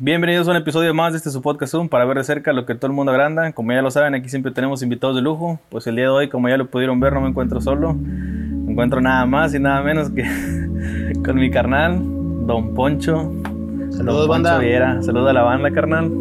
[0.00, 2.64] Bienvenidos a un episodio más de este su podcast Zoom para ver de cerca lo
[2.64, 3.50] que todo el mundo agranda.
[3.50, 5.58] Como ya lo saben, aquí siempre tenemos invitados de lujo.
[5.70, 7.94] Pues el día de hoy, como ya lo pudieron ver, no me encuentro solo.
[7.94, 10.22] Me encuentro nada más y nada menos que
[11.24, 11.98] con mi carnal,
[12.46, 13.32] Don Poncho.
[13.90, 14.58] Saludos, Don Poncho.
[14.60, 15.02] Viera.
[15.02, 16.12] Saludos a la banda, carnal.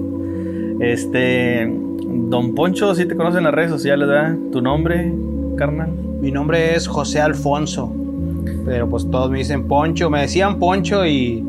[0.80, 4.36] Este, Don Poncho, si te conocen en las redes sociales, ¿verdad?
[4.52, 5.14] ¿Tu nombre,
[5.55, 5.91] carnal?
[6.20, 7.96] Mi nombre es José Alfonso,
[8.66, 11.46] pero pues todos me dicen Poncho, me decían Poncho y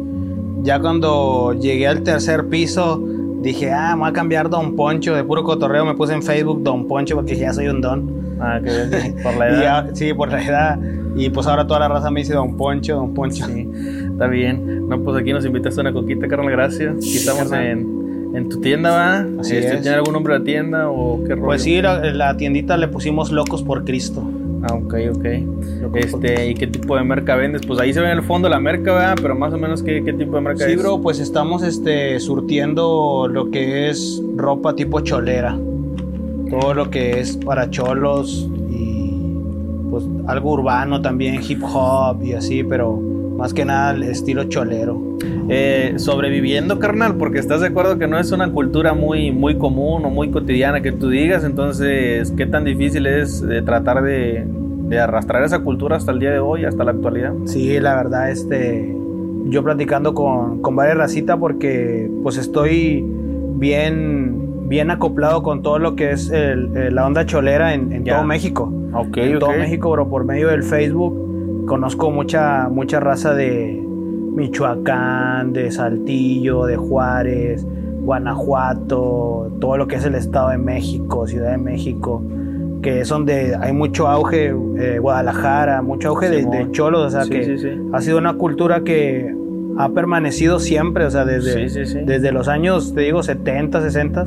[0.63, 3.03] ya cuando llegué al tercer piso
[3.41, 6.63] dije, ah, me voy a cambiar Don Poncho, de puro cotorreo me puse en Facebook
[6.63, 8.11] Don Poncho porque ya soy un don.
[8.41, 9.87] Ah, que bien, por la edad.
[9.89, 10.79] ya- sí, por la edad.
[11.17, 13.47] Y pues ahora toda la raza me dice Don Poncho, Don Poncho.
[13.47, 13.69] Sí,
[14.13, 14.89] está bien.
[14.89, 16.95] No, pues aquí nos invitaste a una coquita, carnal, gracias.
[16.97, 19.27] Aquí estamos en, en tu tienda, ¿va?
[19.41, 19.83] Así Este, es.
[19.83, 21.47] ¿Tiene algún nombre la tienda o qué rollo?
[21.47, 24.23] Pues sí, la, la tiendita le pusimos Locos por Cristo.
[24.71, 25.95] Ah, ok, ok.
[25.95, 27.63] Este, ¿y qué tipo de merca vendes?
[27.67, 29.17] Pues ahí se ve en el fondo la merca, ¿verdad?
[29.21, 30.79] Pero más o menos, ¿qué, qué tipo de merca Sí, es?
[30.83, 35.57] bro, pues estamos este, surtiendo lo que es ropa tipo cholera.
[36.51, 39.13] Todo lo que es para cholos y
[39.91, 45.09] pues algo urbano también, hip hop y así, pero más que nada el estilo cholero.
[45.51, 50.05] Eh, sobreviviendo, carnal, porque estás de acuerdo que no es una cultura muy, muy común
[50.05, 54.45] o muy cotidiana que tú digas, entonces, ¿qué tan difícil es eh, tratar de,
[54.89, 57.33] de arrastrar esa cultura hasta el día de hoy, hasta la actualidad?
[57.45, 58.97] Sí, la verdad, este,
[59.47, 63.05] yo platicando con, con varias racitas porque pues estoy
[63.57, 68.25] bien, bien acoplado con todo lo que es el- el- la onda cholera en, todo
[68.25, 68.73] México.
[69.17, 69.51] En todo.
[69.53, 73.83] México, bro, por medio del Facebook, conozco mucha, mucha raza de
[74.35, 77.67] Michoacán, de Saltillo, de Juárez,
[78.03, 82.23] Guanajuato, todo lo que es el Estado de México, Ciudad de México,
[82.83, 87.31] que es donde hay mucho auge, eh, Guadalajara, mucho auge de, cholos, o sea Sí,
[87.31, 87.69] que sí, sí.
[87.93, 89.35] ha sido una cultura que
[89.79, 94.27] ha permanecido siempre, o sea, desde, desde los años, te digo, 70, 60,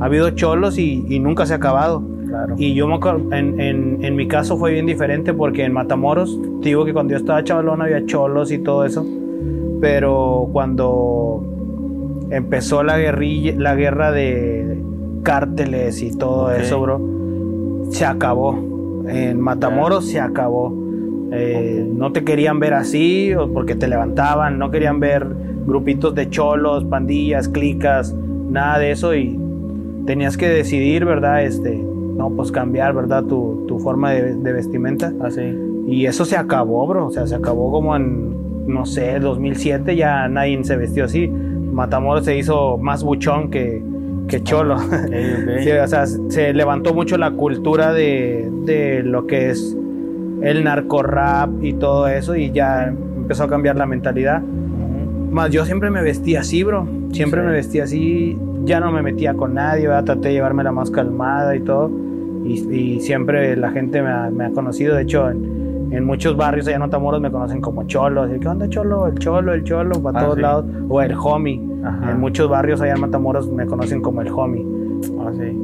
[0.00, 2.02] ha habido cholos y, y nunca se ha acabado.
[2.28, 2.54] Claro.
[2.58, 6.36] Y yo me acuerdo, en, en, en mi caso fue bien diferente porque en Matamoros,
[6.62, 9.06] te digo que cuando yo estaba chavalón había cholos y todo eso,
[9.80, 11.44] pero cuando
[12.30, 14.78] empezó la guerrilla, la guerra de
[15.22, 16.52] cárteles y todo Ok.
[16.60, 17.00] eso, bro,
[17.90, 18.58] se acabó.
[19.08, 20.72] En Matamoros se acabó.
[21.32, 25.26] Eh, No te querían ver así o porque te levantaban, no querían ver
[25.66, 28.14] grupitos de cholos, pandillas, clicas,
[28.50, 29.38] nada de eso y
[30.06, 31.42] tenías que decidir, ¿verdad?
[31.44, 33.24] Este, no, pues cambiar, ¿verdad?
[33.24, 35.12] Tu, tu forma de, de vestimenta.
[35.22, 35.42] Así.
[35.88, 37.06] Y eso se acabó, bro.
[37.06, 41.28] O sea, se acabó como en, no sé, 2007 ya nadie se vestió así.
[41.28, 43.82] Matamoros se hizo más buchón que,
[44.28, 44.76] que cholo.
[44.76, 45.58] Ok, ok.
[45.60, 49.76] Sí, o sea, se levantó mucho la cultura de, de lo que es
[50.42, 54.42] el narco rap y todo eso y ya empezó a cambiar la mentalidad.
[55.30, 56.86] Más yo siempre me vestía así, bro.
[57.12, 57.46] Siempre Sí.
[57.46, 58.38] me vestía así.
[58.64, 60.04] Ya no me metía con nadie, ¿verdad?
[60.04, 61.90] Traté de llevarme la más calmada y todo.
[62.44, 64.94] Y, y siempre la gente me ha, me ha conocido.
[64.96, 68.22] De hecho, en, en muchos barrios allá en Matamoros me conocen como Cholo.
[68.22, 69.06] Así, ¿Qué onda, Cholo?
[69.06, 70.42] El Cholo, el Cholo, para Ah, todos sí.
[70.42, 70.64] lados.
[70.88, 71.60] O el Homie.
[71.84, 72.10] Ajá.
[72.12, 74.64] En muchos barrios allá en Matamoros me conocen como el Homie.
[75.20, 75.60] Ah, sí.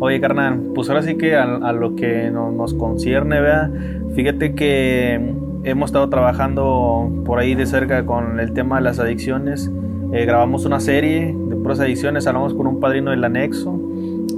[0.00, 3.70] Oye, carnal, pues ahora sí que a, a lo que no- nos concierne, vea,
[4.14, 9.70] fíjate que hemos estado trabajando por ahí de cerca con el tema de las adicciones.
[10.12, 13.78] Eh, grabamos una serie de puras adicciones, hablamos con un padrino del anexo,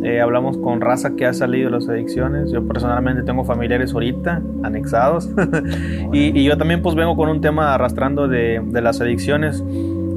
[0.03, 2.51] eh, hablamos con raza que ha salido de las adicciones.
[2.51, 5.31] Yo personalmente tengo familiares ahorita anexados
[6.13, 9.65] y, y yo también pues vengo con un tema arrastrando de, de las adicciones.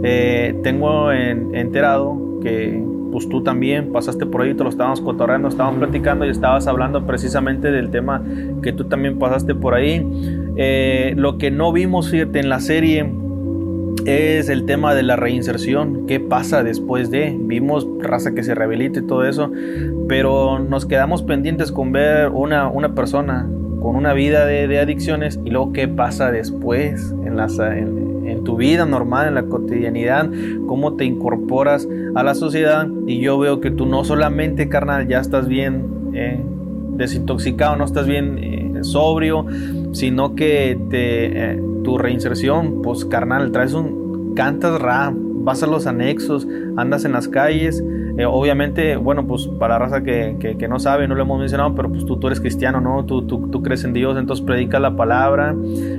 [0.08, 2.80] Eh, tengo en- enterado que
[3.12, 7.08] pues tú también pasaste por ahí, te lo estábamos cotorreando, estábamos platicando y estabas hablando
[7.08, 8.22] precisamente del tema
[8.62, 10.06] que tú también pasaste por ahí.
[10.58, 13.10] Eh, lo que no vimos, fíjate, en la serie
[14.06, 19.00] es el tema de la reinserción, qué pasa después de, vimos raza que se rehabilita
[19.00, 19.50] y todo eso,
[20.08, 23.48] pero nos quedamos pendientes con ver una, una persona
[23.82, 28.15] con una vida de, de adicciones y luego qué pasa después en, las, en,
[28.46, 30.32] tu vida normal, en la cotidianidad,
[30.68, 31.86] cómo te incorporas
[32.16, 32.88] a la sociedad.
[33.06, 36.42] Y yo veo que tú no solamente, carnal, ya estás bien eh,
[36.96, 39.46] desintoxicado, no estás bien eh, sobrio,
[39.92, 45.88] sino que te, eh, tu reinserción, pues carnal, traes un, cantas rap, vas a los
[45.88, 47.84] anexos, andas en las calles,
[48.18, 51.38] eh, obviamente, bueno, pues para la raza que, que, que, no sabe, no lo hemos
[51.38, 53.04] mencionado, pero pues tú, tú eres cristiano, ¿no?
[53.06, 55.54] Tú, tú, tú crees en Dios, entonces predicas la palabra,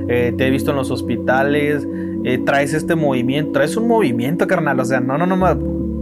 [0.08, 1.86] eh, te he visto en los hospitales,
[2.24, 5.36] eh, traes este movimiento, traes un movimiento, carnal, o sea, no, no, no,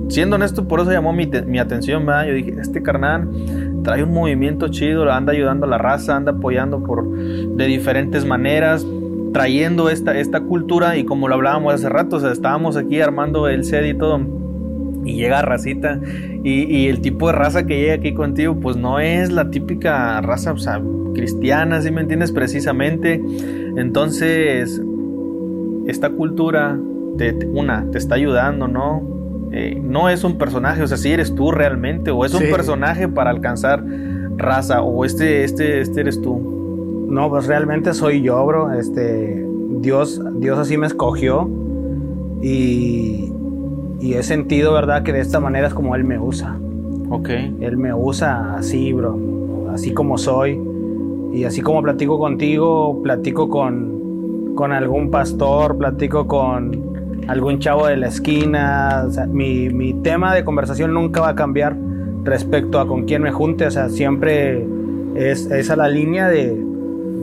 [0.08, 2.26] siendo honesto, por eso llamó mi, mi atención, ¿verdad?
[2.26, 3.28] Yo dije, este carnal
[3.82, 8.86] trae un movimiento chido, anda ayudando a la raza, anda apoyando por, de diferentes maneras,
[9.32, 10.96] trayendo esta, esta cultura.
[10.96, 14.20] Y como lo hablábamos hace rato, o sea, estábamos aquí armando el set y todo
[15.04, 16.00] y llega racita.
[16.42, 20.52] Y, el tipo de raza que llega aquí contigo, pues no es la típica raza
[20.52, 20.82] o sea,
[21.14, 22.32] cristiana, ¿sí me entiendes?
[22.32, 23.22] Precisamente.
[23.76, 24.82] Entonces,
[25.86, 26.78] esta cultura,
[27.16, 29.02] te, una, te está ayudando, ¿no?
[29.52, 33.06] Eh, no es un personaje, o sea, si eres tú realmente, o es un personaje
[33.08, 33.84] para alcanzar
[34.36, 37.06] raza, o este, este, este eres tú.
[37.08, 38.72] No, pues realmente soy yo, bro.
[38.72, 39.46] Este,
[39.80, 41.48] Dios, Dios así me escogió
[42.42, 43.32] y,
[44.00, 45.02] y he sentido, ¿verdad?
[45.02, 46.56] Que de esta manera es como Él me usa.
[47.10, 47.28] Ok.
[47.28, 49.70] Él me usa así, bro.
[49.72, 50.60] Así como soy.
[51.32, 57.96] Y así como platico contigo, platico con, con algún pastor, platico con algún chavo de
[57.96, 59.04] la esquina.
[59.06, 61.76] O sea, mi, mi tema de conversación nunca va a cambiar
[62.24, 63.66] respecto a con quién me junte.
[63.66, 64.64] O sea, siempre
[65.14, 66.62] es, es a la línea de,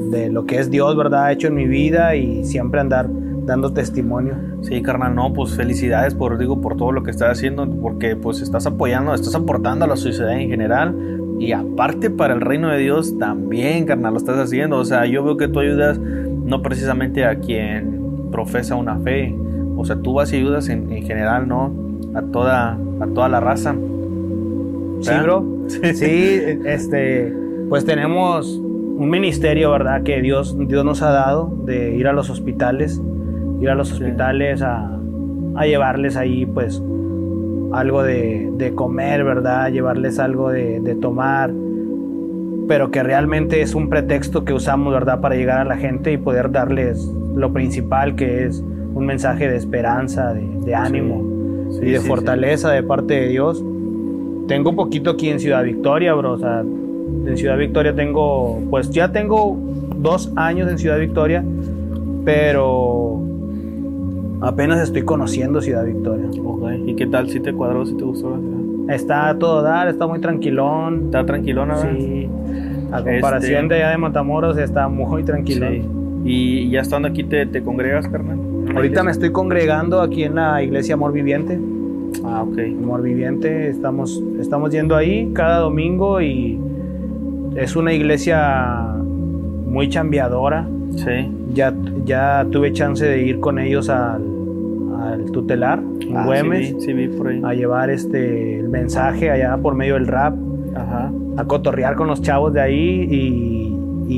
[0.10, 1.32] de lo que es Dios, ¿verdad?
[1.32, 3.10] Hecho en mi vida y siempre andar
[3.46, 4.36] dando testimonio.
[4.62, 8.42] Sí, carnal, no, pues felicidades por, digo, por todo lo que estás haciendo, porque pues
[8.42, 10.96] estás apoyando, estás aportando a la sociedad en general
[11.40, 14.78] y aparte para el reino de Dios también, carnal, lo estás haciendo.
[14.78, 19.36] O sea, yo veo que tú ayudas no precisamente a quien profesa una fe,
[19.76, 21.74] o sea, tú vas y ayudas en, general, ¿no?
[22.14, 23.76] A toda, a toda la raza.
[25.02, 25.44] Sí, bro.
[25.68, 26.40] Sí.
[26.66, 27.34] este,
[27.70, 30.04] pues tenemos un ministerio, ¿verdad?
[30.04, 33.02] Que Dios, Dios nos ha dado de ir a los hospitales
[33.62, 34.98] ir a los hospitales a,
[35.64, 36.82] llevarles ahí pues
[37.72, 39.72] algo de, comer, ¿verdad?
[39.72, 41.52] Llevarles algo de, tomar,
[42.68, 45.22] pero que realmente es un pretexto que usamos, ¿verdad?
[45.22, 47.06] Para llegar a la gente y poder darles
[47.36, 48.64] lo principal que es
[48.94, 53.64] un mensaje de esperanza, de, ánimo y de fortaleza de parte de Dios.
[54.48, 56.34] Tengo poquito aquí en Ciudad Victoria, bro.
[56.34, 59.58] O sea, en Ciudad Victoria tengo, pues ya tengo
[59.96, 61.44] dos años en Ciudad Victoria,
[62.26, 63.22] pero
[64.42, 66.26] Apenas estoy conociendo Ciudad Victoria.
[66.86, 67.30] ¿Y qué tal?
[67.30, 67.86] ¿Si te cuadró?
[67.86, 68.96] ¿Si te gustó la ciudad?
[68.96, 71.06] Está todo dar, está muy tranquilón.
[71.06, 71.96] ¿Está tranquilón ahora?
[71.96, 72.28] Sí.
[72.92, 75.74] A comparación este, de allá de Matamoros está muy tranquilón.
[75.74, 75.88] Sí.
[76.26, 78.40] ¿Y ya estando aquí te, te congregas, carnal?
[78.76, 81.60] Ahorita me estoy congregando aquí en la iglesia Amor Viviente.
[82.26, 82.58] Ah, ok.
[82.82, 86.60] Amor Viviente, estamos, estamos yendo ahí cada domingo y
[87.56, 88.96] es una iglesia
[89.68, 90.68] muy chambeadora.
[90.96, 91.32] Sí.
[91.54, 91.74] Ya,
[92.06, 94.31] ya tuve chance de ir con ellos al,
[95.32, 96.76] tutelar en ah, Güemes
[97.44, 100.36] a llevar este el mensaje allá por medio del rap,
[100.76, 103.72] a cotorrear con los chavos de ahí y,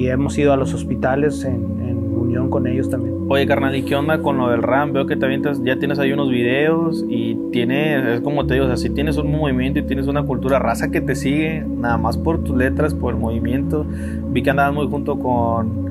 [0.07, 3.13] hemos ido a los hospitales en, unión con ellos también.
[3.30, 4.91] Oye, carnal, ¿y qué onda con lo del rap?
[4.91, 8.68] Veo que también ya tienes ahí unos videos y tienes, es como te digo, o
[8.68, 12.18] sea, si tienes un movimiento y tienes una cultura raza que te sigue, nada más
[12.18, 13.85] por tus letras, por el movimiento.
[14.30, 15.82] Vi que andabas muy junto con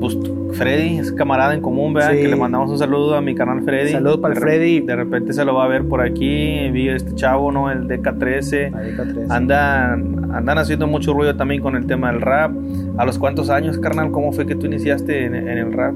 [0.00, 0.18] pues
[0.52, 2.12] Freddy es camarada en común, ¿verdad?
[2.12, 3.92] Que le mandamos un saludo a mi canal Freddy.
[3.92, 4.80] Saludos para Freddy.
[4.80, 6.70] De repente se lo va a ver por aquí.
[6.70, 7.70] Vi este chavo, ¿no?
[7.70, 8.72] El DK13.
[8.72, 9.26] DK13.
[9.30, 12.52] Andan, andan haciendo mucho ruido también con el tema del rap.
[12.96, 14.10] ¿A los cuántos años, carnal?
[14.10, 15.94] ¿Cómo fue que tú iniciaste en, el rap?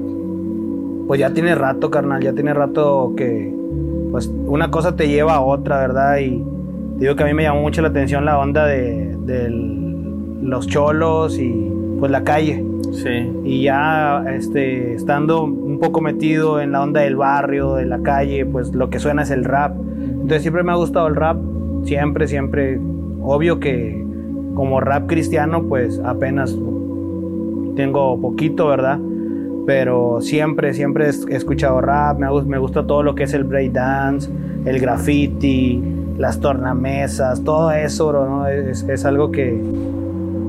[1.07, 2.21] Pues ya tiene rato, carnal.
[2.21, 3.55] Ya tiene rato que.
[4.11, 6.17] Pues una cosa te lleva a otra, ¿verdad?
[6.19, 6.43] Y
[6.97, 9.49] digo que a mí me llamó mucho la atención la onda de, de
[10.41, 12.63] los cholos y pues la calle
[12.97, 13.31] Sí.
[13.43, 18.45] Y ya este, estando un poco metido en la onda del barrio, de la calle,
[18.45, 19.75] pues lo que suena es el rap.
[19.99, 21.37] Entonces siempre me ha gustado el rap,
[21.83, 22.79] siempre, siempre.
[23.21, 24.03] Obvio que
[24.55, 26.57] como rap cristiano, pues apenas
[27.75, 28.99] tengo poquito, ¿verdad?
[29.67, 34.31] Pero siempre, siempre he escuchado rap, me, me gusta todo lo que es el breakdance,
[34.65, 35.83] el graffiti,
[36.17, 38.47] las tornamesas, todo eso, bro, ¿no?
[38.47, 39.61] es, es algo que,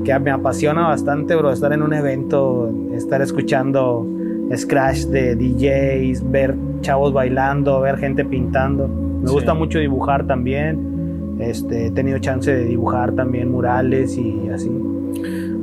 [0.09, 4.07] que me apasiona bastante, bro, estar en un evento, estar escuchando
[4.55, 8.87] scratch de DJs, ver chavos bailando, ver gente pintando.
[8.87, 11.37] Me gusta mucho dibujar también.
[11.39, 14.71] Este, he tenido chance de dibujar también murales y así.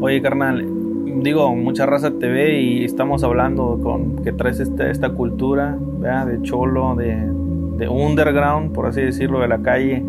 [0.00, 0.64] Oye, carnal,
[1.22, 6.40] digo, mucha raza te ve y estamos hablando con que traes esta, esta cultura, de
[6.42, 7.16] cholo, de,
[7.78, 10.04] de underground, por así decirlo, de la calle,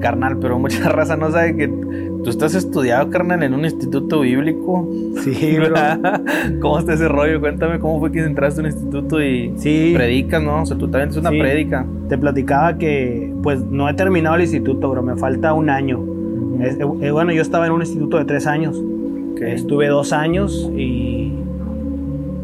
[0.00, 4.88] carnal, pero mucha raza no sabe que tú estás estudiado, carnal, en un instituto bíblico.
[5.22, 5.74] Sí, bro.
[6.60, 7.40] ¿Cómo está ese rollo?
[7.40, 9.92] Cuéntame cómo fue que entraste a un instituto y sí.
[9.94, 10.62] predicas, ¿no?
[10.62, 11.86] O sea, tú también es una prédica.
[12.08, 16.00] Te platicaba que, pues, no he terminado el instituto, bro, me falta un año.
[16.60, 18.82] Eh, bueno, yo estaba en un instituto de tres años.
[19.40, 21.32] Estuve dos años y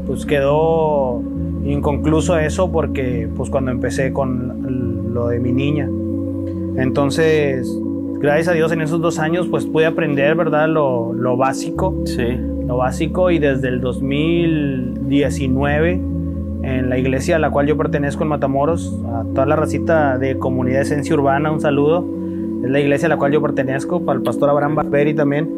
[0.06, 1.22] pues quedó
[1.64, 5.90] inconcluso eso porque pues cuando empecé con lo de mi niña.
[6.76, 7.68] Entonces,
[8.18, 10.68] gracias a Dios en esos dos años pues pude aprender, ¿verdad?
[10.68, 11.94] Lo, lo básico.
[12.04, 12.38] Sí.
[12.66, 16.16] Lo básico y desde el 2019
[16.66, 20.36] en la iglesia a la cual yo pertenezco en Matamoros, a toda la racita de
[20.36, 22.04] comunidad de esencia urbana, un saludo.
[22.64, 25.48] Es la iglesia a la cual yo pertenezco, para el pastor Abraham Barberi también.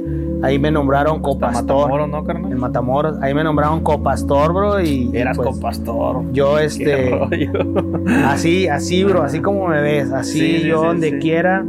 [0.43, 1.77] Ahí me nombraron copastor.
[1.91, 2.53] Matamoros, ¿no, carnal?
[2.53, 3.17] En Matamoros.
[3.23, 4.81] Ahí me nombraron copastor, bro.
[4.81, 6.33] Y, Eras pues, copastor.
[6.33, 7.11] Yo, este.
[8.25, 9.23] Así, así, bro.
[9.23, 10.13] Así como me ves.
[10.13, 11.65] Así, Sí, sí, yo sí, donde quiera.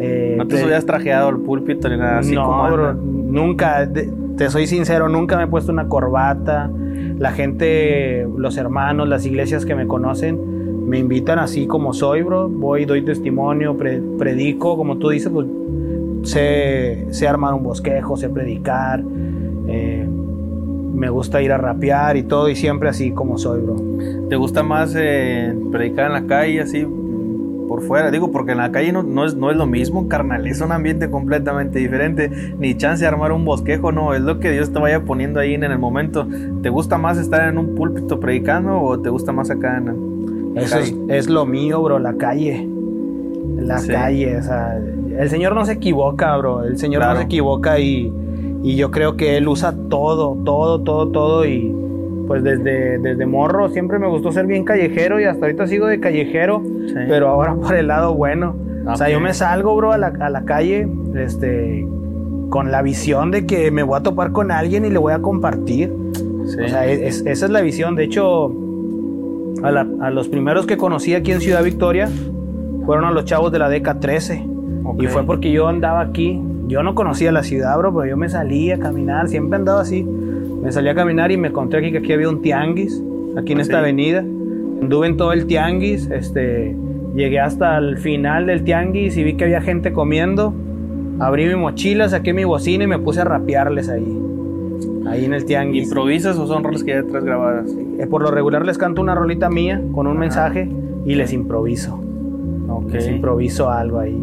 [0.00, 3.02] eh, No te te- subías trajeado al púlpito ni nada así no, como bro, anda.
[3.04, 6.70] nunca, de- te soy sincero, nunca me he puesto una corbata.
[7.18, 12.48] La gente, los hermanos, las iglesias que me conocen, me invitan así como soy, bro.
[12.48, 15.46] Voy, doy testimonio, pre- predico, como tú dices, pues
[16.24, 19.02] sé, sé armar un bosquejo, sé predicar.
[19.68, 20.06] eh,
[20.94, 23.74] me gusta ir a rapear y todo, y siempre así como soy, bro.
[24.28, 26.86] ¿Te gusta más eh, predicar en la calle así
[27.66, 28.12] por fuera?
[28.12, 30.46] Digo, porque en la calle no, no es, no es lo mismo, carnal.
[30.46, 32.30] Es un ambiente completamente diferente.
[32.60, 34.14] Ni chance de armar un bosquejo, no.
[34.14, 36.28] Es lo que Dios te vaya poniendo ahí en el momento.
[36.62, 40.60] ¿Te gusta más estar en un púlpito predicando o te gusta más acá en la
[40.62, 40.78] Eso
[41.08, 42.68] es lo mío, bro, la calle.
[43.56, 43.90] La Sí.
[43.90, 44.78] calle, o sea,
[45.18, 46.64] el Señor no se equivoca, bro.
[46.64, 47.14] El Señor Claro.
[47.14, 48.12] no se equivoca y,
[48.62, 51.44] y yo creo que Él usa todo, todo, todo, todo.
[51.46, 51.74] Y
[52.26, 56.00] pues desde, desde morro siempre me gustó ser bien callejero y hasta ahorita sigo de
[56.00, 56.94] callejero, Sí.
[57.08, 58.54] pero ahora por el lado bueno.
[58.86, 61.86] O sea, yo me salgo, bro, a la, a la calle, este,
[62.50, 65.20] con la visión de que me voy a topar con alguien y le voy a
[65.20, 65.90] compartir.
[66.46, 66.58] Sí.
[66.62, 67.94] O sea, es- esa es la visión.
[67.96, 68.52] De hecho,
[69.62, 72.10] a, la- a los primeros que conocí aquí en Ciudad Victoria
[72.84, 74.46] fueron a los chavos de la DECA 13.
[74.84, 75.02] Ok.
[75.02, 76.40] Y fue porque yo andaba aquí.
[76.68, 79.28] Yo no conocía la ciudad, bro, pero yo me salía a caminar.
[79.28, 80.02] Siempre andaba así.
[80.04, 83.02] Me salía a caminar y me encontré aquí que aquí había un tianguis,
[83.36, 83.78] aquí en Ah, esta sí.
[83.80, 84.20] avenida.
[84.20, 86.08] Anduve en todo el tianguis.
[86.10, 86.74] Este,
[87.14, 90.54] llegué hasta el final del tianguis y vi que había gente comiendo.
[91.20, 94.20] Abrí mi mochila, saqué mi bocina y me puse a rapearles ahí.
[95.06, 95.84] Ahí en el tianguis.
[95.84, 97.70] ¿Improvisas o son roles que ya traes grabadas?
[97.98, 100.20] Eh, por lo regular les canto una rolita mía con un Ajá.
[100.20, 100.68] mensaje
[101.04, 102.00] y les improviso.
[102.68, 102.90] Ok.
[102.94, 104.16] Les improviso algo ahí.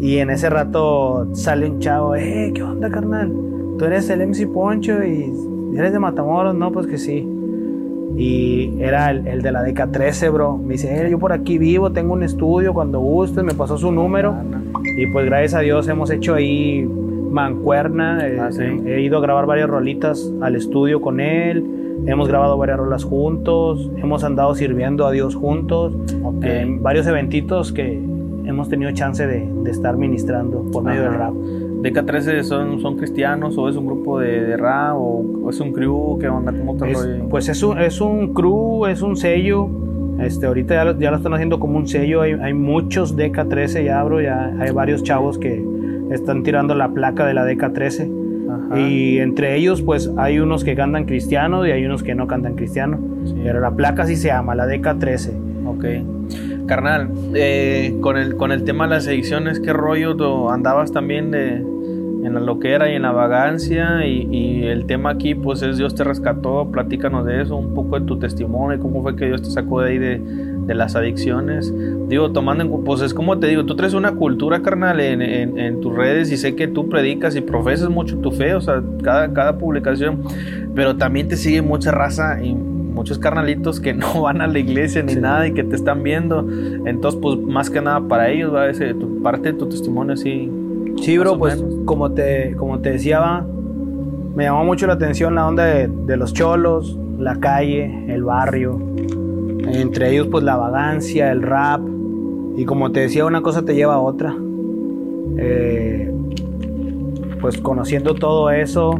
[0.00, 3.32] Y en ese rato sale un chavo, eh, ¿qué onda, carnal?
[3.78, 5.32] Tú eres el MC Poncho y
[5.76, 7.26] eres de Matamoros, no, pues que sí.
[8.16, 10.56] Y era el, el de la DK 13, bro.
[10.58, 13.92] Me dice, eh, yo por aquí vivo, tengo un estudio, cuando gustes, me pasó su
[13.92, 14.34] número.
[14.96, 16.86] Y pues gracias a Dios hemos hecho ahí
[17.30, 18.26] mancuerna.
[18.26, 18.62] eh, Ah, sí.
[18.86, 21.64] He ido a grabar varias rolitas al estudio con él.
[22.06, 23.90] Hemos grabado varias rolas juntos.
[23.96, 25.94] Hemos andado sirviendo a Dios juntos.
[26.22, 26.42] Ok.
[26.44, 28.02] En varios eventitos que
[28.50, 31.10] hemos tenido chance de, de estar ministrando por medio Ajá.
[31.10, 31.34] del rap.
[31.82, 35.72] ¿DK13 son, son cristianos o es un grupo de, de rap o, o es un
[35.72, 36.18] crew?
[36.18, 36.52] ¿Qué onda?
[36.52, 39.68] ¿Cómo te Es- pues es un, es un crew, es un sello.
[40.18, 42.20] Este, ahorita ya lo, ya lo están haciendo como un sello.
[42.20, 44.20] Hay, hay muchos DK13 ya, bro.
[44.20, 45.64] Ya hay varios chavos que
[46.10, 48.20] están tirando la placa de la DK13.
[48.50, 48.78] Ajá.
[48.80, 52.54] Y entre ellos, pues hay unos que cantan cristiano y hay unos que no cantan
[52.56, 52.98] cristiano.
[53.24, 53.34] Sí.
[53.42, 55.30] Pero la placa sí se llama, la DK13.
[55.66, 55.84] Ok.
[56.66, 61.30] Carnal, eh, con, el, con el tema de las ediciones, ¿qué rollo tú andabas también
[61.30, 64.06] de, en la loquera y en la vagancia?
[64.06, 66.70] Y, el tema aquí, pues es Dios te rescató.
[66.70, 69.90] Platícanos de eso, un poco de tu testimonio, cómo fue que Dios te sacó de
[69.90, 71.74] ahí de, de las adicciones.
[72.08, 75.58] Digo, tomando en pues es como te digo, tú traes una cultura, carnal, en, en-
[75.58, 78.80] en tus redes y sé que tú predicas y profesas mucho tu fe, o sea,
[79.02, 80.22] cada, cada publicación,
[80.74, 82.54] pero también te sigue mucha raza y
[82.92, 85.20] muchos carnalitos que no van a la iglesia ni Sí.
[85.20, 86.46] nada y que te están viendo.
[86.86, 90.50] Entonces, pues más que nada para ellos, va ese, tu, parte de tu testimonio así.
[91.00, 93.46] Sí, bro, pues como te, como te decía, va,
[94.34, 98.78] me llamó mucho la atención la onda de, de los cholos, la calle, el barrio.
[99.72, 101.80] Entre ellos, pues la vagancia, el rap.
[102.56, 104.34] Y como te decía, una cosa te lleva a otra.
[105.38, 106.12] Eh,
[107.40, 108.98] pues conociendo todo eso,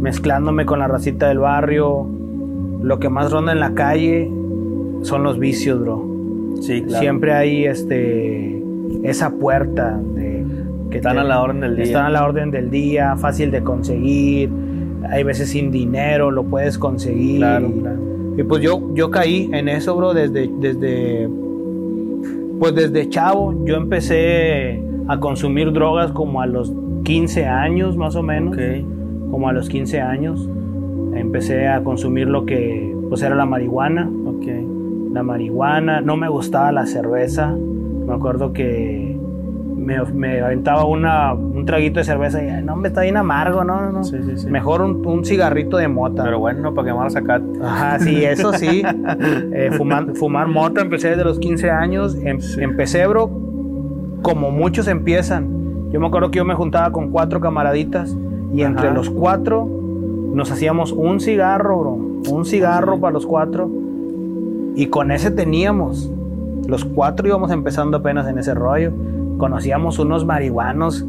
[0.00, 2.06] mezclándome con la racita del barrio,
[2.82, 4.30] lo que más ronda en la calle
[5.02, 6.04] son los vicios, bro.
[6.60, 7.00] Sí, claro.
[7.00, 8.62] Siempre hay este
[9.04, 10.44] esa puerta de
[10.90, 11.84] que Están te- a la orden del día.
[11.84, 14.50] Están a la orden del día, fácil de conseguir.
[15.10, 17.38] Hay veces sin dinero lo puedes conseguir.
[17.38, 17.98] Claro, claro.
[18.36, 21.28] y pues yo, yo caí en eso, bro, desde, desde
[22.58, 23.54] pues desde chavo.
[23.64, 26.72] Yo empecé a consumir drogas como a los
[27.04, 28.54] 15 años más o menos.
[28.56, 30.48] Ok, Como a los 15 años.
[31.14, 34.46] Empecé a consumir lo que pues era la marihuana ok.
[35.12, 37.54] la marihuana, no me gustaba la cerveza.
[38.06, 39.18] Me acuerdo que
[39.76, 43.80] me, me aventaba una, un traguito de cerveza y no, me está bien amargo, no,
[43.80, 44.04] no, no.
[44.04, 44.46] Sí, sí, sí.
[44.48, 46.24] Mejor un, un cigarrito de mota.
[46.24, 47.40] Pero bueno, para quemar acá.
[47.62, 48.82] Ajá, sí, eso sí.
[49.52, 52.16] Eh, fumar, fumar mota empecé desde los 15 años.
[52.22, 52.62] Em- Sí.
[52.62, 53.30] Empecé, bro,
[54.22, 55.48] como muchos empiezan.
[55.90, 58.16] Yo me acuerdo que yo me juntaba con cuatro camaraditas
[58.52, 58.94] y entre Ajá.
[58.94, 59.68] los cuatro
[60.38, 61.92] nos hacíamos un cigarro, bro.
[62.32, 63.00] Un cigarro Sí.
[63.00, 63.68] para los cuatro.
[64.76, 66.10] Y con ese teníamos.
[66.66, 68.92] Los cuatro íbamos empezando apenas en ese rollo.
[69.36, 71.04] Conocíamos unos marihuanos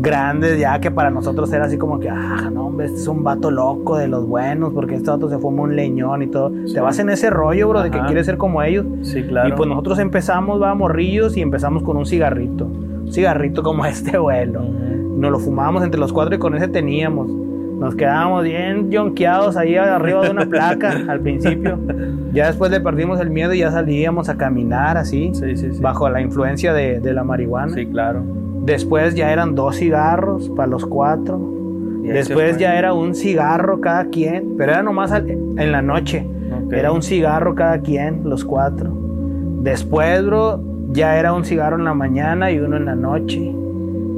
[0.00, 3.24] grandes ya que para nosotros era así como que, ah, no, hombre, este es un
[3.24, 6.52] vato loco de los buenos, porque este vato se fuma un leñón y todo.
[6.72, 8.86] Te vas en ese rollo, bro, de que quieres ser como ellos.
[9.02, 9.48] Sí, claro.
[9.48, 12.66] Y pues nosotros empezamos, va, morrillos, y empezamos con un cigarrito.
[12.66, 14.60] Un cigarrito como este vuelo.
[14.62, 17.28] Nos lo fumábamos entre los cuatro y con ese teníamos.
[17.78, 21.78] Nos quedábamos bien yonqueados ahí arriba de una placa al principio.
[22.32, 25.80] Ya después le perdimos el miedo y ya salíamos a caminar así, Sí, sí, sí.
[25.80, 27.72] bajo la influencia de, de la marihuana.
[27.74, 28.22] Sí, claro.
[28.64, 31.40] Después ya eran dos cigarros para los cuatro.
[32.02, 36.26] Y Después ya era un cigarro cada quien, pero era nomás al- en la noche.
[36.66, 36.72] Ok.
[36.72, 38.90] Era un cigarro cada quien, los cuatro.
[39.62, 43.54] Después, bro, ya era un cigarro en la mañana y uno en la noche.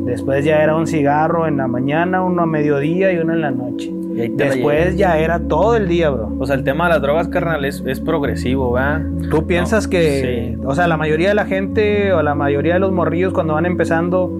[0.04, 3.50] Después ya era un cigarro en la mañana, uno a mediodía y uno en la
[3.50, 3.92] noche.
[4.14, 6.33] Y Después ya era todo el día, bro.
[6.38, 9.02] O sea, el tema de las drogas, carnal, es, es progresivo, ¿verdad?
[9.30, 10.62] Tú piensas No, que, sí.
[10.66, 13.66] o sea, la mayoría de la gente o la mayoría de los morrillos cuando van
[13.66, 14.30] empezando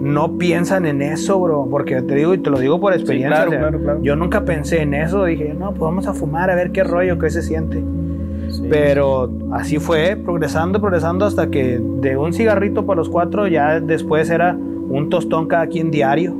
[0.00, 3.36] no piensan en eso, bro, porque te digo y te lo digo por experiencia.
[3.44, 4.02] claro, o sea, claro, claro.
[4.02, 7.18] Yo nunca pensé en eso, dije, no, pues vamos a fumar a ver qué rollo,
[7.18, 7.82] qué se siente.
[8.50, 8.66] Sí.
[8.70, 14.28] Pero así fue, progresando, progresando hasta que de un cigarrito para los cuatro ya después
[14.30, 14.56] era
[14.96, 16.34] un tostón cada quien diario.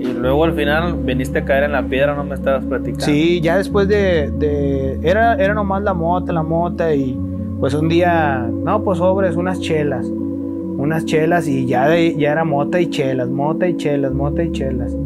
[0.00, 3.04] Y luego al final viniste a caer en la piedra, no me estabas platicando.
[3.04, 7.18] Sí, ya después de, de- era, era nomás la mota, la mota y
[7.60, 12.44] pues un día, no, pues sobres, unas chelas, unas chelas y ya, de- ya era
[12.44, 14.96] mota y chelas, mota y chelas, mota y chelas.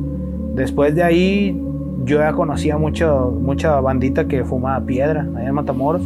[0.55, 1.61] Después de ahí
[2.05, 6.03] yo ya conocía mucho, mucha bandita que fumaba piedra allá en Matamoros,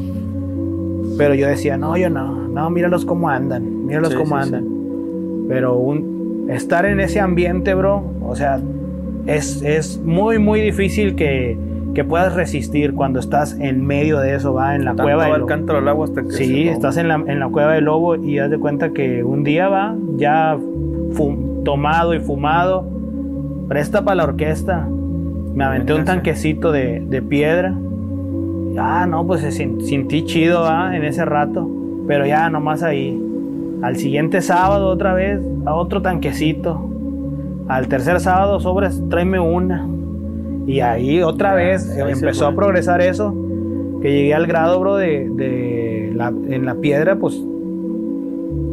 [1.19, 4.55] pero yo decía, no, yo no, no, míralos cómo andan, míralos Sí, cómo sí, sí.
[4.55, 4.79] andan.
[5.49, 6.18] Pero un,
[6.49, 8.61] estar en ese ambiente, bro, o sea,
[9.27, 11.57] es, es muy, muy difícil que,
[11.95, 15.39] que puedas resistir cuando estás en medio de eso, va, en la Tanto cueva va
[15.39, 18.39] del al agua hasta que Sí, estás en la, en la cueva del lobo y
[18.39, 20.57] haz de cuenta que un día va, ya
[21.65, 22.89] tomado y fumado,
[23.69, 24.89] presta para la orquesta.
[25.55, 27.75] Me aventé un tanquecito de, de piedra.
[28.79, 29.51] Ah, no, pues se
[30.25, 30.97] chido ¿va?
[30.97, 31.69] en ese rato,
[32.07, 33.21] pero ya nomás ahí.
[33.83, 36.81] Al siguiente sábado otra vez, a otro tanquecito.
[37.69, 39.87] Al tercer sábado, sobres, tráeme una.
[40.67, 43.35] Y ahí otra vez ahí empezó a progresar eso.
[44.03, 47.41] Que llegué al grado, bro, de, de la- en la piedra, pues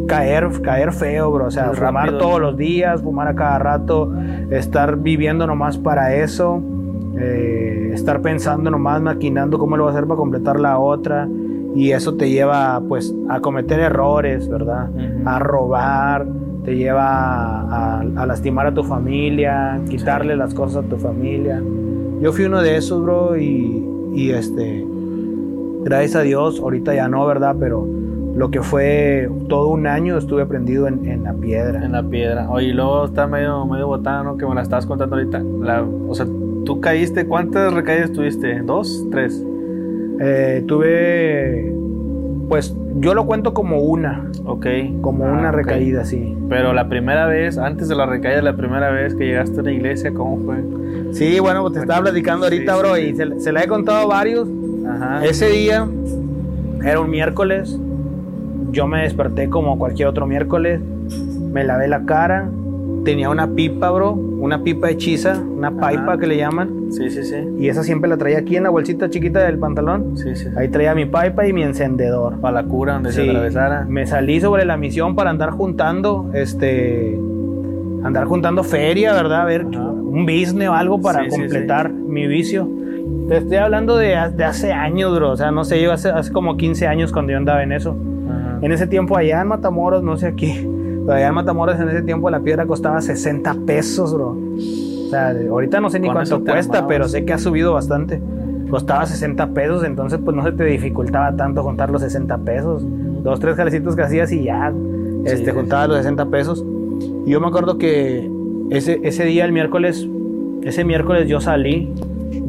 [0.07, 1.45] caer, caer feo, bro.
[1.47, 2.17] O sea, Muy fumar rápido.
[2.19, 4.11] todos los días, fumar a cada rato,
[4.51, 6.61] estar viviendo nomás para eso,
[7.17, 11.27] eh, estar pensando nomás, maquinando cómo lo va a hacer para completar la otra.
[11.75, 14.89] Y eso te lleva, pues, a cometer errores, ¿verdad?
[15.25, 16.25] A robar,
[16.63, 21.61] te lleva a, a lastimar a tu familia, quitarle las cosas a tu familia.
[22.21, 24.85] Yo fui uno de esos, bro, y, y este,
[25.83, 27.57] gracias a Dios, ahorita ya no, ¿verdad?
[27.59, 27.85] Pero
[28.35, 31.83] lo que fue todo un año estuve prendido en, en la piedra.
[31.83, 32.49] En la piedra.
[32.49, 34.37] Oye, y luego está medio, medio botada, ¿no?
[34.37, 35.43] Que me la estabas contando ahorita.
[35.61, 36.25] La, o sea,
[36.63, 38.61] tú caíste, ¿cuántas recaídas tuviste?
[38.61, 39.05] ¿Dos?
[39.11, 39.45] ¿Tres?
[40.19, 41.73] Eh, tuve,
[42.49, 44.65] pues, yo lo cuento como una, Ok.
[45.01, 46.35] como Ah, una recaída, sí.
[46.49, 49.71] Pero la primera vez, antes de la recaída, la primera vez que llegaste a la
[49.71, 50.55] iglesia, ¿cómo fue?
[51.13, 53.15] Sí, bueno, pues te estaba platicando ahorita, Sí, bro, sí, y sí.
[53.17, 54.47] se, se la he contado a varios.
[54.87, 55.25] Ajá.
[55.25, 55.87] Ese día
[56.83, 57.77] era un miércoles.
[58.71, 60.79] Yo me desperté como cualquier otro miércoles.
[61.51, 62.49] Me lavé la cara.
[63.05, 64.11] Tenía una pipa, bro.
[64.13, 65.37] Una pipa hechiza.
[65.39, 66.87] Una pipa que le llaman.
[66.91, 67.35] Sí, sí, sí.
[67.59, 70.17] Y esa siempre la traía aquí en la bolsita chiquita del pantalón.
[70.17, 70.47] Sí, sí.
[70.57, 72.39] Ahí traía mi pipa y mi encendedor.
[72.41, 73.85] Para la cura, donde se Sí, atravesara.
[73.87, 77.17] me salí sobre la misión para andar juntando, este,
[78.03, 79.41] andar juntando feria, ¿verdad?
[79.41, 79.81] A ver, Ajá.
[79.91, 82.67] un business o algo para Sí, sí, completar mi vicio.
[83.27, 85.31] Te estoy hablando de, de hace años, bro.
[85.31, 87.95] O sea, no sé, yo hace, hace como 15 años cuando yo andaba en eso.
[88.29, 88.59] Ajá.
[88.61, 90.67] En ese tiempo allá en Matamoros, no sé aquí,
[91.05, 94.35] pero allá en Matamoros en ese tiempo la piedra costaba 60 pesos, bro.
[95.05, 98.19] O sea, ahorita no sé ni cuánto cuesta, pero sé que ha subido bastante.
[98.69, 102.83] Costaba 60 pesos, entonces pues no se te dificultaba tanto juntar los 60 pesos.
[103.23, 104.73] Dos, tres calecitos que hacías y ya
[105.25, 106.65] este, sí, juntabas los 60 pesos.
[107.25, 108.29] Y yo me acuerdo que
[108.71, 110.07] ese, ese día, el miércoles,
[110.63, 111.93] ese miércoles yo salí,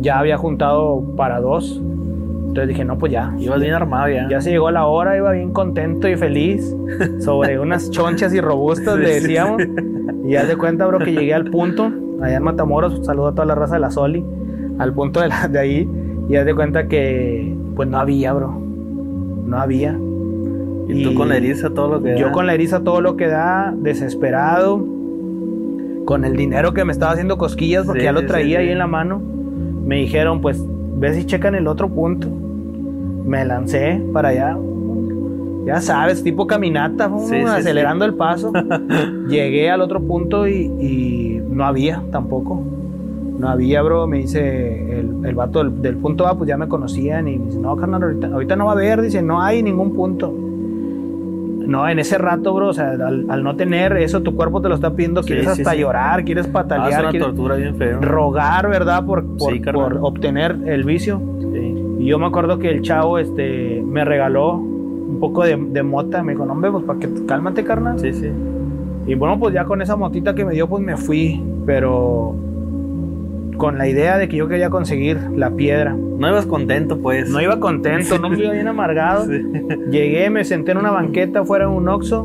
[0.00, 1.80] ya había juntado para dos.
[2.56, 4.28] Entonces dije, no, pues ya, Ibas bien armado ya.
[4.30, 6.74] ya se llegó la hora, iba bien contento y feliz
[7.20, 9.62] sobre unas chonchas y robustas, le decíamos.
[10.24, 11.92] Y ya de cuenta, bro, que llegué al punto,
[12.22, 14.24] allá en Matamoros, saludo a toda la raza de la Soli,
[14.78, 15.90] al punto de, la- de ahí,
[16.28, 18.58] y ya de cuenta que, pues no había, bro,
[19.44, 19.94] no había.
[20.88, 22.32] Y tú con la eriza, todo lo que Yo da.
[22.32, 24.82] con la eriza todo lo que da, desesperado,
[26.06, 28.70] con el dinero que me estaba haciendo cosquillas porque Sí, ya lo traía sí, ahí
[28.70, 29.20] en la mano,
[29.84, 30.64] me dijeron, pues,
[30.98, 32.28] ve si checan el otro punto.
[33.26, 34.56] Me lancé para allá.
[35.66, 38.52] Ya sabes, tipo caminata, Sí, sí, acelerando el paso.
[39.28, 42.62] Llegué al otro punto y, y no había tampoco.
[43.38, 44.06] No había, bro.
[44.06, 47.26] Me dice el, el vato del, del punto A, pues ya me conocían.
[47.26, 49.02] Y me dice, no, carnal, ahorita, ahorita no va a haber.
[49.02, 50.32] Dice, no hay ningún punto.
[51.66, 54.68] No, en ese rato, bro, o sea, al, al no tener eso, tu cuerpo te
[54.68, 58.00] lo está pidiendo, quieres hasta llorar, quieres Ah, es patalear, una quieres tortura bien feo.
[58.00, 59.04] rogar, ¿verdad?
[59.04, 61.20] Por, por obtener el vicio.
[62.06, 66.22] Y yo me acuerdo que el chavo este, me regaló un poco de, de mota.
[66.22, 67.98] Me dijo, no, hombre, pues para que cálmate, carnal.
[67.98, 68.30] sí, sí.
[69.08, 71.42] Y bueno, pues ya con esa motita que me dio, pues me fui.
[71.66, 72.36] Pero
[73.56, 75.96] con la idea de que yo quería conseguir la piedra.
[75.96, 77.28] No ibas contento, pues.
[77.28, 79.24] No iba contento, no me iba bien amargado.
[79.26, 79.42] Sí.
[79.90, 82.24] Llegué, me senté en una banqueta fuera de un Oxxo.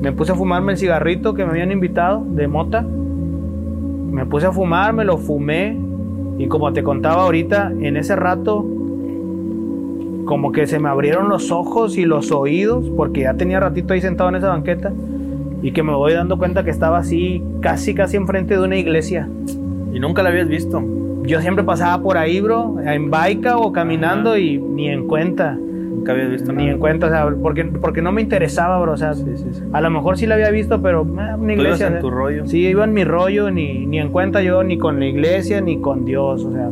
[0.00, 2.80] Me puse a fumarme el cigarrito que me habían invitado de mota.
[2.80, 5.76] Me puse a fumar, me lo fumé.
[6.38, 8.64] Y como te contaba ahorita, en ese rato,
[10.28, 14.02] como que se me abrieron los ojos y los oídos, porque ya tenía ratito ahí
[14.02, 14.92] sentado en esa banqueta.
[15.62, 19.26] Y que me voy dando cuenta que estaba así, casi, casi enfrente de una iglesia.
[19.92, 20.84] Y nunca la habías visto.
[21.24, 24.38] Yo siempre pasaba por ahí, bro, en baica o caminando Ajá.
[24.38, 25.54] y ni en cuenta.
[25.58, 26.70] Nunca habías visto Ni nada.
[26.72, 28.92] en cuenta, o sea, porque, porque no me interesaba, bro.
[28.92, 29.62] O sea, Sí, sí, sí.
[29.72, 31.86] a lo mejor sí la había visto, pero eh, una Tú ibas iglesia.
[31.88, 32.00] en ¿eh?
[32.00, 32.46] tu rollo.
[32.46, 35.80] Sí, iba en mi rollo, ni, ni en cuenta yo, ni con la iglesia, ni
[35.80, 36.68] con Dios, o sea.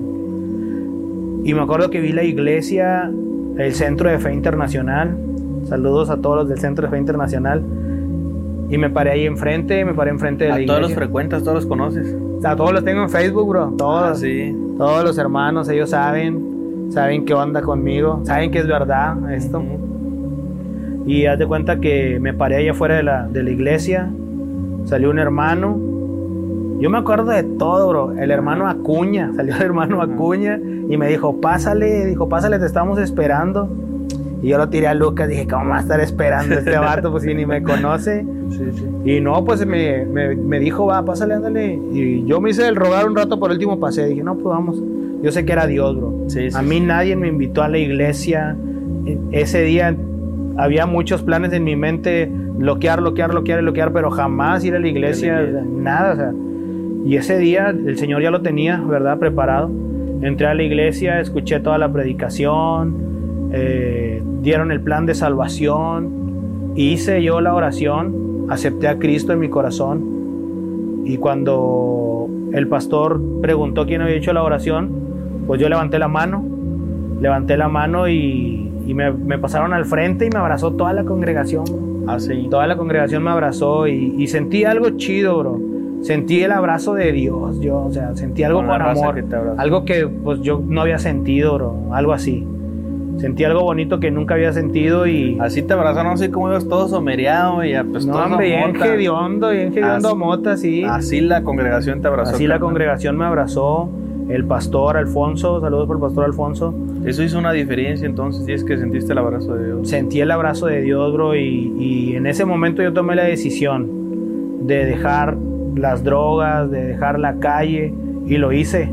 [1.45, 3.11] Y me acuerdo que vi la iglesia,
[3.57, 5.16] el Centro de Fe Internacional.
[5.64, 7.62] Saludos a todos los del Centro de Fe Internacional.
[8.69, 10.97] Y me paré ahí enfrente, me paré enfrente de la A todos los iglesia.
[10.97, 12.16] frecuentas, todos los conoces.
[12.45, 13.75] A todos los tengo en Facebook, bro.
[13.79, 14.03] Todos.
[14.03, 14.57] Ah, sí.
[14.77, 19.62] Todos los hermanos, ellos saben, saben qué onda conmigo, saben que es verdad esto.
[21.07, 24.11] Y haz de cuenta que me paré allá afuera de la, de la iglesia,
[24.85, 25.79] salió un hermano.
[26.79, 28.12] Yo me acuerdo de todo, bro.
[28.12, 30.59] El hermano Acuña, salió el hermano Acuña
[30.89, 33.69] y me dijo, pásale, dijo, pásale, te estamos esperando.
[34.43, 37.11] Y yo lo tiré a Lucas, dije, ¿cómo va a estar esperando este vato?
[37.11, 38.25] Pues si ni me conoce.
[38.49, 38.87] Sí, sí.
[39.05, 41.75] Y no, pues me, me, me dijo, va, pásale, ándale.
[41.93, 44.07] Y yo me hice el rogar un rato, por último pasé.
[44.07, 44.81] Dije, no, pues vamos.
[45.21, 46.15] Yo sé que era Dios, bro.
[46.29, 48.57] Sí, sí, a mí nadie me invitó a la iglesia.
[49.05, 49.97] E- Ese día
[50.57, 54.87] había muchos planes en mi mente, bloquear, bloquear, bloquear, bloquear, pero jamás ir a la
[54.89, 56.12] iglesia, nada.
[56.12, 56.33] O sea.
[57.07, 59.19] Y ese día el Señor ya lo tenía, ¿verdad?
[59.19, 59.71] Preparado.
[60.23, 67.23] Entré a la iglesia, escuché toda la predicación, eh, dieron el plan de salvación, hice
[67.23, 74.03] yo la oración, acepté a Cristo en mi corazón y cuando el pastor preguntó quién
[74.03, 74.90] había hecho la oración,
[75.47, 76.45] pues yo levanté la mano,
[77.21, 81.05] levanté la mano y, y me, me pasaron al frente y me abrazó toda la
[81.05, 81.64] congregación.
[82.09, 82.49] Ah, sí.
[82.51, 85.76] Toda la congregación me abrazó y, y sentí algo chido, bro.
[86.03, 89.85] Sentí el abrazo de Dios, yo, o sea, sentí algo Con con, amor, que algo
[89.85, 92.47] que pues yo no había sentido, bro, algo así.
[93.19, 96.87] Sentí algo bonito que nunca había sentido y Así te abrazaron, así como ibas todo
[96.87, 100.85] somereado y pues no, hombre, bien hediondo, bien hediondo Así- mota, sí.
[100.85, 102.35] Así la congregación te abrazó.
[102.35, 103.89] Así la congregación me abrazó,
[104.29, 106.75] el pastor Alfonso, saludos por el pastor Alfonso.
[107.05, 109.89] Eso hizo una diferencia entonces, si es que sentiste el abrazo de Dios.
[109.89, 114.67] Sentí el abrazo de Dios, bro, y, y en ese momento yo tomé la decisión
[114.67, 115.37] de dejar
[115.77, 117.95] las drogas, de dejar la calle,
[118.27, 118.91] y lo hice,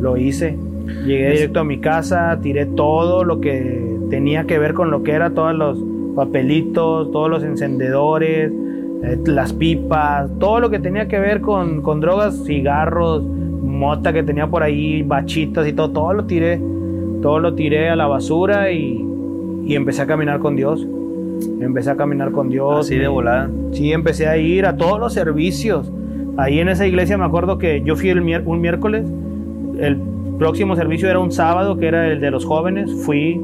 [0.00, 0.56] lo hice.
[1.06, 5.12] Llegué directo a mi casa, tiré todo lo que tenía que ver con lo que
[5.12, 5.78] era, todos los
[6.14, 8.52] papelitos, todos los encendedores,
[9.02, 14.22] eh, las pipas, todo lo que tenía que ver con, con drogas, cigarros, mota que
[14.22, 16.60] tenía por ahí, bachitas y todo, todo lo tiré,
[17.22, 19.04] todo lo tiré a la basura y,
[19.64, 20.86] y empecé a caminar con Dios.
[21.60, 22.86] Empecé a caminar con Dios.
[22.86, 23.50] Así de volada.
[23.72, 25.90] Sí, empecé a ir a todos los servicios.
[26.36, 29.04] Ahí en esa iglesia me acuerdo que yo fui el un miércoles,
[29.78, 29.96] el
[30.38, 33.40] próximo servicio era un sábado, que era el de los jóvenes, fui.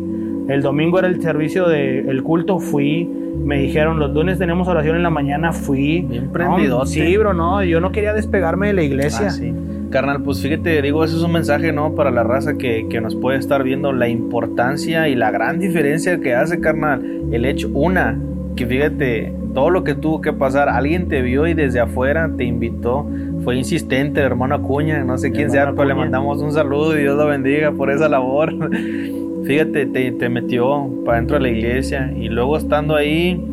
[0.49, 3.09] El domingo era el servicio del culto, fui.
[3.45, 6.01] Me dijeron, los lunes tenemos oración en la mañana, fui.
[6.09, 6.87] Bien No, prendidote.
[6.91, 9.27] sí, bro, no, yo no quería despegarme de la iglesia.
[9.27, 9.53] Ah, sí.
[9.91, 11.95] Carnal, pues fíjate, digo, eso es un mensaje, ¿no?
[11.95, 16.19] Para la raza que, que nos puede estar viendo la importancia y la gran diferencia
[16.21, 17.03] que hace, carnal.
[17.31, 18.19] El hecho, una,
[18.57, 22.45] que fíjate, todo lo que tuvo que pasar, alguien te vio y desde afuera te
[22.45, 23.05] invitó.
[23.43, 26.05] Fue insistente hermano Acuña, no sé quién sea, hermano pero le Acuña.
[26.05, 28.55] mandamos un saludo y Dios lo bendiga por esa labor.
[29.45, 33.45] Fíjate, te, te metió para dentro de la iglesia y luego estando ahí,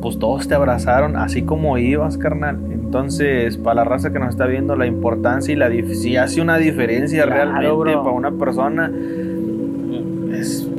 [0.00, 2.56] pues todos te abrazaron, así como ibas, carnal.
[2.70, 6.58] Entonces, para la raza que nos está viendo, la importancia y la si hace una
[6.58, 8.04] diferencia Claro, realmente bro.
[8.04, 8.88] para una persona,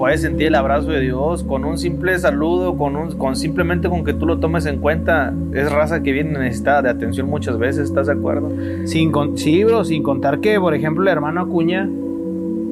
[0.02, 4.04] puedes sentir el abrazo de Dios con un simple saludo, con un, con simplemente con
[4.04, 5.32] que tú lo tomes en cuenta.
[5.54, 8.50] Es raza que viene necesitada de atención muchas veces, ¿estás de acuerdo?
[8.86, 11.88] Sin con- sí, bro, sin contar que, por ejemplo, el hermano Acuña,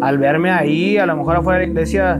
[0.01, 2.19] al verme ahí, a lo mejor afuera de la iglesia,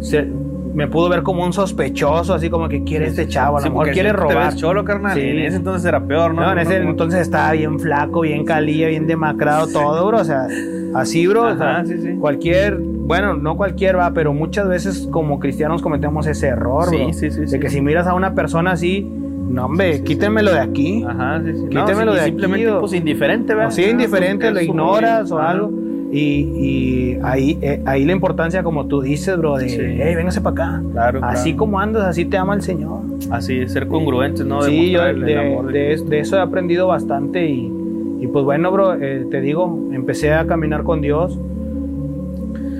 [0.00, 0.28] se-
[0.74, 3.70] me pudo ver como un sospechoso, así como que quiere este chavo, a lo Sí,
[3.70, 4.44] mejor quiere si te robar.
[4.44, 5.14] ves cholo, carnal.
[5.14, 5.20] Sí.
[5.22, 6.42] En ese entonces era peor, ¿no?
[6.42, 10.18] No, en ese como- entonces estaba bien flaco, bien calilla, bien demacrado todo, bro.
[10.18, 10.46] O sea,
[10.94, 11.46] así, bro.
[11.46, 11.96] o sea, Ajá, sí.
[12.20, 12.78] Cualquier,
[13.10, 17.12] bueno, no cualquier va, pero muchas veces como cristianos cometemos ese error, Sí, bro.
[17.12, 19.02] sí, sí, De que si miras a una persona así,
[19.48, 21.04] no, hombre, quítenmelo de aquí.
[21.06, 21.66] Ajá, sí, sí.
[21.70, 23.68] Quítemelo sí, de aquí, simplemente, pues indiferente, ¿verdad?
[23.68, 25.70] O sí, indiferente, porque lo ignoras o algo.
[26.12, 29.78] Y, y ahí, eh, ahí la importancia, como tú dices, bro, de, Sí.
[29.80, 30.82] hey, véngase para acá.
[30.92, 31.58] Claro, Así claro.
[31.58, 33.00] como andas, así te ama el Señor.
[33.30, 34.62] Así, ser congruentes, ¿no?
[34.62, 37.72] Sí, yo de, amor de es- de eso he aprendido bastante y,
[38.20, 41.38] y pues bueno, bro, eh, te digo, empecé a caminar con Dios,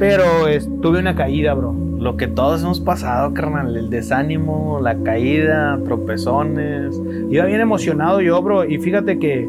[0.00, 1.72] pero es- tuve una caída, bro.
[2.00, 3.76] Lo que todos hemos pasado, carnal.
[3.76, 7.00] El desánimo, la caída, tropezones.
[7.30, 9.48] Iba bien emocionado yo, bro, y fíjate que,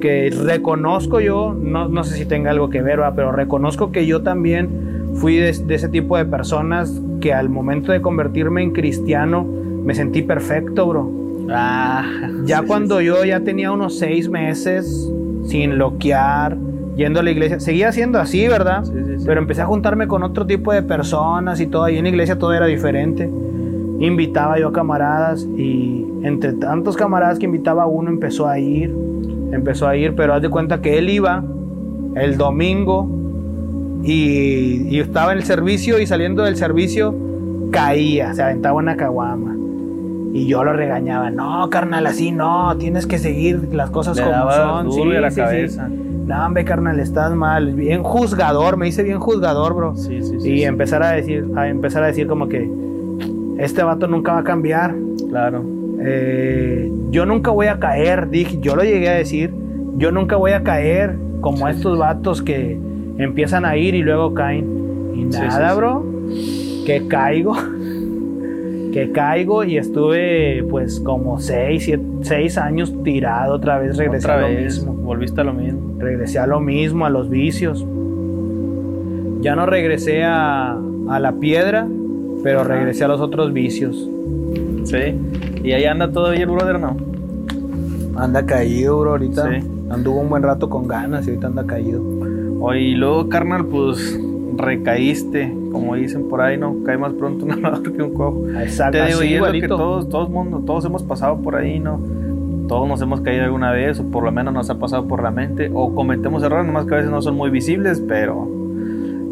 [0.00, 3.14] que reconozco yo, no, no sé si tenga algo que ver, ¿va?
[3.14, 4.68] pero reconozco que yo también
[5.14, 9.44] fui de, de ese tipo de personas que al momento de convertirme en cristiano
[9.84, 11.10] me sentí perfecto, bro.
[11.50, 12.04] Ah,
[12.44, 15.10] Ya sí, cuando sí, yo ya tenía unos seis meses
[15.46, 16.56] sin loquear,
[16.98, 18.82] yendo a la iglesia, seguía siendo así, ¿verdad?
[18.84, 19.24] Sí, sí, sí.
[19.24, 22.38] Pero empecé a juntarme con otro tipo de personas y todo, ahí en la iglesia
[22.38, 23.30] todo era diferente.
[24.00, 28.92] Invitaba yo a camaradas y entre tantos camaradas que invitaba uno empezó a ir,
[29.52, 31.44] empezó a ir, pero haz de cuenta que él iba
[32.16, 33.08] el domingo
[34.02, 37.14] y, y estaba en el servicio y saliendo del servicio
[37.70, 39.54] caía, se aventaba una caguama.
[40.32, 44.50] Y yo lo regañaba, no, carnal, así no, tienes que seguir las cosas Le como
[44.50, 44.92] son.
[44.92, 45.78] Sí, la sí, sí.
[46.28, 47.72] No, hombre, carnal, estás mal.
[47.72, 49.96] Bien juzgador, me hice bien juzgador, bro.
[49.96, 50.50] Sí, sí, sí.
[50.50, 50.64] y sí.
[50.64, 52.70] empezar a decir, a empezar a decir como que
[53.56, 54.94] este vato nunca va a cambiar.
[55.30, 55.64] Claro.
[56.02, 59.54] Eh, yo nunca voy a caer, dije, yo lo llegué a decir,
[59.96, 62.78] yo nunca voy a caer como Sí, estos vatos que
[63.16, 64.66] empiezan a ir y luego caen.
[65.14, 66.04] Y nada, bro,
[66.84, 67.56] que caigo,
[69.06, 74.38] que caigo y estuve pues como seis, siete- seis años tirado otra vez, regresé Otra
[74.38, 74.64] a lo vez.
[74.78, 75.80] mismo Volviste a lo mismo.
[75.98, 77.86] regresé a lo mismo, a los vicios.
[79.40, 80.72] Ya no regresé a,
[81.08, 81.86] a la piedra,
[82.42, 82.74] pero Ajá.
[82.74, 84.08] regresé a los otros vicios.
[84.84, 85.14] Sí.
[85.62, 86.96] Y ahí anda todavía el brother, ¿no?
[88.16, 89.48] Anda caído, bro, ahorita.
[89.48, 89.66] Sí.
[89.90, 92.02] Anduvo un buen rato con ganas y ahorita anda caído.
[92.60, 94.18] Oye, y luego, carnal, pues
[94.58, 96.82] recaíste, como dicen por ahí, ¿no?
[96.84, 98.44] Cae más pronto un hablador que un cojo.
[98.60, 101.80] Exacto, Te digo, y es lo que todos, todos mundo, todos hemos pasado por ahí,
[101.80, 101.98] ¿no?
[102.68, 105.30] Todos nos hemos caído alguna vez, o por lo menos nos ha pasado por la
[105.30, 108.46] mente, o cometemos errores, nomás que a veces no son muy visibles, pero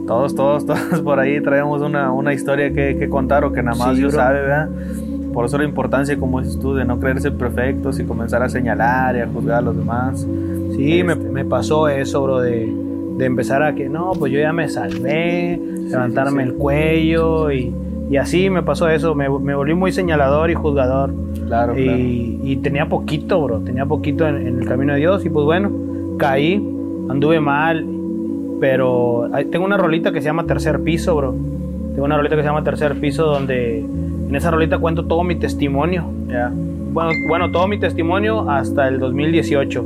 [0.07, 3.77] todos, todos, todos por ahí traemos una, una historia que, que contar o que nada
[3.77, 4.23] más Sí, Dios bro.
[4.23, 4.69] sabe, ¿verdad?
[5.35, 9.17] Por eso la importancia, como dices tú, de no creerse perfectos y comenzar a señalar
[9.17, 10.27] y a juzgar a los demás.
[10.75, 11.29] Sí, me, Este.
[11.29, 12.73] me pasó eso, bro, de,
[13.17, 16.55] de empezar a que no, pues yo ya me salvé, levantarme sí, sí.
[16.55, 17.75] el cuello y,
[18.11, 19.15] y así me pasó eso.
[19.15, 21.15] Me, me volví muy señalador y juzgador.
[21.47, 21.79] Claro, claro.
[21.79, 25.45] y, y tenía poquito, bro, tenía poquito en, en el camino de Dios y pues
[25.45, 25.71] bueno,
[26.19, 26.57] caí,
[27.09, 27.87] anduve mal,
[28.61, 31.35] pero ahí tengo una rolita que se llama Tercer Piso, bro.
[31.93, 35.37] Tengo una rolita que se llama Tercer Piso donde en esa rolita cuento todo mi
[35.37, 36.05] testimonio.
[36.29, 36.51] Ya.
[36.53, 39.85] Bueno, bueno todo mi testimonio hasta el 2018.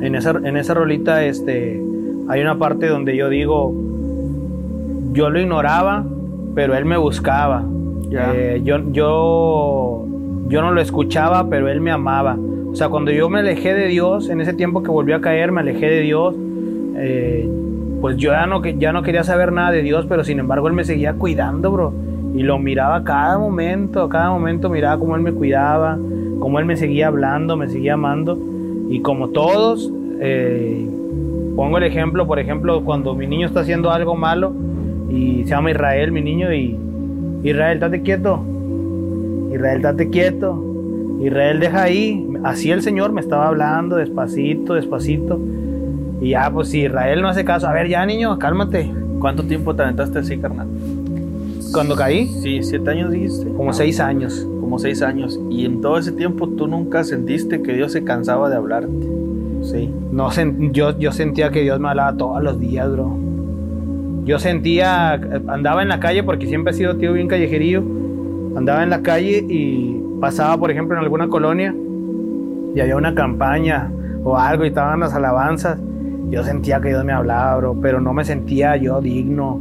[0.00, 1.82] En esa, en esa rolita este,
[2.28, 3.72] hay una parte donde yo digo,
[5.12, 6.04] yo lo ignoraba,
[6.54, 7.64] pero él me buscaba.
[8.10, 10.06] Eh, yo, yo,
[10.48, 12.36] yo no lo escuchaba, pero él me amaba.
[12.70, 15.52] O sea, cuando yo me alejé de Dios, en ese tiempo que volví a caer,
[15.52, 16.34] me alejé de Dios,
[16.96, 17.48] eh,
[18.00, 20.74] pues yo ya no, ya no quería saber nada de Dios, pero sin embargo él
[20.74, 21.92] me seguía cuidando, bro.
[22.34, 25.98] Y lo miraba cada momento, cada momento miraba cómo él me cuidaba,
[26.38, 28.38] cómo él me seguía hablando, me seguía amando.
[28.90, 30.86] Y como todos, eh,
[31.58, 34.52] pongo el ejemplo, por ejemplo, cuando mi niño está haciendo algo malo
[35.10, 36.78] y se llama Israel, mi niño, y
[37.42, 38.44] Israel, estate quieto.
[39.52, 41.18] Israel, estate quieto.
[41.20, 42.28] Israel, deja ahí.
[42.44, 45.40] Así el Señor me estaba hablando despacito, despacito.
[46.20, 48.92] Y ya, pues si Israel no hace caso, a ver, ya niño, cálmate.
[49.18, 50.68] ¿Cuánto tiempo te aventaste así, carnal?
[51.72, 53.48] Cuando caí, Sí, siete años dijiste.
[53.56, 54.46] como seis años.
[54.60, 55.40] Como seis años.
[55.50, 59.27] Y en todo ese tiempo tú nunca sentiste que Dios se cansaba de hablarte.
[59.70, 59.92] Sí.
[60.12, 60.30] No
[60.72, 63.16] yo, yo sentía que Dios me hablaba todos los días, bro.
[64.24, 65.12] Yo sentía,
[65.46, 67.82] andaba en la calle porque siempre he sido tío bien callejerillo.
[68.56, 71.74] Andaba en la calle y pasaba, por ejemplo, en alguna colonia
[72.74, 73.90] y había una campaña
[74.24, 75.78] o algo y estaban las alabanzas.
[76.30, 79.60] Yo sentía que Dios me hablaba, bro, pero no me sentía yo digno.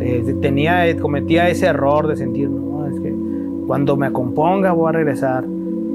[0.00, 3.12] Eh, tenía, cometía ese error de sentir, no, es que
[3.66, 5.44] cuando me componga voy a regresar.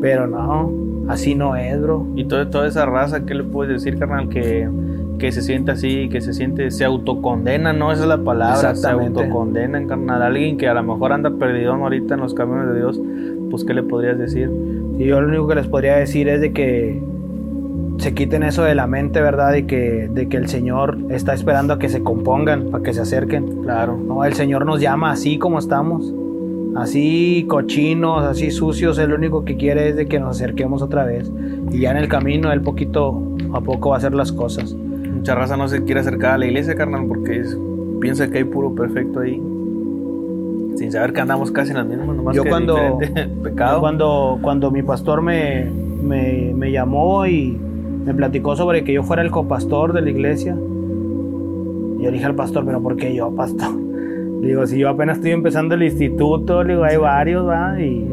[0.02, 0.72] Pero no,
[1.08, 2.08] así no es, bro.
[2.16, 4.30] Y todo, toda esa raza, ¿qué le puedes decir, carnal?
[4.30, 4.70] Que,
[5.20, 7.92] que se siente así, que se siente, se autocondena, ¿no?
[7.92, 10.22] Esa es la palabra, se autocondenan, carnal.
[10.22, 13.00] Alguien que a lo mejor anda perdido ahorita en los caminos de Dios,
[13.50, 14.50] pues ¿qué le podrías decir?
[14.98, 17.02] Y yo lo único que les podría decir es de que
[17.98, 19.52] se quiten eso de la mente, ¿verdad?
[19.52, 23.02] De que, de que el Señor está esperando a que se compongan, para que se
[23.02, 23.64] acerquen.
[23.64, 23.98] Claro.
[23.98, 26.14] No, el Señor nos llama así como estamos.
[26.76, 31.32] Así cochinos, así sucios, el único que quiere es de que nos acerquemos otra vez.
[31.72, 34.74] Y ya en el camino, él poquito a poco va a hacer las cosas.
[34.74, 37.44] Mucha raza no se quiere acercar a la iglesia, carnal, porque
[38.02, 39.42] piensa que hay puro perfecto ahí.
[40.76, 42.98] Sin saber que andamos casi en las mismas, nomás yo que cuando,
[43.44, 43.80] pecado.
[43.80, 47.56] cuando, cuando mi pastor me, me, me llamó y
[48.06, 50.56] me platicó sobre que yo fuera el copastor de la iglesia.
[50.56, 53.93] Yo dije al pastor, pero ¿por qué yo, pastor?
[54.44, 57.80] Digo, si yo apenas estoy empezando el instituto, digo, hay varios, ¿va?
[57.82, 58.06] Y,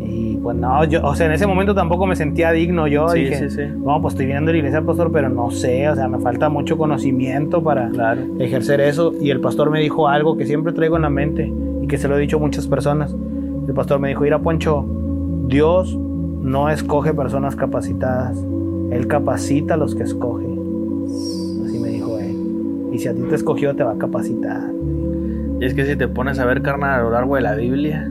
[0.00, 3.08] y pues no, yo, o sea, en ese momento tampoco me sentía digno yo.
[3.08, 3.62] Sí, dije, sí, sí.
[3.84, 6.78] no, pues estoy viendo la iglesia, pastor, pero no sé, o sea, me falta mucho
[6.78, 8.20] conocimiento para Claro.
[8.38, 9.12] ejercer eso.
[9.20, 12.06] Y el pastor me dijo algo que siempre traigo en la mente y que se
[12.08, 13.14] lo he dicho a muchas personas.
[13.66, 14.84] El pastor me dijo, mira, Poncho,
[15.48, 18.38] Dios no escoge personas capacitadas,
[18.90, 20.46] Él capacita a los que escoge.
[21.66, 22.36] Así me dijo él.
[22.92, 24.62] Y si a ti te escogió, te va a capacitar.
[25.60, 28.10] Y es que si te pones a ver, carnal, a lo largo de la Biblia,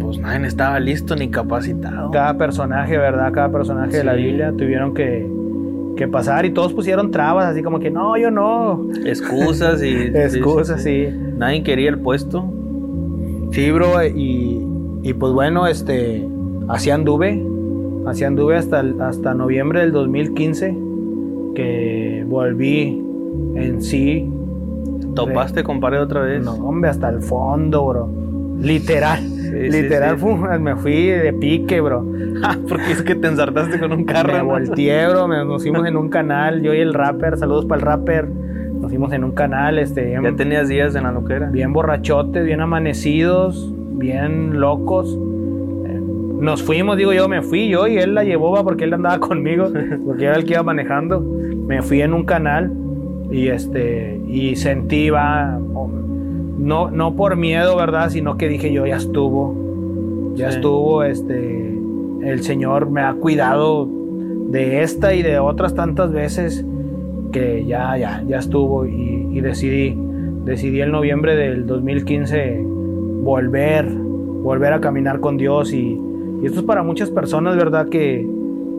[0.00, 2.10] pues nadie estaba listo ni capacitado.
[2.10, 3.32] Cada personaje, ¿verdad?
[3.32, 4.14] Cada personaje de la.
[4.14, 5.28] Biblia tuvieron que,
[5.96, 8.88] que pasar y todos pusieron trabas, así como que no, yo no.
[9.04, 9.94] Excusas y...
[10.14, 11.08] Excusas, sí.
[11.36, 12.52] Nadie quería el puesto.
[13.52, 14.66] Sí, bro, y,
[15.02, 16.26] y pues bueno, este,
[16.68, 17.40] así anduve,
[18.06, 20.76] así anduve hasta, hasta noviembre del 2015,
[21.54, 23.00] que volví
[23.54, 24.28] en sí,
[25.14, 26.44] ¿Topaste con pared otra vez?
[26.44, 28.08] no, hombre, hasta el fondo, bro,
[28.60, 30.20] literal, sí, literal, sí.
[30.20, 32.04] fu- me fui de pique, bro,
[32.68, 34.32] Porque es que te ensartaste con un carro.
[34.32, 34.44] me ¿no?
[34.46, 38.28] volteé, bro, nos fuimos en un canal, yo y el rapper, saludos para el rapper,
[38.28, 41.48] nos fuimos en un canal, este, Ya tenías días en la loquera.
[41.50, 45.16] bien borrachotes, bien amanecidos, bien locos.
[46.40, 49.18] Nos fuimos, digo yo, me fui yo y él la llevó va, porque él andaba
[49.20, 49.68] conmigo,
[50.04, 51.20] porque era el que iba manejando.
[51.20, 52.70] Me fui en un canal
[53.34, 55.58] y este y sentí va
[56.58, 58.10] no no por miedo, ¿verdad?
[58.10, 59.54] Sino que dije yo ya estuvo.
[60.36, 60.56] Ya Sí.
[60.56, 61.78] estuvo este
[62.22, 63.88] el Señor me ha cuidado
[64.48, 66.64] de esta y de otras tantas veces
[67.32, 69.96] que ya, ya, ya estuvo y, y decidí,
[70.44, 72.62] decidí en noviembre del 2015
[73.22, 76.00] volver, volver a caminar con Dios y,
[76.42, 77.88] y esto es para muchas personas, ¿verdad?
[77.88, 78.26] Que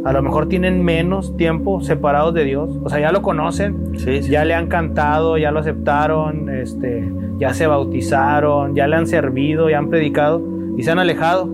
[0.06, 4.22] a lo mejor tienen menos tiempo separados de Dios, o sea, ya lo conocen, Sí,
[4.22, 4.30] sí.
[4.32, 9.70] ya le han cantado, ya lo aceptaron, este, ya se bautizaron, ya le han servido,
[9.70, 10.42] ya han predicado
[10.78, 11.50] y se han alejado.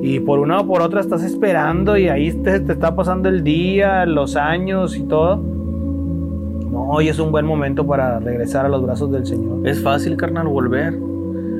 [0.00, 3.42] Y por una o por otra estás esperando y ahí te, te está pasando el
[3.44, 5.36] día, los años y todo.
[5.36, 9.66] No, hoy es un buen momento para regresar a los brazos del Señor.
[9.66, 10.94] Es fácil, carnal, volver.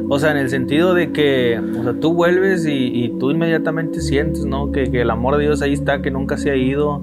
[0.09, 4.01] O sea, en el sentido de que, o sea, tú vuelves y, y tú inmediatamente
[4.01, 4.73] sientes, ¿no?
[4.73, 7.03] Que, que el amor de Dios ahí está, que nunca se ha ido.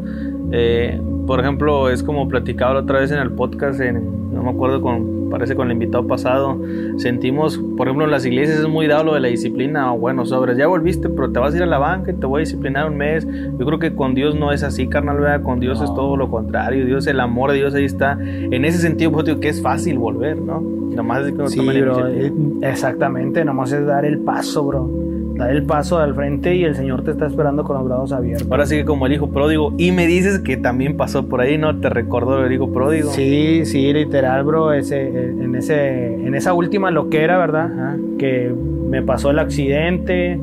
[0.51, 4.49] Eh, por ejemplo, es como platicaba la otra vez en el podcast, en, no me
[4.49, 6.59] acuerdo con, parece con el invitado pasado,
[6.97, 10.25] sentimos, por ejemplo, en las iglesias es muy dado lo de la disciplina, o bueno,
[10.25, 12.41] sobres, ya volviste, pero te vas a ir a la banca y te voy a
[12.41, 13.27] disciplinar un mes.
[13.57, 15.41] Yo creo que con Dios no es así, carnal, ¿verdad?
[15.41, 18.17] Con Dios es todo lo contrario, Dios, el amor de Dios ahí está.
[18.21, 20.61] En ese sentido, pues digo que es fácil volver, ¿no?
[20.61, 25.08] Nomás es que no Sí, bro, eh, exactamente, nomás es dar el paso, bro.
[25.39, 28.47] Dar el paso al frente y el Señor te está esperando con los brazos abiertos.
[28.51, 29.73] Ahora sí que como el hijo pródigo.
[29.77, 31.77] Y me dices que también pasó por ahí, ¿no?
[31.79, 33.09] Te recordó el hijo pródigo.
[33.11, 34.73] Sí, sí, literal, bro.
[34.73, 37.95] Ese, en, ese, en esa última loquera, ¿verdad?
[38.17, 38.53] Que
[38.89, 40.37] me pasó el accidente.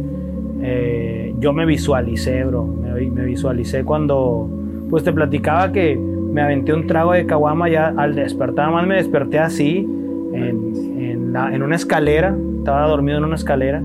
[0.62, 2.64] eh, yo me visualicé, bro.
[2.64, 4.48] Me, vi- me visualicé cuando,
[4.88, 8.70] pues te platicaba que me aventé un trago de caguama ya al despertar.
[8.72, 9.86] Más me desperté así,
[10.32, 12.34] en, en, la- en una escalera.
[12.58, 13.82] Estaba dormido en una escalera.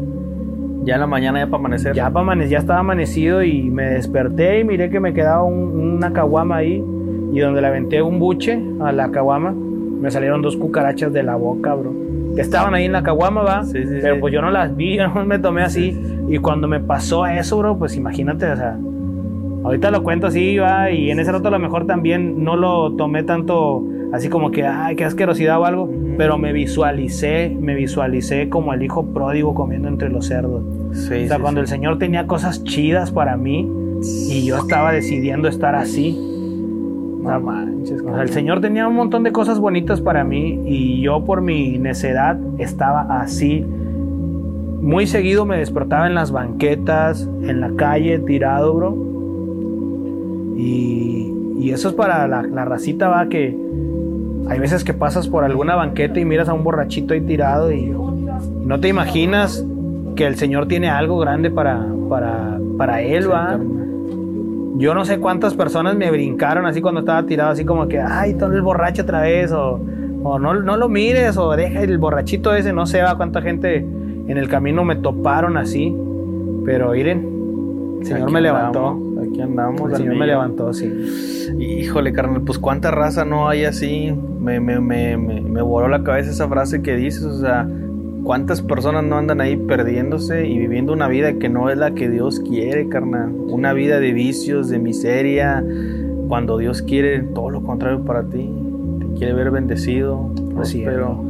[0.84, 1.94] Ya en la mañana, ya para amanecer.
[1.94, 5.80] Ya, pa' amane- ya estaba amanecido y me desperté y miré que me quedaba un-
[5.98, 6.84] una caguama ahí.
[7.34, 11.36] Y donde le aventé un buche a la caguama, me salieron dos cucarachas de la
[11.36, 11.94] boca, bro.
[12.36, 13.64] Que estaban ahí en la caguama, va.
[13.64, 14.22] Sí, sí, pero sí.
[14.22, 15.98] pues yo no las vi, yo no me tomé así.
[16.28, 18.78] Y cuando me pasó eso, bro, pues imagínate, o sea.
[19.64, 20.92] Ahorita lo cuento así, va.
[20.92, 24.66] Y en ese rato a lo mejor también no lo tomé tanto así como que,
[24.66, 25.90] ay, qué asquerosidad o algo.
[26.18, 30.64] Pero me visualicé, me visualicé como el hijo pródigo comiendo entre los cerdos.
[30.94, 31.64] Sí, O sea, sí, cuando sí.
[31.64, 33.70] el Señor tenía cosas chidas para mí
[34.30, 36.18] y yo estaba decidiendo estar así.
[37.22, 41.02] No manches, o sea, el Señor tenía un montón de cosas bonitas para mí y
[41.02, 43.64] yo por mi necedad estaba así.
[44.82, 49.11] Muy seguido me despertaba en las banquetas, en la calle, tirado, bro.
[50.62, 53.56] Y, Y eso es para la, la racita, va, que
[54.48, 57.96] hay veces que pasas por alguna banqueta y miras a un borrachito ahí tirado y,
[58.66, 59.66] no te imaginas
[60.16, 63.60] que el Señor tiene algo grande para, para, para él, va.
[64.78, 68.34] Yo no sé cuántas personas me brincaron así cuando estaba tirado, así como que, ay,
[68.36, 69.80] todo el borracho otra vez, o,
[70.24, 73.78] o no, no lo mires, o deja el borrachito ese, no sé va cuánta gente
[73.78, 75.96] en el camino me toparon así.
[76.66, 79.11] Pero miren, el Señor me levantó.
[79.32, 79.92] Aquí andamos.
[79.92, 81.52] El Señor me levantó, sí.
[81.60, 84.14] Híjole, carnal, pues cuánta raza no hay así.
[84.40, 87.68] Me, me, me, me, voló la cabeza esa frase que dices, o sea,
[88.24, 92.10] cuántas personas no andan ahí perdiéndose y viviendo una vida que no es la que
[92.10, 93.32] Dios quiere, carnal.
[93.32, 95.64] Una vida de vicios, de miseria,
[96.28, 98.50] cuando Dios quiere todo lo contrario para ti.
[99.00, 101.24] Te quiere ver bendecido, próspero,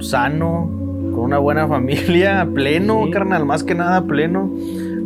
[0.00, 0.70] sano,
[1.12, 4.50] con una buena familia, pleno, carnal, más que nada pleno.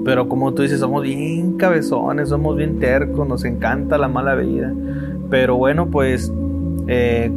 [0.04, 4.72] Pero como tú dices, somos bien cabezones, somos bien tercos, nos encanta la mala vida.
[5.30, 6.32] Pero bueno, pues,
[6.86, 7.30] eh,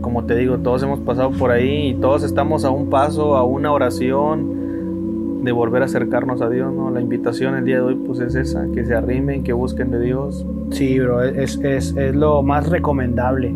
[0.00, 3.44] como te digo, todos hemos pasado por ahí y todos estamos a un paso, a
[3.44, 6.90] una oración de volver a acercarnos a Dios, ¿no?
[6.90, 10.00] La invitación el día de hoy, pues es esa, que se arrimen, que busquen de
[10.00, 10.44] Dios.
[10.70, 13.54] Sí, bro, es, es, es lo más recomendable.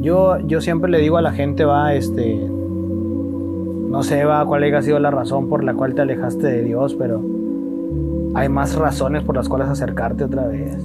[0.00, 2.40] Yo, yo siempre le digo a la gente, va, este,
[3.92, 6.94] no sé, va, cuál haya sido la razón por la cual te alejaste de Dios,
[6.94, 7.20] pero
[8.34, 10.76] hay más razones por las cuales acercarte otra vez.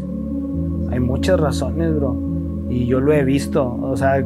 [0.92, 2.16] Hay muchas razones, bro.
[2.70, 3.78] Y yo lo he visto.
[3.82, 4.24] O sea,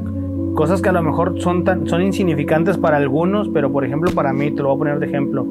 [0.55, 4.33] cosas que a lo mejor son, tan, son insignificantes para algunos, pero por ejemplo para
[4.33, 5.45] mí, te lo voy a poner de ejemplo.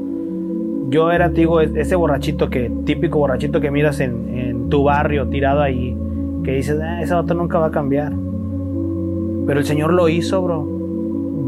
[0.88, 5.96] Yo era, digo, ese borrachito que, típico borrachito que miras en, tu barrio, tirado ahí,
[6.44, 8.12] que dices, ah, esa otra nunca va a cambiar.
[9.46, 10.80] Pero el Señor lo hizo, bro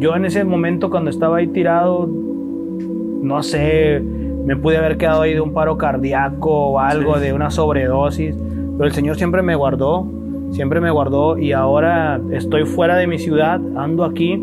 [0.02, 4.02] yo en ese momento cuando estaba ahí tirado, no sé,
[4.44, 8.36] me pude haber quedado ahí de un paro cardíaco o algo, de una sobredosis,
[8.76, 10.06] pero el Señor siempre me guardó,
[10.50, 14.40] siempre me guardó y ahora estoy fuera de mi ciudad, ando aquí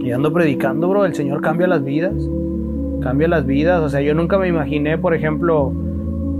[0.00, 2.14] y ando predicando, bro, el Señor cambia las vidas,
[3.00, 5.72] cambia las vidas, o sea, yo nunca me imaginé, por ejemplo,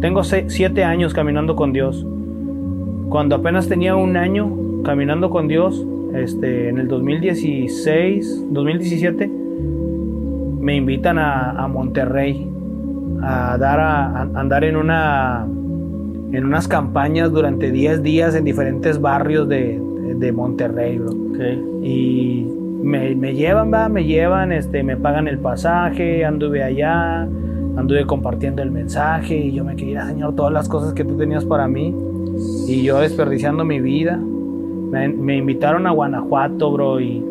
[0.00, 2.06] tengo siete años caminando con Dios,
[3.08, 9.30] cuando apenas tenía un año caminando con Dios, este, en el 2016, 2017,
[10.68, 12.46] me invitan a, Monterrey
[13.22, 15.46] a dar a, andar en una
[16.32, 19.80] en unas campañas durante 10 días en diferentes barrios de,
[20.34, 21.12] Monterrey, bro.
[21.82, 22.46] Y
[22.82, 28.70] me, llevan, va, me llevan, este, me pagan el pasaje, anduve allá, anduve compartiendo el
[28.70, 31.94] mensaje y yo me quería, Señor, todas las cosas que tú tenías para mí
[32.66, 34.16] y yo desperdiciando mi vida.
[34.16, 37.22] Me, invitaron a Guanajuato, bro, y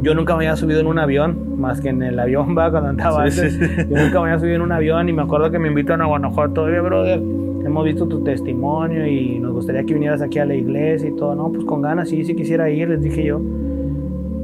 [0.00, 2.90] yo nunca me había subido en un avión, más que en el avión, va, cuando
[2.90, 6.00] andaba Yo nunca me había subido en un avión y me acuerdo que me invitan
[6.00, 7.20] a Guanajuato, oye, brother,
[7.64, 11.34] hemos visto tu testimonio y nos gustaría que vinieras aquí a la iglesia y todo.
[11.34, 13.40] No, pues con ganas, sí, sí quisiera ir, les dije yo.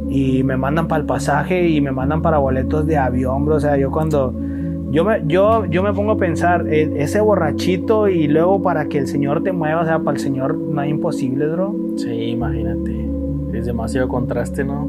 [0.09, 3.57] Y me mandan para el pasaje y me mandan para boletos de avión, bro.
[3.57, 4.32] O sea, yo cuando
[4.90, 8.99] yo me, yo, yo me pongo a pensar, e, ese borrachito y luego para que
[8.99, 11.74] el Señor te mueva, o sea, para el Señor no hay imposible, bro.
[11.96, 13.07] Sí, imagínate.
[13.53, 14.88] Es demasiado contraste, ¿no?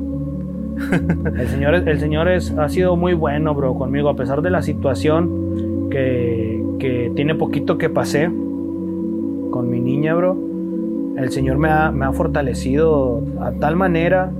[1.38, 4.62] El Señor, el señor es, ha sido muy bueno, bro, conmigo, a pesar de la
[4.62, 8.30] situación que, que tiene poquito que pasé
[9.52, 10.38] con mi niña, bro.
[11.18, 14.32] El Señor me ha, me ha fortalecido a tal manera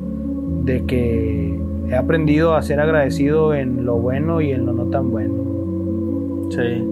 [0.64, 1.60] de que
[1.90, 5.34] he aprendido a ser agradecido en lo bueno y en lo no tan bueno.
[6.52, 6.84] Sí.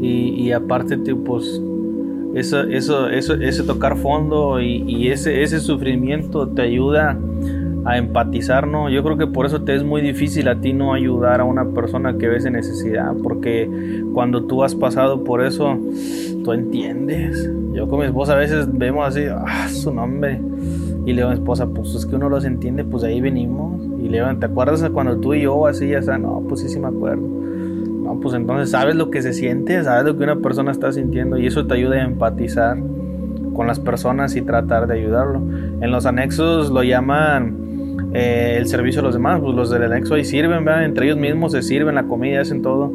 [0.00, 1.60] Y, y aparte, pues,
[2.34, 7.18] eso, eso, eso, ese tocar fondo y, y, ese, ese sufrimiento te ayuda
[7.88, 8.90] a empatizar, ¿no?
[8.90, 11.64] Yo creo que por eso te es muy difícil a ti no ayudar a una
[11.70, 15.78] persona que ves en necesidad, porque cuando tú has pasado por eso,
[16.44, 17.50] tú entiendes.
[17.72, 20.38] Yo con mi esposa a veces vemos así, ah, su nombre,
[21.06, 23.80] y le digo a mi esposa, pues es que uno los entiende, pues ahí venimos.
[24.02, 26.18] Y le digo, ¿te acuerdas cuando tú y yo así, ya sea?
[26.18, 27.22] No, pues sí, sí me acuerdo.
[27.22, 31.38] No, pues entonces sabes lo que se siente, sabes lo que una persona está sintiendo
[31.38, 32.76] y eso te ayuda a empatizar
[33.54, 35.40] con las personas y tratar de ayudarlo.
[35.80, 37.57] En los anexos lo llaman
[38.18, 40.84] eh, el servicio a los demás, pues los del anexo ahí sirven, ¿verdad?
[40.84, 42.90] entre ellos mismos se sirven la comida, hacen todo.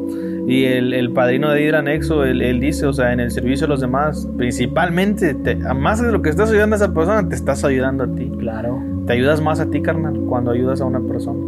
[0.46, 3.64] Y el, el padrino de ir anexo, él, él, dice, o sea, en el servicio
[3.64, 7.34] a los demás, principalmente, te, más de lo que estás ayudando a esa persona, te
[7.34, 8.30] estás ayudando a ti.
[8.38, 8.82] Claro.
[9.06, 11.40] Te ayudas más a ti, carnal, cuando ayudas a una persona.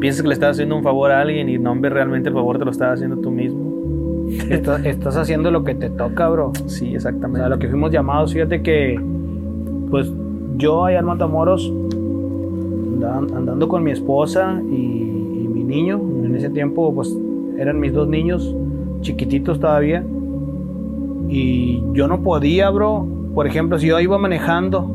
[0.00, 2.58] Piensas que le estás haciendo un favor a alguien y no, hombre, realmente el favor
[2.58, 3.72] te lo estás haciendo tú mismo.
[4.50, 6.52] Estás, estás haciendo lo que te toca, bro.
[6.66, 7.40] Sí, exactamente.
[7.40, 9.00] O sea, lo que fuimos llamados, fíjate que,
[9.90, 10.12] pues,
[10.56, 11.72] yo allá en Matamoros
[13.02, 16.00] andando con mi esposa y, mi niño.
[16.24, 17.16] En ese tiempo, pues
[17.58, 18.54] eran mis dos niños,
[19.00, 20.04] chiquititos todavía.
[21.28, 24.90] Y yo no podía, bro, por ejemplo, si yo iba manejando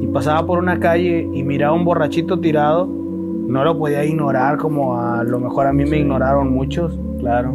[0.00, 4.98] y pasaba por una calle y miraba un borrachito tirado, no lo podía ignorar como
[4.98, 6.98] a lo mejor a mí me ignoraron muchos.
[7.20, 7.54] Claro.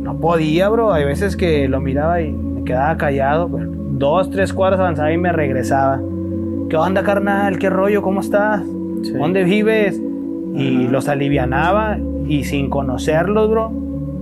[0.00, 0.92] No podía, bro.
[0.92, 3.48] Hay veces que lo miraba y me quedaba callado.
[3.48, 6.00] Pero dos, tres cuadras avanzaba y me regresaba.
[6.68, 7.58] ¿Qué onda, carnal?
[7.58, 8.02] ¿Qué rollo?
[8.02, 8.62] ¿Cómo estás?
[9.02, 9.12] Sí.
[9.12, 10.02] ¿Dónde vives?
[10.54, 10.92] Y Ajá.
[10.92, 13.70] los alivianaba y sin conocerlos, bro,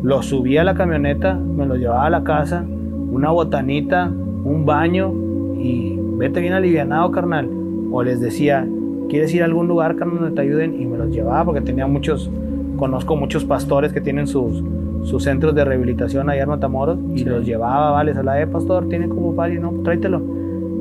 [0.03, 2.65] los subía a la camioneta, me los llevaba a la casa,
[3.11, 4.07] una botanita,
[4.45, 5.13] un baño
[5.59, 7.49] y vete bien alivianado, carnal.
[7.91, 8.67] O les decía,
[9.09, 10.81] ¿quieres ir a algún lugar, carnal, donde te ayuden?
[10.81, 12.31] Y me los llevaba porque tenía muchos,
[12.77, 14.63] conozco muchos pastores que tienen sus,
[15.03, 17.25] sus centros de rehabilitación allá en Matamoros y Sí.
[17.25, 20.36] los llevaba, vale, a la eh, pastor, tiene como pari, no, tráetelo.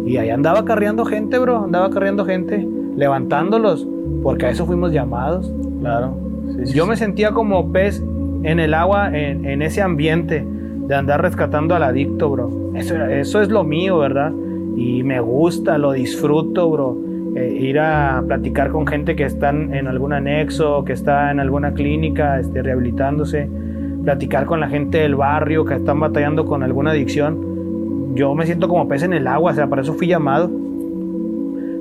[0.06, 3.88] Y ahí andaba carreando gente, bro, andaba carreando gente, levantándolos,
[4.24, 5.52] porque a eso fuimos llamados.
[5.80, 6.16] Claro.
[6.58, 6.90] Sí, sí, Yo sí.
[6.90, 8.04] me sentía como pez
[8.44, 10.46] en el agua, en, en ese ambiente
[10.88, 12.52] de andar rescatando al adicto, bro.
[12.76, 14.32] Eso, eso es lo mío, ¿verdad?
[14.76, 16.98] Y me gusta, lo disfruto, bro.
[17.36, 21.74] Eh, ir a platicar con gente que están en algún anexo, que está en alguna
[21.74, 23.50] clínica, este, rehabilitándose.
[24.04, 27.45] Platicar con la gente del barrio que están batallando con alguna adicción.
[28.16, 30.50] Yo me siento como pez en el agua, o sea, para eso fui llamado.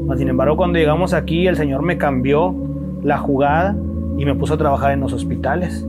[0.07, 2.55] Mas, Sin embargo, cuando llegamos aquí, el Señor me cambió
[3.03, 3.75] la jugada
[4.19, 5.87] y me puso a trabajar en los hospitales.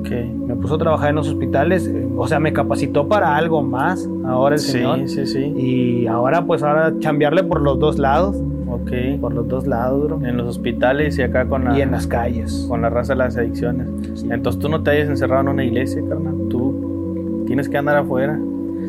[0.00, 0.10] Ok.
[0.46, 4.54] Me puso a trabajar en los hospitales, o sea, me capacitó para algo más ahora
[4.54, 5.08] el Sí, Señor.
[5.08, 5.44] sí, sí.
[5.56, 8.36] Y ahora, pues, ahora chambearle por los dos lados,
[8.70, 8.90] Ok.
[9.20, 10.24] por los dos lados, bro.
[10.26, 12.66] En los hospitales y acá con la, Y en las calles.
[12.68, 13.88] con la raza de las adicciones.
[14.30, 16.34] Entonces tú no te hayas encerrado en una iglesia, carnal.
[16.48, 18.38] Tú tienes que andar afuera.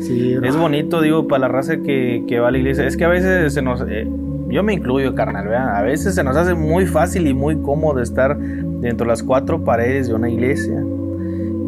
[0.00, 0.34] Sí.
[0.42, 2.86] Es bonito, digo, para la raza que, que va a la iglesia.
[2.86, 3.82] Es que a veces se nos...
[3.88, 4.08] eh,
[4.48, 5.76] yo me incluyo, carnal, ¿verdad?
[5.76, 9.62] A veces se nos hace muy fácil y muy cómodo estar dentro de las cuatro
[9.62, 10.82] paredes de una iglesia.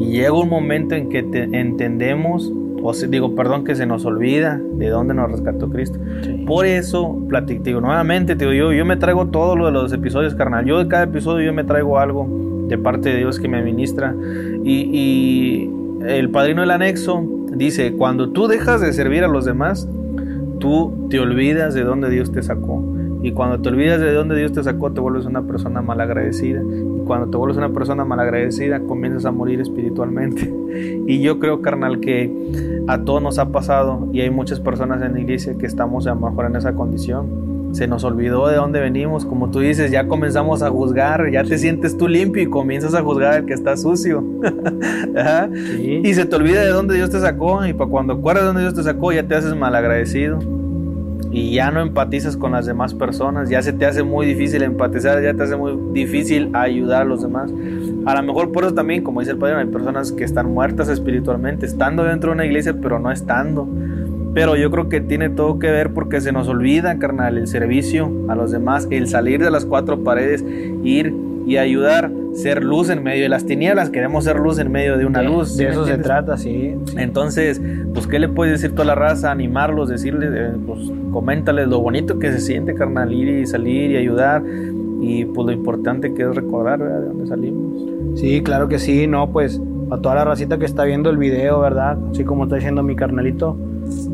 [0.01, 2.53] Y llega un momento en que te- entendemos,
[2.83, 5.99] o se- digo, perdón, que se nos olvida de dónde nos rescató Cristo.
[6.23, 6.43] Sí.
[6.45, 9.93] Por eso, platico, digo, nuevamente, te digo, yo, yo me traigo todo lo de los
[9.93, 10.65] episodios, carnal.
[10.65, 12.27] Yo de cada episodio yo me traigo algo
[12.67, 14.13] de parte de Dios que me ministra.
[14.65, 15.71] Y, y
[16.09, 17.25] el padrino del anexo
[17.55, 19.89] dice, cuando tú dejas de servir a los demás,
[20.59, 22.83] tú te olvidas de dónde Dios te sacó.
[23.23, 26.61] Y cuando te olvidas de dónde Dios te sacó, te vuelves una persona malagradecida.
[26.61, 30.53] Y cuando te vuelves una persona malagradecida, comienzas a morir espiritualmente.
[31.07, 32.33] Y yo creo, carnal, que
[32.87, 36.15] a todos nos ha pasado y hay muchas personas en la iglesia que estamos a
[36.15, 37.52] lo mejor en esa condición.
[37.73, 41.59] Se nos olvidó de dónde venimos, como tú dices, ya comenzamos a juzgar, ya te
[41.59, 44.23] sientes tú limpio y comienzas a juzgar al que está sucio.
[45.53, 46.01] Sí.
[46.05, 48.63] Y se te olvida de dónde Dios te sacó y para cuando acuerdas de dónde
[48.63, 50.39] Dios te sacó ya te haces malagradecido
[51.33, 55.23] y ya no empatizas con las demás personas, ya se te hace muy difícil empatizar,
[55.23, 57.51] ya te hace muy difícil ayudar a los demás.
[58.05, 60.91] A lo mejor por eso también, como dice el padre, hay personas que están muertas
[60.91, 63.67] espiritualmente, estando dentro de una iglesia, pero no estando.
[64.35, 68.11] Pero yo creo que tiene todo que ver porque se nos olvida, carnal, el servicio
[68.29, 70.43] a los demás, el salir de las cuatro paredes,
[70.83, 71.15] ir
[71.47, 73.91] y ayudar, ser luz en medio de las tinieblas.
[73.91, 75.57] Queremos ser luz en medio de una de, luz.
[75.57, 76.75] de ¿sí eso se trata, sí.
[76.97, 77.61] Entonces,
[77.93, 79.31] pues, ¿qué le puedes decir toda la raza?
[79.31, 80.81] Animarlos, decirles, eh, pues,
[81.13, 84.43] coméntales lo bonito que se siente, carnal, ir y salir y ayudar.
[85.01, 87.01] Y pues lo importante que es recordar, ¿verdad?
[87.01, 88.19] De dónde salimos.
[88.19, 89.61] Sí, claro que sí, no, pues
[89.91, 91.99] a toda la racita que está viendo el video, ¿verdad?
[92.11, 93.57] Así como está diciendo mi carnalito,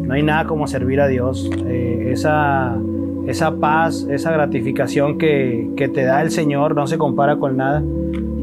[0.08, 1.50] no hay nada como servir a Dios.
[1.66, 2.74] Eh, esa,
[3.26, 7.82] esa paz, esa gratificación que, que te da el Señor no se compara con nada.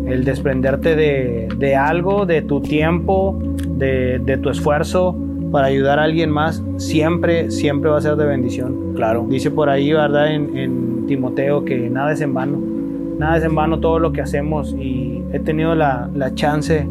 [0.05, 5.17] El desprenderte de, de algo, de tu tiempo, de, de tu esfuerzo
[5.51, 8.93] para ayudar a alguien más, siempre, siempre va a ser de bendición.
[8.93, 9.25] Claro.
[9.27, 10.35] Dice por ahí, ¿verdad?
[10.35, 12.59] En, en Timoteo que nada es en vano.
[13.17, 16.87] Nada es en vano todo lo que hacemos y he tenido la, la chance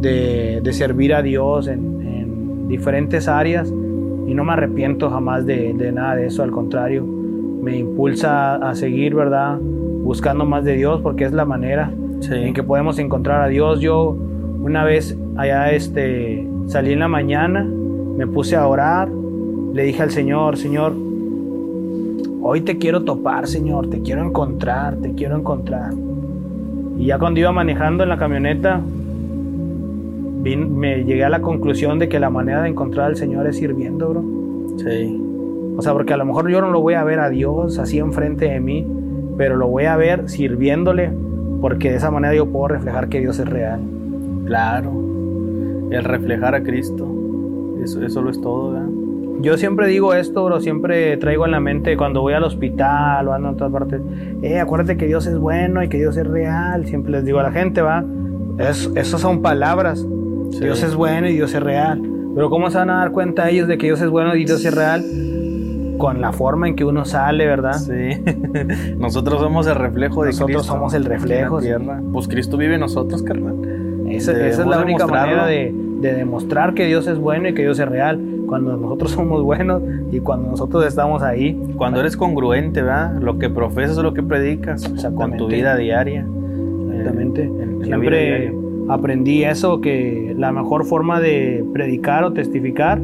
[0.00, 3.72] de, de servir a Dios en, en diferentes áreas
[4.28, 8.74] y no me arrepiento jamás de, de nada de eso, al contrario, me impulsa a
[8.74, 9.58] seguir, ¿verdad?
[9.58, 12.34] Buscando más de Dios porque es la manera Sí.
[12.34, 13.80] en que podemos encontrar a Dios.
[13.80, 14.16] Yo
[14.60, 20.10] una vez allá este, salí en la mañana, me puse a orar, le dije al
[20.10, 20.94] Señor, Señor,
[22.42, 25.92] hoy te quiero topar, Señor, te quiero encontrar, te quiero encontrar.
[26.98, 28.80] Y ya cuando iba manejando en la camioneta,
[30.42, 33.56] vin- me llegué a la conclusión de que la manera de encontrar al Señor es
[33.56, 34.24] sirviendo, bro.
[34.78, 35.24] Sí.
[35.76, 37.98] O sea, porque a lo mejor yo no lo voy a ver a Dios así
[37.98, 38.86] enfrente de mí,
[39.36, 41.10] pero lo voy a ver sirviéndole,
[41.60, 43.80] porque de esa manera yo puedo reflejar que Dios es real.
[44.46, 44.90] Claro.
[45.90, 47.06] El reflejar a Cristo.
[47.82, 48.88] Eso, eso lo es todo, ¿verdad?
[49.40, 53.32] Yo siempre digo esto, bro, siempre traigo en la mente cuando voy al hospital o
[53.32, 54.00] ando en todas partes,
[54.42, 57.44] eh, acuérdate que Dios es bueno y que Dios es real, siempre les digo a
[57.44, 58.04] la gente, va,
[58.58, 60.04] es, esas son palabras,
[60.50, 60.60] Sí.
[60.64, 62.00] Dios es bueno y Dios es real,
[62.34, 64.64] Pero ¿cómo se van a dar cuenta ellos de que Dios es bueno y Dios
[64.64, 65.04] es real?
[65.98, 67.74] Con la forma en que uno sale, ¿verdad?
[67.74, 68.22] Sí.
[68.98, 70.72] nosotros somos el reflejo de Nosotros Cristo.
[70.72, 71.58] somos el reflejo.
[71.58, 71.70] en sí.
[71.70, 72.00] la tierra.
[72.12, 73.54] Pues Cristo vive en nosotros, carnal.
[74.08, 77.62] Esa, esa es la única manera de, de demostrar que Dios es bueno y que
[77.62, 78.20] Dios es real.
[78.46, 79.82] Cuando nosotros somos buenos
[80.12, 81.60] y cuando nosotros estamos ahí.
[81.76, 83.20] Cuando eres congruente, ¿verdad?
[83.20, 86.24] Lo que profesas es lo que predicas con tu vida diaria.
[86.92, 87.42] Exactamente.
[87.42, 88.52] Eh, en- en la vida Siempre diaria.
[88.88, 93.00] Aprendí eso, que la mejor forma de predicar o testificar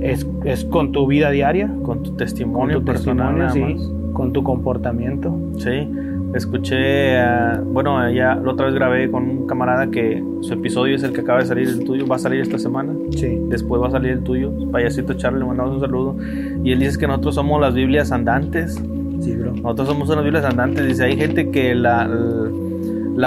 [0.00, 3.36] es, es con tu vida diaria, Con tu con testimonio tu personal.
[3.38, 5.34] testimonio, sí, con tu comportamiento.
[5.58, 5.88] Sí,
[6.34, 11.02] escuché, ah, bueno, ya la otra vez grabé con un camarada que su episodio es
[11.02, 13.38] el que acaba de salir, el tuyo va a salir esta semana, Sí.
[13.48, 16.16] después va a salir el tuyo, payasito Charlie, le mandamos un saludo,
[16.64, 18.80] y él dice que nosotros somos las Biblias andantes,
[19.20, 19.52] Sí, bro.
[19.52, 22.50] nosotros somos unas Biblias andantes, dice, hay gente que la, la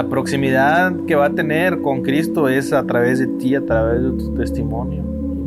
[0.08, 4.10] proximidad que va a tener con Cristo es a través de ti, a través de
[4.10, 5.02] tu testimonio,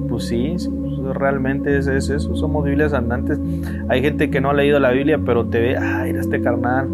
[0.09, 3.39] pues sí, sí, pues realmente es, es eso, somos Biblias andantes,
[3.89, 6.87] hay gente que no ha leído la Biblia, pero te ve, ay, este carnal,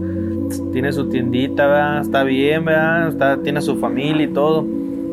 [0.72, 2.02] tiene su tiendita, ¿verdad?
[2.02, 3.08] está bien, ¿verdad?
[3.10, 4.66] Está, tiene su familia y todo,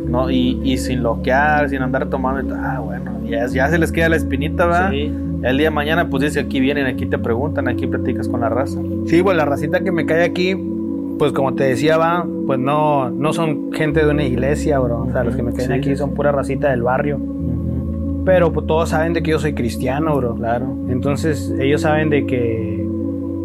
[0.07, 0.31] ¿no?
[0.31, 4.17] Y, y sin loquear, sin andar tomando, ah, bueno, ya, ya se les queda la
[4.17, 4.91] espinita, ¿verdad?
[4.91, 5.13] Sí.
[5.43, 8.51] El día de mañana, pues dice, aquí vienen, aquí te preguntan, aquí platicas con la
[8.51, 8.79] raza.
[9.07, 10.55] Sí, pues la racita que me cae aquí,
[11.21, 15.03] pues como te decía, va, pues no, no son gente de una iglesia, bro.
[15.03, 17.21] O sea, los que me caen Sí, aquí sí, son pura racita del barrio.
[18.25, 20.35] Pero pues todos saben de que yo soy cristiano, bro.
[20.35, 20.67] Claro.
[20.89, 22.89] Entonces ellos saben de que,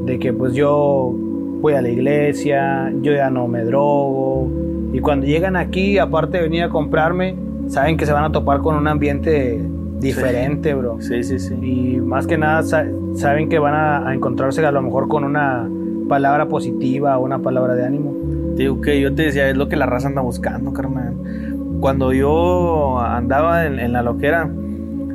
[0.05, 1.13] de que pues yo
[1.61, 4.47] voy a la iglesia, yo ya no me drogo.
[4.93, 7.35] Y cuando llegan aquí, aparte de venir a comprarme,
[7.67, 9.61] saben que se van a topar con un ambiente
[9.99, 11.01] diferente, bro.
[11.01, 11.55] Sí, sí, sí.
[11.61, 15.25] Y más que nada sa- saben que van a, a encontrarse a lo mejor con
[15.25, 15.67] una
[16.07, 18.13] palabra positiva o una palabra de ánimo.
[18.55, 21.13] Digo que yo te decía, es lo que la raza anda buscando, carnal.
[21.79, 24.49] Cuando yo andaba en, la loquera,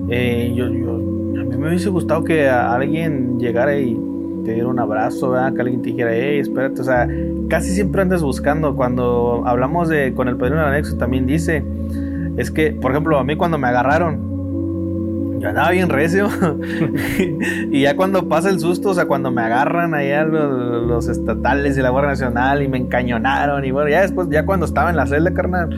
[0.08, 3.98] eh, yo, a mí me hubiese gustado que alguien llegara y
[4.44, 5.54] te diera un abrazo, ¿verdad?
[5.54, 7.08] que alguien te dijera, hey, espérate, o sea,
[7.48, 8.76] casi siempre andas buscando.
[8.76, 11.64] Cuando hablamos de con el padrino del anexo, también dice,
[12.36, 14.29] es que, por ejemplo, a mí cuando me agarraron,
[15.40, 16.28] yo andaba bien recio.
[17.70, 21.80] y ya cuando pasa el susto, o sea, cuando me agarran allá los, estatales y
[21.80, 25.06] la Guardia Nacional y me encañonaron, y bueno, ya después, ya cuando estaba en la
[25.06, 25.70] celda, carnal,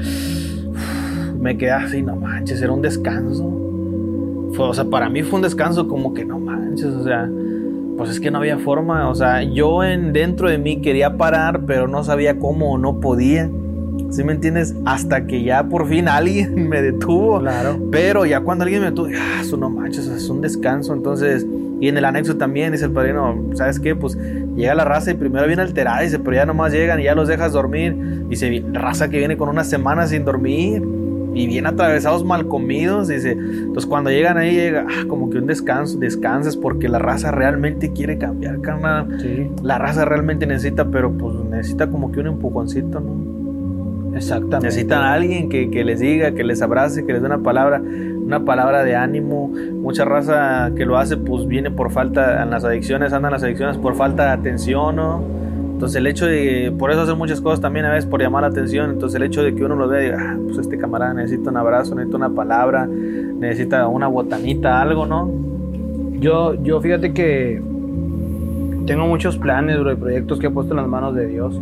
[1.38, 3.46] me quedé así, no manches, era un descanso.
[4.58, 7.30] O sea, para mí fue un descanso como que no manches, o sea,
[7.96, 11.62] pues es que no había forma, o sea, yo en dentro de mí quería parar,
[11.66, 13.48] pero no sabía cómo o no podía.
[14.12, 14.74] ¿Sí me entiendes?
[14.84, 17.40] Hasta que ya por fin alguien me detuvo.
[17.40, 17.78] Claro.
[17.90, 20.92] Pero ya cuando alguien me detuvo, ah, eso no manches, es un descanso.
[20.92, 21.46] Entonces,
[21.80, 23.96] y en el anexo también dice el padrino, ¿sabes qué?
[23.96, 24.16] Pues
[24.54, 27.26] llega la raza y primero viene alterada, dice, pero ya nomás llegan y ya los
[27.26, 27.96] dejas dormir.
[28.28, 30.82] Dice, raza que viene con una semana sin dormir
[31.34, 33.08] y bien atravesados, mal comidos.
[33.08, 37.30] Dice, entonces cuando llegan ahí, llega ah, como que un descanso, descansas porque la raza
[37.30, 39.08] realmente quiere cambiar, carnal.
[39.20, 43.41] Sí, La raza realmente necesita, pero pues necesita como que un empujoncito, ¿no?
[44.14, 44.66] Exactamente.
[44.66, 47.80] Necesitan a alguien que, que les diga, que les abrace, que les dé una palabra,
[47.80, 49.48] una palabra de ánimo.
[49.48, 53.76] Mucha raza que lo hace, pues viene por falta, en las adicciones, andan las adicciones
[53.78, 55.22] por falta de atención, ¿no?
[55.82, 58.48] Entonces el hecho de, por eso hacen muchas cosas también a veces por llamar la
[58.50, 58.90] atención.
[58.90, 61.50] Entonces el hecho de que uno lo vea y diga, ah, pues este camarada necesita
[61.50, 65.28] un abrazo, necesita una palabra, necesita una botanita, algo, ¿no?
[66.20, 67.60] Yo, yo fíjate que
[68.86, 71.60] tengo muchos planes, bro, y proyectos que he puesto en las manos de Dios.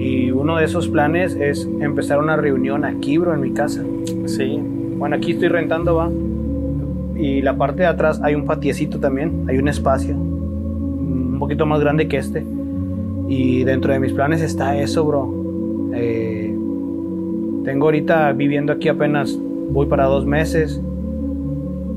[0.00, 3.84] Y uno de esos planes es empezar una reunión aquí, bro, en mi casa.
[4.24, 4.58] Sí,
[4.96, 6.10] Bueno, aquí estoy rentando, va.
[7.16, 11.80] Y la parte de atrás hay un patiecito también, hay un espacio un poquito más
[11.80, 12.42] grande que este.
[13.28, 15.90] Y dentro de mis planes está eso, bro.
[15.94, 16.56] Eh,
[17.64, 19.38] tengo ahorita viviendo aquí apenas,
[19.70, 20.80] voy para dos meses.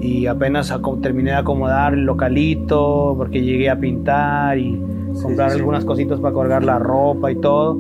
[0.02, 4.78] Y apenas terminé de acomodar el localito, porque llegué a pintar y
[5.22, 5.60] comprar sí, sí.
[5.60, 7.78] algunas cositas para colgar la ropa y todo.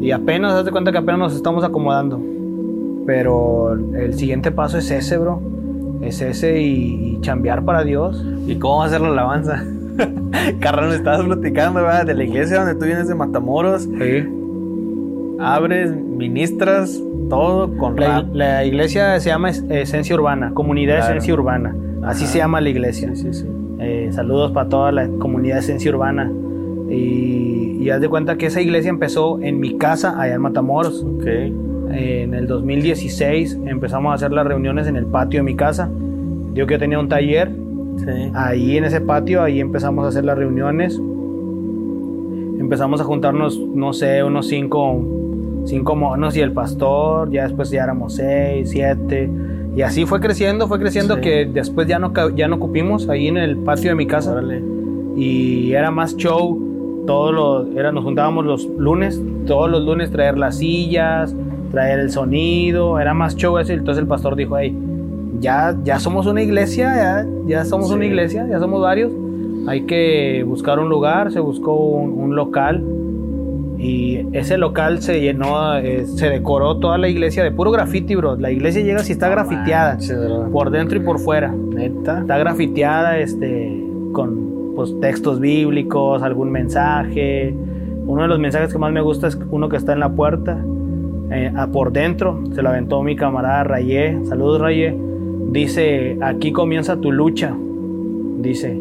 [0.00, 2.20] Y apenas, haz de cuenta que apenas nos estamos acomodando.
[3.06, 5.40] Pero el siguiente paso es ese, bro.
[6.02, 8.24] Es ese y, y chambear para Dios.
[8.46, 9.64] ¿Y cómo va a ser la alabanza?
[10.60, 12.06] Carnal, me estabas platicando, ¿verdad?
[12.06, 13.82] De la iglesia donde tú vienes de Matamoros.
[13.82, 14.28] Sí.
[15.40, 21.10] abres, ministras, todo con La, la iglesia se llama Es- Esencia Urbana, Comunidad Claro.
[21.14, 21.74] Esencia Urbana.
[22.02, 22.32] Así Ajá.
[22.32, 23.10] se llama la iglesia.
[23.14, 23.46] Sí, sí, sí.
[23.80, 26.30] Eh, saludos para toda la comunidad Esencia Urbana.
[26.88, 31.02] Y, y haz de cuenta que esa iglesia empezó en mi casa, allá en Matamoros.
[31.04, 31.26] Ok.
[31.26, 35.90] Eh, en el 2016 empezamos a hacer las reuniones en el patio de mi casa.
[36.54, 37.50] Yo que yo tenía un taller,
[37.98, 38.30] Sí.
[38.34, 41.00] ahí en ese patio, ahí empezamos a hacer las reuniones.
[42.60, 45.00] Empezamos a juntarnos, no sé, unos cinco,
[45.64, 49.30] cinco monos y el pastor, ya después ya éramos seis, siete,
[49.76, 51.20] Y así fue creciendo, fue creciendo Sí.
[51.20, 54.32] que después ya no, ya no cupimos ahí en el patio de mi casa.
[54.32, 54.60] Órale.
[55.16, 56.58] Y era más show.
[57.08, 61.34] Todos los, era, nos juntábamos los lunes, todos los lunes traer las sillas,
[61.70, 63.72] traer el sonido, era más show eso.
[63.72, 64.76] y Entonces el pastor dijo, hey,
[65.40, 67.94] ya, ya somos una iglesia, ya, ya somos Sí.
[67.94, 69.10] una iglesia, ya somos varios.
[69.66, 72.84] Hay que buscar un lugar, se buscó un, un local
[73.78, 78.36] y ese local se llenó, eh, se decoró toda la iglesia de puro graffiti, bro.
[78.36, 79.96] La iglesia llega si está grafiteada,
[80.26, 80.50] bro.
[80.50, 81.52] por dentro y por fuera.
[81.52, 82.20] Neta.
[82.20, 83.82] Está grafiteada este,
[84.12, 84.47] con
[84.78, 87.52] pues, textos bíblicos, algún mensaje.
[88.06, 90.56] Uno de los mensajes que más me gusta es uno que está en la puerta,
[91.32, 92.40] eh, a- por dentro.
[92.54, 94.16] Se lo aventó mi camarada Rayé.
[94.26, 94.96] Saludos, Rayé.
[95.50, 97.52] Dice: Aquí comienza tu lucha.
[98.38, 98.80] Dice: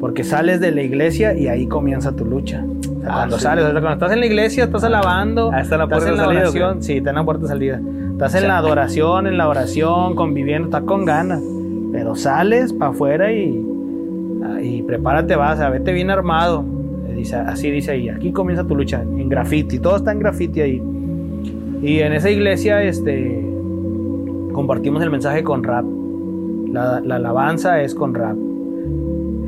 [0.00, 2.64] Porque sales de la iglesia y ahí comienza tu lucha.
[2.64, 3.42] O sea, Ah, cuando sí.
[3.44, 5.52] sales, o sea, cuando estás en la iglesia, estás alabando.
[5.52, 6.82] Ah, está en la estás puerta en de la salida, oración.
[6.82, 7.80] Sí, está en la puerta de salida.
[8.10, 11.40] Estás en la adoración, en la oración, conviviendo, estás con ganas.
[11.92, 13.64] Pero sales para afuera y,
[14.62, 16.64] y prepárate, vas, a vete bien armado.
[17.08, 20.60] Eh, Dice, así dice ahí, aquí comienza tu lucha, en graffiti, todo está en graffiti
[20.60, 20.82] ahí.
[21.82, 23.44] Y en esa iglesia este,
[24.52, 25.84] compartimos el mensaje con rap.
[26.72, 28.36] La, la alabanza es con rap.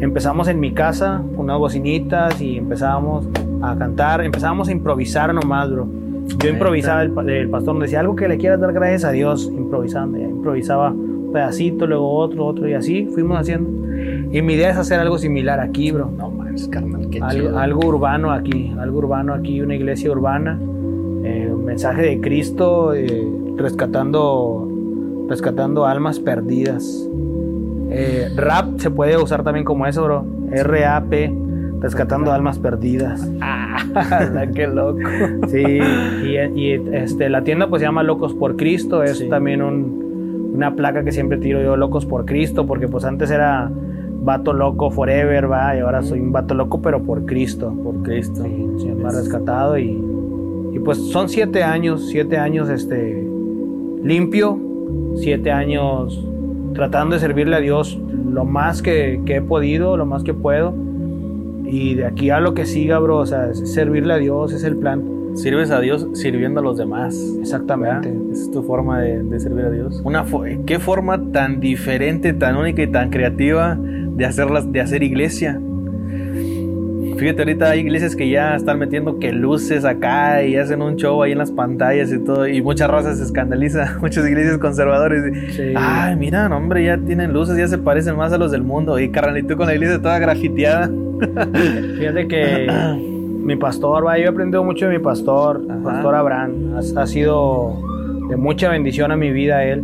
[0.00, 3.26] Empezamos en mi casa con unas bocinitas y empezábamos
[3.60, 5.88] a cantar, empezábamos a improvisar nomás, bro.
[6.38, 9.50] Yo improvisaba, el, el pastor nos decía algo que le quieras dar gracias a Dios,
[9.52, 10.18] improvisando.
[10.18, 13.87] Improvisaba un pedacito, luego otro, otro y así fuimos haciendo.
[14.30, 16.10] Y mi idea es hacer algo similar aquí, bro.
[16.16, 17.58] No manches, carnal, qué Algo, chido.
[17.58, 20.58] algo urbano aquí, algo urbano aquí, una iglesia urbana,
[21.24, 23.26] eh, un mensaje de Cristo eh,
[23.56, 24.68] rescatando,
[25.28, 27.08] rescatando almas perdidas.
[27.90, 30.24] Eh, rap se puede usar también como eso, bro.
[30.52, 31.34] R-A-P,
[31.80, 33.28] rescatando almas perdidas.
[33.94, 34.98] Ah, qué loco.
[35.48, 39.28] Sí, y, y, este, la tienda pues se llama Locos por Cristo, es Sí.
[39.28, 43.70] también un- una placa que siempre tiro yo, Locos por Cristo, porque pues antes era
[44.20, 47.72] vato loco forever, va, y ahora soy un vato loco pero por Cristo.
[47.82, 48.42] Por Cristo.
[48.44, 49.98] Sí, sí, me ha rescatado y,
[50.72, 53.26] y pues son siete años, siete años este,
[54.02, 54.58] limpio,
[55.16, 56.24] siete años
[56.74, 57.98] tratando de servirle a Dios
[58.30, 60.74] lo más que, que he podido, lo más que puedo.
[61.64, 64.64] Y de aquí a lo que siga, bro, o sea, es servirle a Dios es
[64.64, 65.02] el plan.
[65.34, 67.14] Sirves a Dios sirviendo a los demás.
[67.40, 68.08] Exactamente.
[68.10, 68.32] ¿verdad?
[68.32, 70.00] Esa es tu forma de, de servir a Dios.
[70.04, 73.78] Una fo- ¿Qué forma tan diferente, tan única y tan creativa
[74.18, 75.58] de, hacerlas, de hacer iglesia?
[77.18, 81.20] Fíjate, ahorita hay iglesias que ya están metiendo que luces acá y hacen un show
[81.20, 82.46] ahí en las pantallas y todo.
[82.46, 85.54] Y muchas razas se escandaliza, muchas iglesias conservadores.
[85.56, 85.72] Sí.
[85.74, 89.00] Ay, mira, hombre, ya tienen luces, ya se parecen más a los del mundo.
[89.00, 90.88] Y carnalito con la iglesia toda grafiteada.
[91.98, 92.68] Fíjate que
[93.42, 95.82] mi pastor, va, yo he aprendido mucho de mi pastor, Ajá.
[95.82, 96.76] pastor Abraham.
[96.76, 97.82] Ha, ha sido
[98.28, 99.82] de mucha bendición a mi vida él.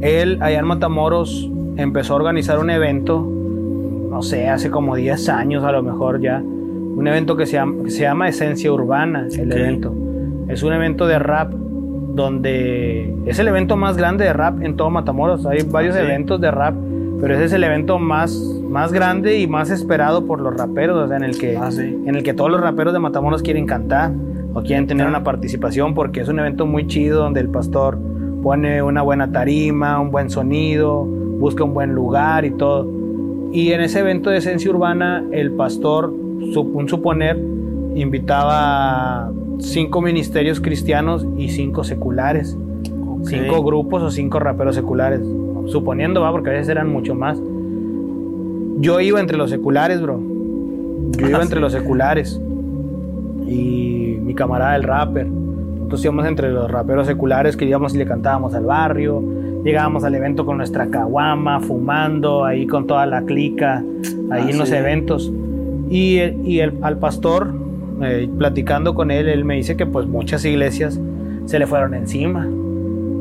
[0.00, 3.26] Él, allá en Matamoros, empezó a organizar un evento,
[4.10, 6.38] no sé, hace como 10 años a lo mejor ya.
[6.40, 9.94] Un evento que se llama, que se llama Esencia Urbana, el evento.
[10.48, 14.90] Es un evento de rap donde es el evento más grande de rap en todo
[14.90, 15.46] Matamoros.
[15.46, 16.74] Hay varios eventos de rap,
[17.20, 18.32] pero ese es el evento más,
[18.68, 21.82] más grande y más esperado por los raperos, o sea, en el que, Ah, sí.
[22.04, 24.10] en el que todos los raperos de Matamoros quieren cantar
[24.52, 25.10] o quieren tener Ah.
[25.10, 27.96] una participación porque es un evento muy chido donde el pastor
[28.42, 31.06] pone una buena tarima, un buen sonido,
[31.38, 32.86] busca un buen lugar y todo.
[33.52, 37.38] Y en ese evento de esencia urbana, el pastor, un suponer,
[37.94, 42.56] invitaba cinco ministerios cristianos y cinco seculares.
[43.24, 45.20] Cinco grupos o cinco raperos seculares.
[45.66, 47.40] Suponiendo, va, porque a veces eran mucho más.
[48.80, 50.20] Yo iba entre los seculares, bro.
[51.18, 52.40] Yo iba Ah, entre los seculares.
[53.46, 55.26] Y mi camarada, el rapper.
[55.26, 59.22] Nosotros íbamos entre los raperos seculares que íbamos y le cantábamos al barrio.
[59.68, 63.84] Llegábamos al evento con nuestra caguama, fumando, ahí con toda la clica,
[64.30, 64.74] ahí Ah, en los sí.
[64.76, 65.30] eventos.
[65.90, 67.52] Y, y el, al pastor,
[68.02, 70.98] eh, platicando con él, él me dice que pues muchas iglesias
[71.44, 72.46] se le fueron encima.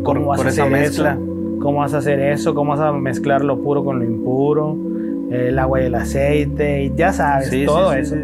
[0.04, 1.12] ¿Cómo vas a hacer mezcla.
[1.16, 1.60] eso?
[1.60, 2.56] ¿Cómo vas a hacer eso?
[2.56, 4.78] ¿Cómo vas a mezclar lo puro con lo impuro?
[5.30, 8.16] El agua y el aceite, y ya sabes, Sí, todo sí, eso.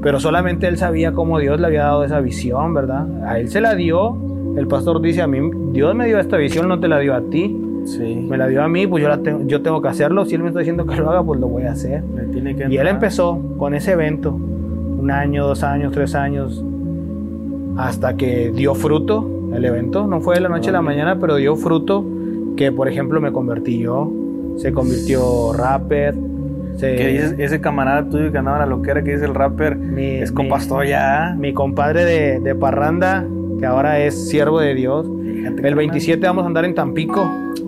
[0.00, 3.08] Pero solamente él sabía cómo Dios le había dado esa visión, ¿verdad?
[3.26, 4.16] A él se la dio.
[4.56, 5.40] El pastor dice a mí,
[5.72, 7.58] Dios me dio esta visión, no te la dio a ti.
[7.84, 8.26] Sí.
[8.28, 10.24] Me la dio a mí, pues yo, la tengo, yo tengo que hacerlo.
[10.24, 12.02] Si él me está diciendo que lo haga, pues lo voy a hacer.
[12.14, 16.64] Le tiene que Y él empezó con ese evento, un año, dos años, tres años,
[17.76, 20.06] hasta que dio fruto el evento.
[20.06, 22.04] No fue de la noche a la mañana, pero dio fruto
[22.56, 24.10] que, por ejemplo, me convertí yo.
[24.56, 26.14] Se convirtió rapper.
[26.76, 29.76] Se, Que dices, ese camarada tuyo que andaba en la loquera, que dice el rapper,
[29.76, 30.48] mi, es mi-
[31.38, 33.26] mi compadre de, de Parranda,
[33.58, 35.06] que ahora es siervo de Dios.
[35.44, 37.22] El 27 vamos a andar en Tampico.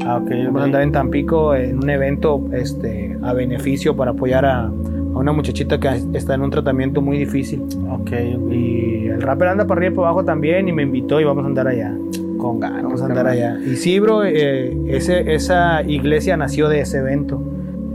[0.05, 0.31] Ah, ok.
[0.47, 4.70] Vamos a andar en Tampico en un evento este, a beneficio para apoyar a, a
[4.70, 7.62] una muchachita que está en un tratamiento muy difícil.
[7.91, 8.11] Ok,
[8.51, 11.45] Y el rapper anda para arriba y para abajo también y me invitó y vamos
[11.45, 11.95] a andar allá.
[12.39, 12.83] con ganas.
[12.83, 13.59] Vamos a andar allá.
[13.64, 17.43] Y sí, bro, eh, ese, esa iglesia nació de ese evento.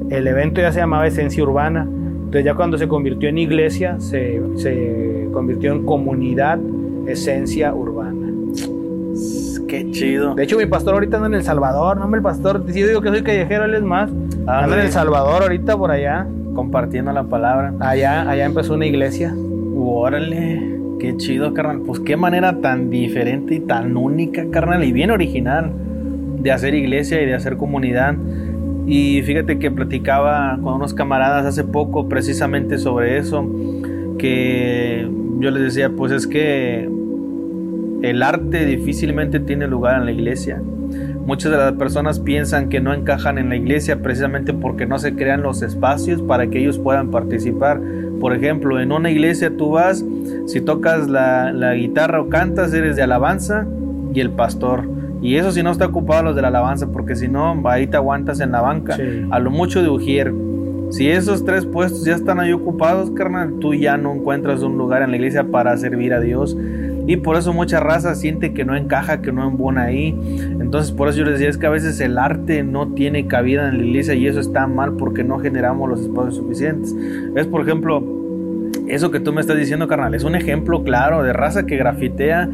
[0.09, 1.83] El evento ya se llamaba Esencia Urbana.
[1.83, 6.59] Entonces ya cuando se convirtió en iglesia, se, se convirtió en comunidad
[7.07, 7.98] Esencia Urbana.
[9.69, 10.33] Qué chido.
[10.33, 11.97] De hecho, mi pastor ahorita anda en El Salvador.
[11.97, 14.09] No, el pastor, si yo digo que soy callejero, él es más.
[14.47, 14.85] Ah, anda en.
[14.85, 16.27] El Salvador ahorita por allá.
[16.55, 17.73] Compartiendo la palabra.
[17.79, 19.33] Allá, allá empezó una iglesia.
[19.77, 21.81] Órale, qué chido, carnal.
[21.85, 25.71] Pues qué manera tan diferente y tan única, carnal, y bien original
[26.39, 28.15] de hacer iglesia y de hacer comunidad.
[28.87, 33.47] Y fíjate que platicaba con unos camaradas hace poco precisamente sobre eso,
[34.17, 35.07] que
[35.39, 36.89] yo les decía, pues es que
[38.01, 40.61] el arte difícilmente tiene lugar en la iglesia.
[41.25, 45.13] Muchas de las personas piensan que no encajan en la iglesia precisamente porque no se
[45.13, 47.79] crean los espacios para que ellos puedan participar.
[48.19, 50.03] Por ejemplo, en una iglesia tú vas,
[50.47, 53.67] si tocas la, la guitarra o cantas, eres de alabanza
[54.13, 54.89] y el pastor.
[55.21, 57.97] Y eso si no está ocupado los de la alabanza, porque si no, ahí te
[57.97, 58.95] aguantas en la banca.
[58.95, 59.27] Sí.
[59.29, 60.33] A lo mucho de ujier.
[60.89, 65.03] Si esos tres puestos ya están ahí ocupados, carnal, tú ya no encuentras un lugar
[65.03, 66.57] en la iglesia para servir a Dios.
[67.07, 70.17] Y por eso mucha raza siente que no encaja, que no embona ahí.
[70.59, 73.69] Entonces por eso yo les decía, es que a veces el arte no tiene cabida
[73.69, 76.95] en la iglesia y eso está mal porque no generamos los espacios suficientes.
[77.35, 78.03] Es por ejemplo,
[78.87, 82.49] eso que tú me estás diciendo, carnal, es un ejemplo claro de raza que grafitea.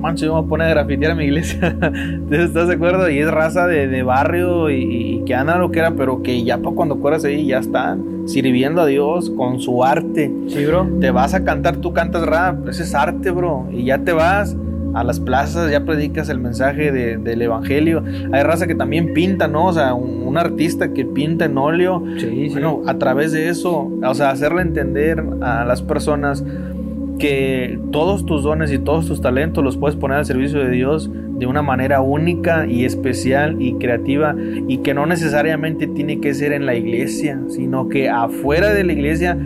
[0.00, 1.76] Mancho, yo me voy a poner a grafitear a mi iglesia.
[2.30, 3.10] ¿Estás de acuerdo?
[3.10, 6.42] Y es raza de, de barrio y, y que anda lo que era, pero que
[6.44, 10.30] ya para cuando fueras ahí ya están sirviendo a Dios con su arte.
[10.48, 10.86] Sí, bro.
[11.00, 13.66] Te vas a cantar, tú cantas rap, ese es arte, bro.
[13.72, 14.56] Y ya te vas
[14.94, 18.02] a las plazas, ya predicas el mensaje de- del evangelio.
[18.32, 19.66] Hay raza que también pinta, ¿no?
[19.66, 22.02] O sea, un, un artista que pinta en óleo.
[22.18, 22.48] Sí, sí.
[22.52, 26.44] Bueno, a través de eso, o sea, hacerle entender a las personas
[27.18, 31.10] que todos tus dones y todos tus talentos los puedes poner al servicio de Dios
[31.12, 34.34] de una manera única y especial y creativa
[34.66, 38.92] y que no necesariamente tiene que ser en la iglesia, sino que afuera de la
[38.92, 39.36] iglesia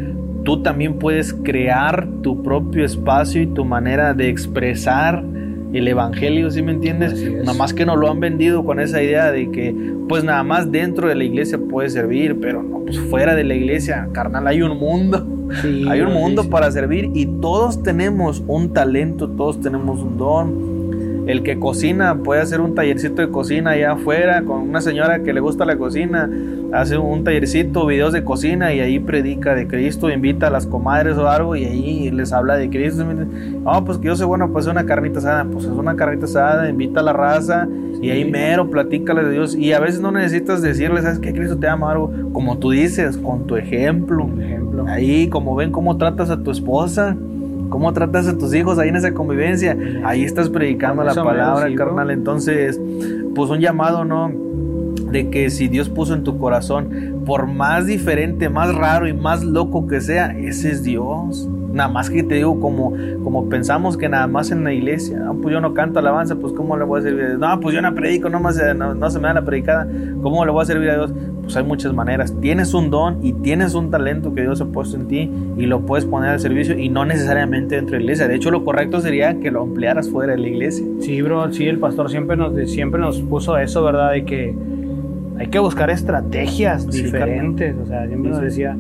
[0.44, 5.24] tú también puedes crear tu propio espacio y tu manera de expresar
[5.72, 7.14] el evangelio, ¿sí me entiendes?
[7.32, 9.74] Nada más que nos lo han vendido con esa idea de que
[10.08, 13.54] pues nada más dentro de la iglesia puede servir, pero no, pues fuera de la
[13.54, 15.26] iglesia, carnal, hay un mundo.
[15.60, 16.48] Sí, Hay un sí, mundo sí.
[16.48, 20.72] para servir y todos tenemos un talento, todos tenemos un don.
[21.26, 25.32] El que cocina puede hacer un tallercito de cocina allá afuera con una señora que
[25.32, 26.28] le gusta la cocina,
[26.72, 31.16] hace un tallercito, videos de cocina y ahí predica de Cristo, invita a las comadres
[31.18, 33.04] o algo y ahí les habla de Cristo.
[33.04, 36.68] No, pues que yo sé bueno, pues una carnita asada, pues es una carnita asada,
[36.68, 37.68] invita a la raza
[38.00, 41.32] y ahí mero platícale de Dios y a veces no necesitas decirles, ¿sabes qué?
[41.32, 44.28] Cristo te ama o algo, como tú dices, con tu ejemplo.
[44.86, 47.16] Ahí, como ven cómo tratas a tu esposa,
[47.68, 51.74] cómo tratas a tus hijos ahí en esa convivencia, ahí estás predicando la palabra, sí,
[51.74, 52.10] carnal.
[52.10, 52.80] Entonces,
[53.34, 54.30] pues un llamado, ¿no?
[55.12, 59.44] De que si Dios puso en tu corazón, por más diferente, más raro y más
[59.44, 61.48] loco que sea, ese es Dios.
[61.72, 62.92] Nada más que te digo, como,
[63.22, 66.52] como pensamos que nada más en la iglesia, no, pues yo no canto alabanza, pues
[66.52, 67.38] ¿cómo le voy a servir a Dios?
[67.38, 69.88] No, pues yo no predico, no, más, no, no se me da la predicada,
[70.22, 71.12] ¿cómo le voy a servir a Dios?
[71.42, 72.34] Pues hay muchas maneras.
[72.40, 75.80] Tienes un don y tienes un talento que Dios ha puesto en ti y lo
[75.80, 78.28] puedes poner al servicio y no necesariamente dentro de la iglesia.
[78.28, 80.86] De hecho, lo correcto sería que lo emplearas fuera de la iglesia.
[81.00, 84.12] Sí, bro, sí, el pastor siempre nos, siempre nos puso eso, ¿verdad?
[84.12, 84.54] De que
[85.38, 87.74] hay que buscar estrategias Sí, diferentes.
[87.82, 88.76] O sea, siempre Sí, nos decía,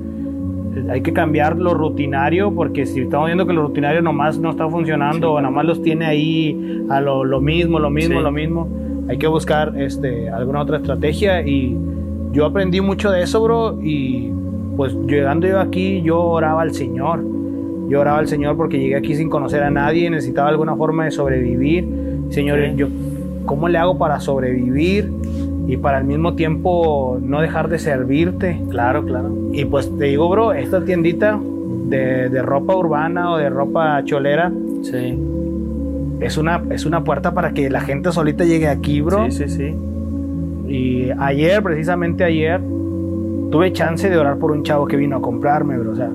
[0.90, 4.68] hay que cambiar lo rutinario porque si estamos viendo que lo rutinario nomás no está
[4.68, 5.34] funcionando Sí.
[5.36, 8.68] o nomás los tiene ahí a lo, lo mismo, lo mismo, lo mismo,
[9.08, 11.76] hay que buscar este, alguna otra estrategia y
[12.32, 14.30] yo aprendí mucho de eso, bro, y
[14.76, 17.22] pues llegando yo aquí yo oraba al Señor.
[17.90, 21.10] Yo oraba al Señor porque llegué aquí sin conocer a nadie, necesitaba alguna forma de
[21.10, 21.86] sobrevivir.
[22.30, 22.86] Señor, yo,
[23.44, 25.12] ¿cómo le hago para sobrevivir
[25.66, 28.60] y para al mismo tiempo no dejar de servirte?
[28.70, 29.30] Claro, claro.
[29.52, 31.38] Y pues te digo, bro, esta tiendita
[31.86, 34.52] de, de ropa urbana o de ropa cholera
[34.82, 35.18] Sí.
[36.20, 39.30] es una, es una puerta para que la gente solita llegue aquí, bro.
[39.30, 39.74] Sí, sí, sí.
[40.68, 42.60] Y ayer, precisamente ayer,
[43.50, 45.92] tuve chance de orar por un chavo que vino a comprarme, bro.
[45.92, 46.10] O sea,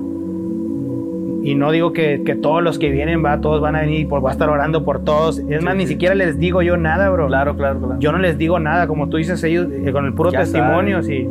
[1.42, 4.04] y no digo que, que todos los que vienen, va, todos van a venir y
[4.04, 5.38] voy a estar orando por todos.
[5.38, 5.92] Es más, Sí, ni sí.
[5.94, 7.26] siquiera les digo yo nada, bro.
[7.28, 7.96] Claro, claro, claro.
[8.00, 11.02] Yo no les digo nada, como tú dices, ellos eh, con el puro Ya testimonio,
[11.02, 11.28] si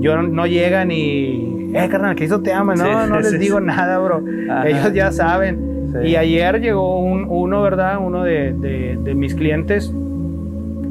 [0.00, 3.38] yo no, no llegan y, eh, carnal, Cristo te ama, no, Sí, no les sí,
[3.38, 3.64] digo sí.
[3.66, 4.22] nada, bro.
[4.50, 4.68] Ajá.
[4.68, 5.58] Ellos ya saben.
[6.02, 6.08] Sí.
[6.10, 7.98] Y ayer llegó un, uno, ¿verdad?
[8.00, 9.92] Uno de, de- de mis clientes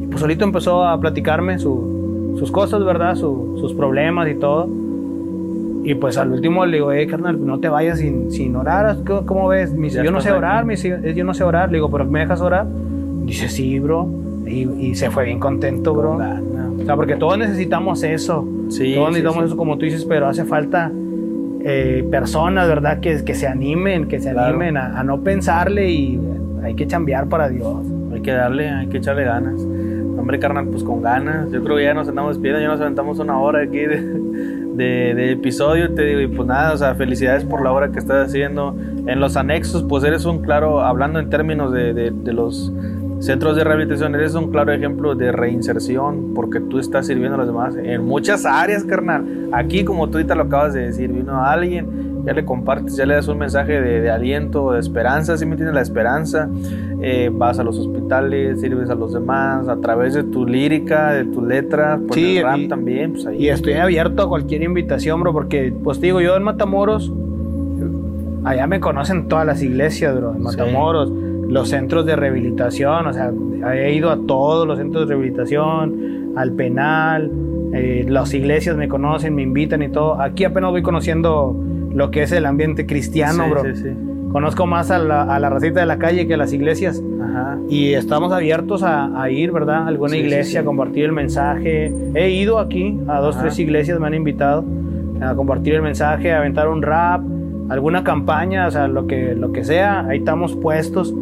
[0.09, 3.15] pues solito empezó a platicarme sus cosas, ¿verdad?
[3.15, 4.67] sus problemas y todo.
[5.87, 8.97] Y pues al último le digo, eh, carnal, no te vayas sin, sin orar.
[9.25, 9.73] ¿Cómo, ves?
[9.73, 11.71] Me dice, yo no sé orar, me dice, yo no sé orar.
[11.71, 12.67] Le digo, ¿pero me dejas orar?
[13.23, 14.05] Dice, sí, bro.
[14.45, 16.17] Y, se fue bien contento, bro.
[16.17, 18.45] O sea, porque todos necesitamos eso.
[18.67, 20.91] Sí, todos necesitamos eso, como tú dices, pero hace falta
[21.61, 22.99] eh, personas, ¿verdad?
[22.99, 26.19] Que, que se animen, que se animen a, no pensarle y
[26.63, 27.77] hay que chambear para Dios.
[28.13, 29.61] Hay que darle, hay que echarle ganas.
[30.17, 31.49] Hombre, carnal, pues con ganas.
[31.49, 34.26] Yo creo que ya nos andamos viendo, ya nos aventamos una hora aquí de,
[34.77, 38.27] de, episodio, te digo, y pues nada, o sea, felicidades por la obra que estás
[38.27, 38.75] haciendo.
[39.07, 42.71] En los anexos, pues eres un claro, hablando en términos de, de los
[43.19, 47.47] centros de rehabilitación, eres un claro ejemplo de reinserción, porque tú estás sirviendo a los
[47.47, 49.49] demás en muchas áreas, carnal.
[49.51, 53.13] Aquí, como tú ahorita lo acabas de decir, vino alguien, ya le compartes, ya le
[53.13, 56.49] das un mensaje de, aliento, de esperanza, si me tienes la esperanza,
[57.01, 61.23] eh, vas a los hospitales, sirves a los demás, a través de tu lírica, de
[61.23, 63.13] tu letra, pues sí, el rap también.
[63.13, 63.45] Pues ahí.
[63.45, 67.13] Y estoy abierto a cualquier invitación, bro, porque, pues digo, yo en Matamoros,
[68.43, 73.31] allá me conocen todas las iglesias, bro, en Matamoros los centros de rehabilitación, o sea,
[73.73, 77.31] he ido a todos los centros de rehabilitación, al penal,
[77.73, 80.19] eh, las iglesias me conocen, me invitan y todo.
[80.21, 81.55] Aquí apenas voy conociendo
[81.97, 83.63] lo que es el ambiente cristiano, bro.
[83.63, 83.89] Sí, sí.
[84.31, 87.01] Conozco más a la, a la, racita de la calle que a las iglesias.
[87.19, 87.57] Ajá.
[87.69, 89.77] Y estamos abiertos a, ir, ¿verdad?
[89.77, 91.91] A alguna iglesia, a compartir el mensaje.
[92.13, 94.63] He ido aquí a dos, tres iglesias, me han invitado
[95.21, 97.23] a compartir el mensaje, a aventar un rap,
[97.69, 101.15] alguna campaña, o sea, lo que, lo que sea, ahí estamos puestos.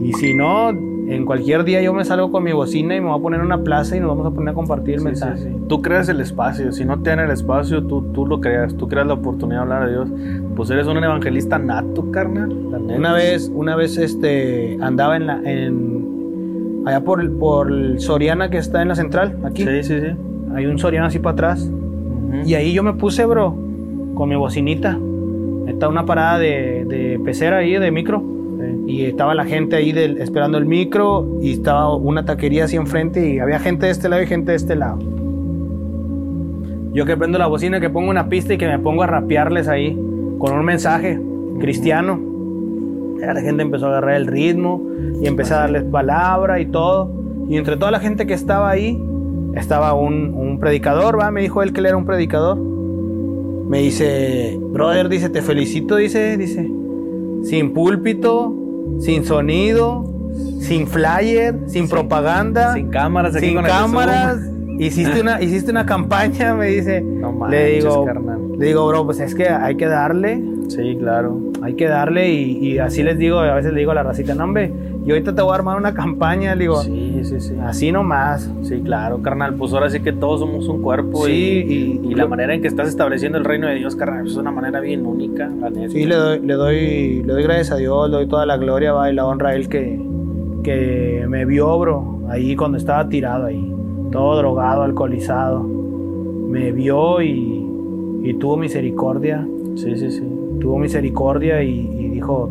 [0.00, 0.72] Y si no,
[1.06, 3.46] en cualquier día yo me salgo con mi bocina y me voy a poner en
[3.46, 5.54] una plaza y nos vamos a poner a compartir el mensaje.
[5.68, 8.88] Tú creas el espacio, si no te dan el espacio, tú, tú lo creas, tú
[8.88, 10.08] creas la oportunidad de hablar a Dios.
[10.56, 12.50] Pues eres un evangelista nato, carnal.
[12.52, 18.58] Una vez, una vez este, andaba en la, en, allá por, por el Soriana que
[18.58, 19.64] está en la central, aquí.
[19.64, 20.06] Sí, sí, sí.
[20.54, 21.70] Hay un Soriana así para atrás.
[22.44, 23.54] Y ahí yo me puse, bro,
[24.14, 24.98] con mi bocinita.
[25.66, 28.33] Está una parada de, de pecera ahí, de micro
[28.86, 33.28] y estaba la gente ahí del, esperando el micro y estaba una taquería así enfrente
[33.28, 34.98] y había gente de este lado y gente de este lado.
[36.92, 39.68] Yo que prendo la bocina, que pongo una pista y que me pongo a rapearles
[39.68, 39.98] ahí
[40.38, 41.20] con un mensaje
[41.58, 42.20] cristiano.
[43.18, 44.82] La gente empezó a agarrar el ritmo
[45.20, 47.10] y empecé a darles palabra y todo.
[47.48, 49.02] Y entre toda la gente que estaba ahí,
[49.54, 51.30] estaba un, predicador, ¿va?
[51.30, 52.56] Me dijo él que él era un predicador.
[52.56, 56.70] Me dice, brother, dice, te felicito, dice, dice,
[57.42, 58.54] sin púlpito,
[59.00, 60.04] sin sonido,
[60.60, 64.38] sin flyer, sin propaganda, sin cámaras, sin cámaras.
[64.78, 67.00] Hiciste una, hiciste una campaña, me dice.
[67.00, 68.06] No le digo,
[68.58, 70.42] le digo, bro, pues es que hay que darle.
[70.68, 71.40] Sí, claro.
[71.62, 74.44] Hay que darle y, así les digo, a veces le digo a la racita, no
[74.44, 74.72] hombre,
[75.04, 76.82] y ahorita te voy a armar una campaña, le digo.
[76.82, 77.54] Sí, sí, sí.
[77.62, 78.50] Así nomás.
[78.62, 81.26] Sí, claro, carnal, pues ahora sí que todos somos un cuerpo.
[81.26, 84.52] Sí, y, la manera en que estás estableciendo el reino de Dios, carnal, es una
[84.52, 85.90] manera bien única, la neta.
[85.90, 88.92] Sí, le doy, le doy, le doy gracias a Dios, le doy toda la gloria,
[88.92, 90.00] va, y la honra a él que,
[90.62, 93.74] que me vio, bro, ahí cuando estaba tirado ahí
[94.14, 95.64] todo drogado, alcoholizado.
[95.64, 97.66] Me vio y,
[98.22, 99.44] y tuvo misericordia.
[99.74, 100.22] Sí, sí, sí.
[100.60, 102.48] Tuvo misericordia y, dijo,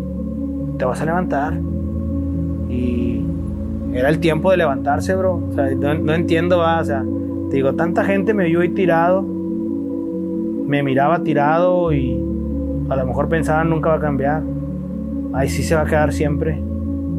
[0.77, 1.57] te vas a levantar.
[3.93, 5.39] Era el tiempo de levantarse, bro.
[5.39, 6.81] No, entiendo, va.
[6.81, 7.03] O sea,
[7.49, 9.21] te digo, tanta gente me vio ahí tirado.
[9.21, 12.19] Me miraba tirado y
[12.89, 14.41] a lo mejor pensaban nunca va a cambiar.
[15.33, 16.59] Ahí sí se va a quedar siempre.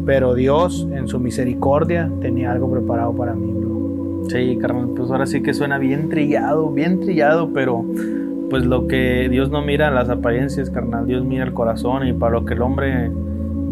[0.05, 4.29] Pero Dios, en su misericordia, tenía algo preparado para mí, bro.
[4.29, 7.85] Sí, carnal, pues ahora sí que suena bien trillado, bien trillado, pero
[8.51, 12.33] pues lo que Dios no mira las apariencias, carnal, Dios mira el corazón y para
[12.33, 13.11] lo que el hombre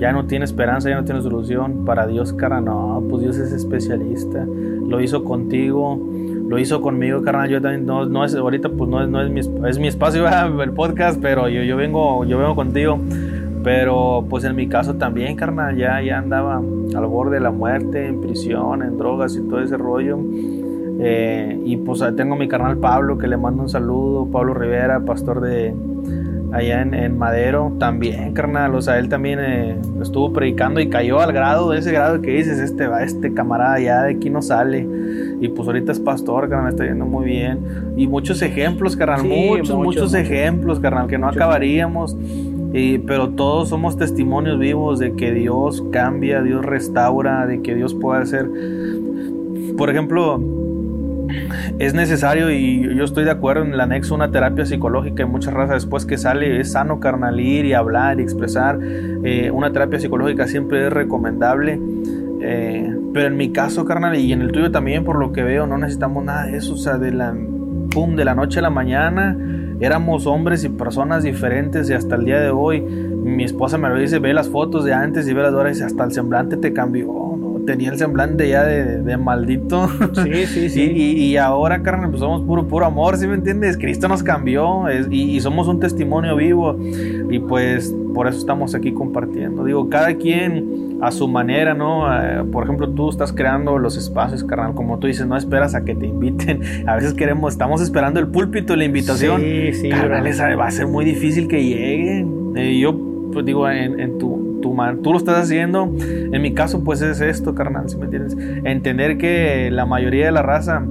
[0.02, 3.52] ya no tiene esperanza, ya no tiene solución, para Dios, carnal, no, pues Dios es
[3.52, 5.96] especialista, lo hizo contigo,
[6.48, 9.30] lo hizo conmigo, carnal, yo también, no, no es, ahorita pues no es, no es
[9.30, 9.38] mi,
[9.68, 10.26] es mi espacio,
[10.60, 12.98] el podcast, pero yo, yo vengo, yo vengo contigo.
[13.62, 18.08] Pero pues en mi caso también, carnal, ya, ya andaba al borde de la muerte,
[18.08, 20.18] en prisión, en drogas y todo ese rollo.
[20.98, 25.40] Eh, y pues tengo mi carnal Pablo, que le mando un saludo, Pablo Rivera, pastor
[25.40, 25.72] de
[26.52, 31.32] allá en, Madero, también, carnal, o sea, él también eh, estuvo predicando y cayó al
[31.32, 34.86] grado, de ese grado que dices, este va, este camarada ya de aquí no sale.
[35.40, 37.58] Y pues ahorita es pastor, carnal, está yendo muy bien.
[37.96, 42.16] Y muchos ejemplos, carnal, muchos, muchos, ejemplos, carnal, que no acabaríamos
[43.06, 48.22] pero todos somos testimonios vivos de que Dios cambia, Dios restaura, de que Dios puede
[48.22, 48.48] hacer.
[49.76, 50.40] Por ejemplo,
[51.78, 55.54] es necesario y yo estoy de acuerdo en el anexo una terapia psicológica y muchas
[55.54, 58.78] razas después que sale es sano carnal ir y hablar y expresar.
[58.82, 61.80] Eh, una terapia psicológica siempre es recomendable.
[62.44, 65.66] Eh, pero en mi caso, carnal, y en el tuyo también, por lo que veo,
[65.66, 66.74] no necesitamos nada de eso.
[66.74, 67.34] O sea, de la,
[67.90, 69.36] pum, de la noche a la mañana,
[69.80, 73.96] éramos hombres y personas diferentes y hasta el día de hoy, mi esposa me lo
[73.96, 76.72] dice, ve las fotos de antes y ve las ahora y hasta el semblante te
[76.72, 77.08] cambió.
[77.66, 79.88] Tenía el semblante ya de, maldito.
[80.22, 80.92] Sí, sí, sí.
[80.92, 83.76] y, ahora, carnal, pues somos puro, puro amor, ¿sí me entiendes?
[83.76, 86.76] Cristo nos cambió y, y somos un testimonio vivo
[87.30, 89.64] y pues por eso estamos aquí compartiendo.
[89.64, 92.06] Digo, cada quien a su manera, ¿no?
[92.14, 95.84] Eh, por ejemplo, tú estás creando los espacios, carnal, como tú dices, no esperas a
[95.84, 96.60] que te inviten.
[96.86, 99.40] A veces queremos, estamos esperando el púlpito, la invitación.
[99.40, 99.88] Sí, sí.
[99.88, 102.52] Carnal, va a ser muy difícil que lleguen.
[102.56, 102.96] Eh, yo,
[103.32, 105.90] pues digo, en, tu, tu man, tú lo estás haciendo.
[106.00, 108.36] En mi caso, pues es esto, carnal, si me entiendes?
[108.64, 110.84] Entender que la mayoría de la raza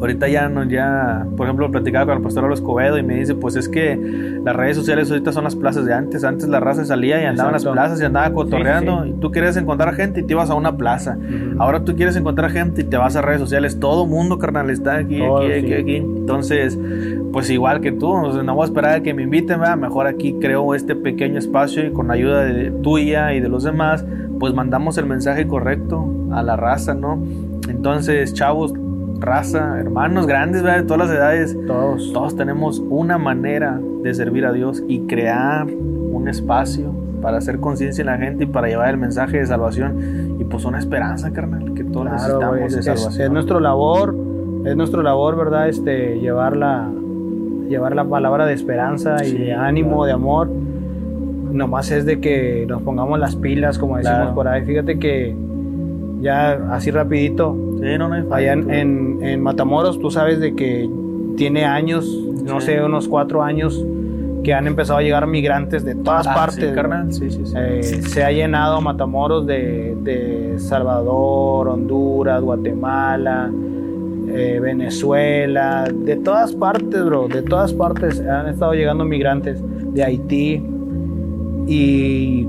[0.00, 3.54] Ahorita ya no, ya, por ejemplo, platicaba con el pastor Escobedo y me dice, pues
[3.56, 3.96] es que
[4.42, 6.24] las redes sociales ahorita son las plazas de antes.
[6.24, 9.04] Antes la raza salía y andaba en las plazas y andaba cotorreando.
[9.04, 11.18] Y tú quieres encontrar gente y te ibas a una plaza.
[11.58, 13.78] Ahora tú quieres encontrar gente y te vas a redes sociales.
[13.78, 15.96] Todo mundo, carnal, está aquí, aquí, aquí, aquí.
[15.96, 16.78] Entonces,
[17.32, 19.76] pues igual que tú, no voy a esperar a que me inviten, ¿verdad?
[19.76, 24.04] mejor aquí creo este pequeño espacio y con ayuda de tuya y de los demás,
[24.38, 27.22] pues mandamos el mensaje correcto a la raza, ¿no?
[27.68, 28.72] Entonces, chavos,
[29.20, 32.12] raza, hermanos grandes, de todas las edades, todos.
[32.12, 38.02] todos tenemos una manera de servir a Dios y crear un espacio para hacer conciencia
[38.02, 41.74] en la gente y para llevar el mensaje de salvación y pues una esperanza, carnal,
[41.74, 43.26] que todos necesitamos de salvación.
[43.26, 44.16] Es, nuestro labor,
[44.64, 45.68] es nuestro labor, ¿verdad?
[45.68, 46.88] Este, llevar la,
[47.68, 50.48] llevar la palabra de esperanza y de ánimo, de amor.
[50.48, 54.64] Nomás es de que nos pongamos las pilas, como decimos por ahí.
[54.64, 55.34] Fíjate que
[56.20, 57.56] ya así rapidito,
[58.30, 60.88] allá en, Matamoros, tú sabes de que
[61.36, 62.06] tiene años,
[62.44, 63.84] no sé, unos cuatro años,
[64.42, 66.74] que han empezado a llegar migrantes de todas ah, partes.
[67.54, 73.50] Eh, se ha llenado Matamoros de, Salvador, Honduras, Guatemala,
[74.28, 79.62] eh, Venezuela, de todas partes, bro, de todas partes han estado llegando migrantes
[79.92, 80.62] de Haití.
[81.66, 82.46] Y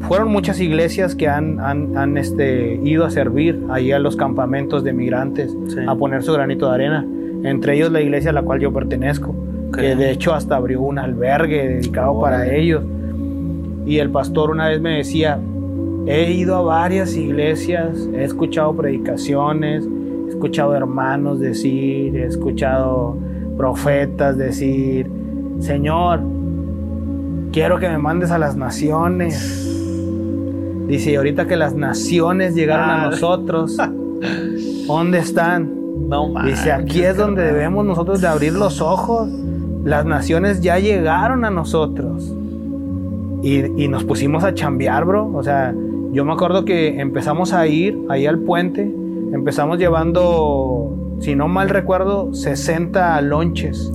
[0.00, 4.92] fueron muchas iglesias que han, han, este, ido a servir ahí a los campamentos de
[4.92, 5.54] migrantes,
[5.86, 7.06] a poner su granito de arena.
[7.44, 9.34] Entre ellos la iglesia a la cual yo pertenezco,
[9.74, 12.82] que de hecho hasta abrió un albergue dedicado para ellos.
[13.86, 15.38] Y el pastor una vez me decía,
[16.06, 19.86] he ido a varias iglesias, he escuchado predicaciones,
[20.26, 23.16] he escuchado hermanos decir, he escuchado
[23.56, 25.10] profetas decir,
[25.60, 26.20] Señor,
[27.52, 29.68] quiero que me mandes a las naciones
[30.88, 33.10] Dice, y ahorita que las naciones llegaron a ah.
[33.10, 33.76] nosotros,
[34.86, 35.70] ¿dónde están?
[36.08, 39.28] No, Dice, aquí es donde debemos nosotros de abrir los ojos.
[39.84, 42.34] Las naciones ya llegaron a nosotros.
[43.42, 45.30] Y, y, nos pusimos a chambear, bro.
[45.34, 45.74] O sea,
[46.12, 48.82] yo me acuerdo que empezamos a ir ahí al puente.
[49.32, 53.92] Empezamos llevando, si no mal recuerdo, 60 lonches.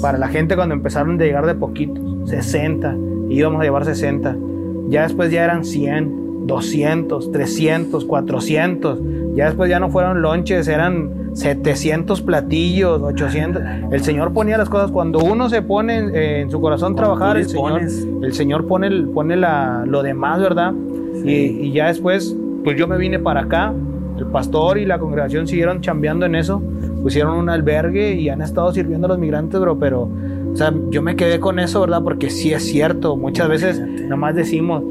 [0.00, 2.30] Para la gente cuando empezaron a llegar de poquitos.
[2.30, 2.96] 60.
[3.28, 4.34] Íbamos a llevar 60.
[4.88, 9.00] Ya después ya eran 100, 200, 300, 400.
[9.34, 13.62] Ya después ya no fueron lonches, eran 700 platillos, 800.
[13.90, 14.90] El Señor ponía las cosas.
[14.90, 17.82] Cuando uno se pone en, su corazón trabajar, el Señor,
[18.22, 20.72] el Señor pone, pone la, lo demás, ¿verdad?
[21.24, 22.34] Y, y, ya después,
[22.64, 23.74] pues yo me vine para acá.
[24.16, 26.62] El pastor y la congregación siguieron chambeando en eso.
[27.02, 29.78] Pusieron un albergue y han estado sirviendo a los migrantes, bro.
[29.78, 30.08] Pero
[30.56, 32.00] o sea, yo me quedé con eso, ¿verdad?
[32.02, 33.14] Porque sí es cierto.
[33.14, 34.82] Muchas veces nomás decimos,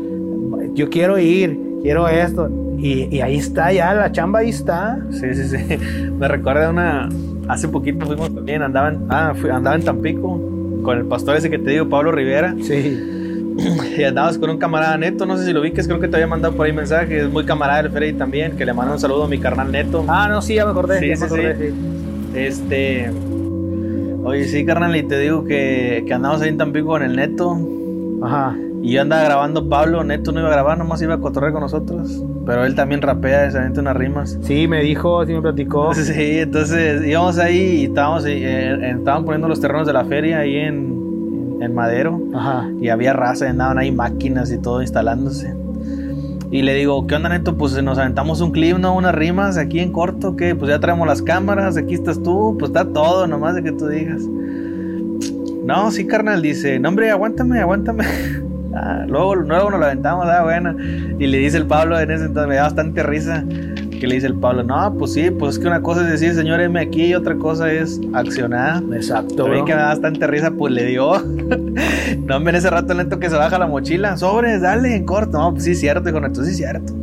[0.76, 2.52] yo quiero ir, quiero esto.
[2.77, 4.99] Y, ahí está ya, la chamba ahí está.
[5.10, 5.77] Sí, sí, sí.
[6.19, 7.10] Me recuerda una...
[7.48, 10.39] Hace poquito fuimos también, andaban, ah, andaba en Tampico
[10.84, 12.56] con el pastor ese que te digo, Pablo Rivera.
[12.61, 13.11] Sí.
[13.98, 16.18] Y andabas con un camarada Neto, no sé si lo vi, que creo que te
[16.18, 18.99] había mandado por ahí mensaje, es muy camarada del Freddy también, que le mando un
[18.99, 20.06] saludo a mi carnal Neto.
[20.07, 20.99] Ah, no, sí, ya me acordé.
[20.99, 21.73] Sí, sí, sí.
[22.35, 23.10] Este,
[24.26, 27.57] Oye, sí, carnal, y te digo que, que andamos ahí en Tampico con el Neto.
[28.23, 28.57] Ajá.
[28.81, 31.61] Y yo andaba grabando Pablo, Neto no iba a grabar, nomás iba a cotorrear con
[31.61, 32.23] nosotros.
[32.45, 34.39] Pero él también rapea, se aventa unas rimas.
[34.41, 35.93] Sí, me dijo, sí me platicó.
[35.93, 40.56] Sí, entonces íbamos ahí y estábamos, eh, estaban poniendo los terrenos de la feria ahí
[40.56, 42.19] en, en Madero.
[42.34, 42.69] Ajá.
[42.81, 45.53] Y había raza, andaban ahí máquinas y todo instalándose.
[46.51, 47.57] Y le digo, ¿qué onda, Neto?
[47.57, 48.95] Pues nos aventamos un clip, ¿no?
[48.95, 52.69] Unas rimas aquí en corto, que pues ya traemos las cámaras, aquí estás tú, pues
[52.69, 54.22] está todo, nomás de que tú digas.
[55.65, 58.05] No, sí, carnal, dice, no, hombre, aguántame, aguántame.
[58.77, 60.76] Ah, luego, luego nos lo aventamos, ah, bueno.
[61.17, 63.45] Y le dice el Pablo en ese entonces, me da bastante risa
[63.95, 66.34] que le dice el Pablo, no, pues sí, pues es que una cosa es decir,
[66.34, 68.84] señor M aquí, y otra cosa es accionar.
[68.93, 69.45] Exacto.
[69.45, 69.65] Bro.
[69.65, 71.19] que me da bastante risa, pues le dio.
[72.26, 75.38] no, en ese rato lento que se baja la mochila, sobres, dale, en corto.
[75.38, 76.93] No, pues sí, cierto, hijo, esto sí, cierto.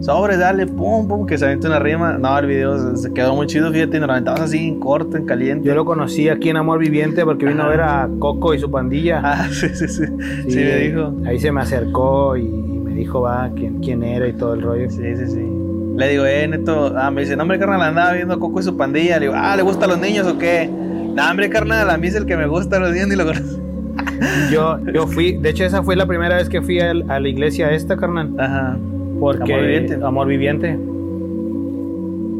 [0.00, 2.18] sobre, dale, pum, pum, que se avienta una rima.
[2.18, 5.68] No, el video se, quedó muy chido, fíjate, nos aventabas así en corto, en caliente.
[5.68, 8.70] Yo lo conocí aquí en Amor Viviente porque vino a ver a Coco y su
[8.70, 9.20] pandilla.
[9.24, 10.04] Ah, sí, sí, sí.
[10.48, 11.14] Sí, me dijo.
[11.26, 14.90] Ahí se me acercó y, me dijo, va, quién, quién era y todo el rollo.
[14.90, 15.71] Sí, sí, sí.
[15.96, 18.62] Le digo, eh, neto, ah, me dice, no, hombre, carnal, andaba viendo a Coco y
[18.62, 19.18] su pandilla.
[19.18, 20.68] Le digo, ah, ¿le gustan los niños o qué?
[20.68, 23.60] No, hombre, carnal, a mí es el que me gusta los niños y lo conozco.
[24.52, 27.70] yo, yo fui, de hecho, esa fue la primera vez que fui a, la iglesia
[27.72, 28.30] esta, carnal.
[28.38, 28.78] Ajá.
[29.20, 29.98] Porque, amor viviente.
[30.02, 30.78] Amor viviente.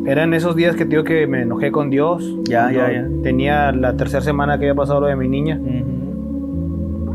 [0.07, 2.25] Eran esos días que digo que me enojé con Dios.
[2.45, 3.07] Ya, ya, ya.
[3.23, 5.61] Tenía la tercera semana que había pasado lo de mi niña.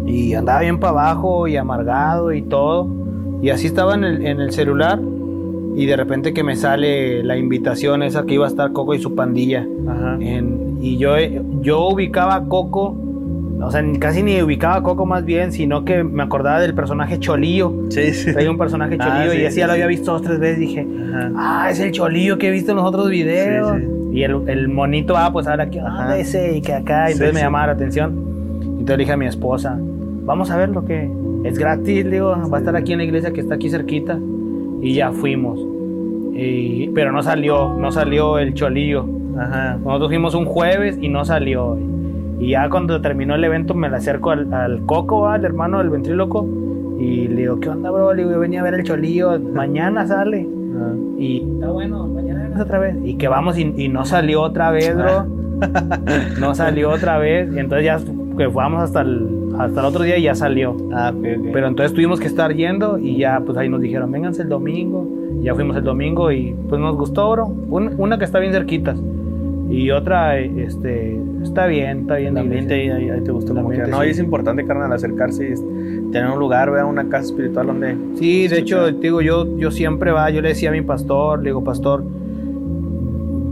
[0.05, 2.87] Y andaba bien para abajo y amargado y todo.
[3.41, 4.99] Y así estaba en el, en el celular
[5.77, 8.99] y de repente que me sale la invitación esa que iba a estar Coco y
[8.99, 9.63] su pandilla.
[9.87, 10.17] Ajá.
[10.19, 11.15] y yo,
[11.61, 12.97] yo ubicaba a Coco,
[13.61, 17.19] o sea, casi ni ubicaba a Coco más bien, sino que me acordaba del personaje
[17.19, 17.71] Cholillo.
[17.89, 18.31] Sí, sí.
[18.35, 20.57] Hay un personaje ah, Cholillo y así ya lo había visto dos, tres veces.
[20.57, 20.87] Dije,
[21.35, 23.77] ah, es el Cholillo que he visto en los otros videos.
[24.11, 27.09] Y el, el, monito, ah, pues ahora aquí, ah, ese y que acá.
[27.09, 28.17] Y entonces me llamaba la atención.
[28.63, 31.07] Entonces le dije a mi esposa, vamos a ver lo que
[31.43, 34.17] es gratis, digo, va a estar aquí en la iglesia que está aquí cerquita
[34.81, 35.59] y ya fuimos.
[36.93, 39.05] pero no salió, no salió el cholillo.
[39.83, 41.77] Nosotros fuimos un jueves y no salió.
[42.39, 46.47] Y ya cuando terminó el evento me le acerco al, Coco, al hermano del ventríloco,
[46.99, 48.13] y le digo, ¿qué onda, bro?
[48.13, 50.47] Le digo, yo venía a ver el cholillo, mañana sale.
[51.17, 52.95] Y está bueno, mañana vienes otra vez.
[53.03, 55.25] Y que vamos y, no salió otra vez, bro.
[56.39, 57.49] no salió otra vez.
[57.55, 57.97] Y entonces ya
[58.37, 60.75] que fuimos hasta el, hasta el otro día ya salió.
[60.93, 64.49] Ah, Pero entonces tuvimos que estar yendo y ya pues ahí nos dijeron, vénganse el
[64.49, 65.07] domingo.
[65.41, 67.47] ya fuimos el domingo y pues nos gustó, bro.
[67.47, 68.95] una que está bien cerquita
[69.69, 72.67] y otra, este, está bien, está bien.
[72.67, 76.39] Te, ahí, te gustó como que No, y es importante, carnal, acercarse y tener un
[76.39, 77.97] lugar, vea, una casa espiritual donde...
[78.15, 81.49] Sí, de hecho, digo, yo, yo siempre va, yo le decía a mi pastor, le
[81.49, 82.03] digo, pastor,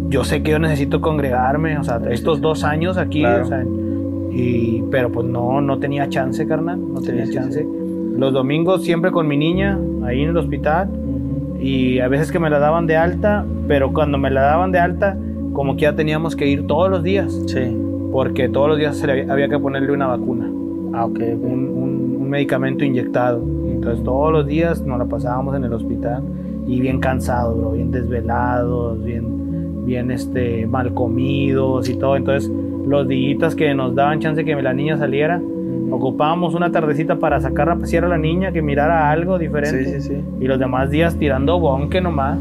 [0.07, 3.65] yo sé que yo necesito congregarme, o sea, estos dos años aquí, o sea,
[4.35, 7.65] y, pero pues no, no tenía chance, carnal, no tenía chance.
[8.17, 10.89] Los domingos siempre con mi niña, ahí en el hospital,
[11.59, 14.79] y a veces que me la daban de alta, pero cuando me la daban de
[14.79, 15.17] alta,
[15.53, 17.33] como que ya teníamos que ir todos los días.
[17.47, 17.77] Sí.
[18.11, 20.51] Porque todos los días había que ponerle una vacuna.
[20.93, 21.19] Ah, ok.
[21.41, 23.41] Un, un, medicamento inyectado.
[23.67, 26.23] Entonces todos los días nos la pasábamos en el hospital
[26.67, 32.17] y bien cansados, bro, bien desvelados, bien, bien este, mal comidos y todo.
[32.17, 32.51] Entonces
[32.87, 35.41] los días que nos daban chance que la niña saliera,
[35.91, 39.85] ocupábamos una tardecita para sacar a pasear a la niña, que mirara algo diferente.
[39.85, 40.23] Sí, sí, sí.
[40.39, 42.37] Y los demás días tirando bonque nomás.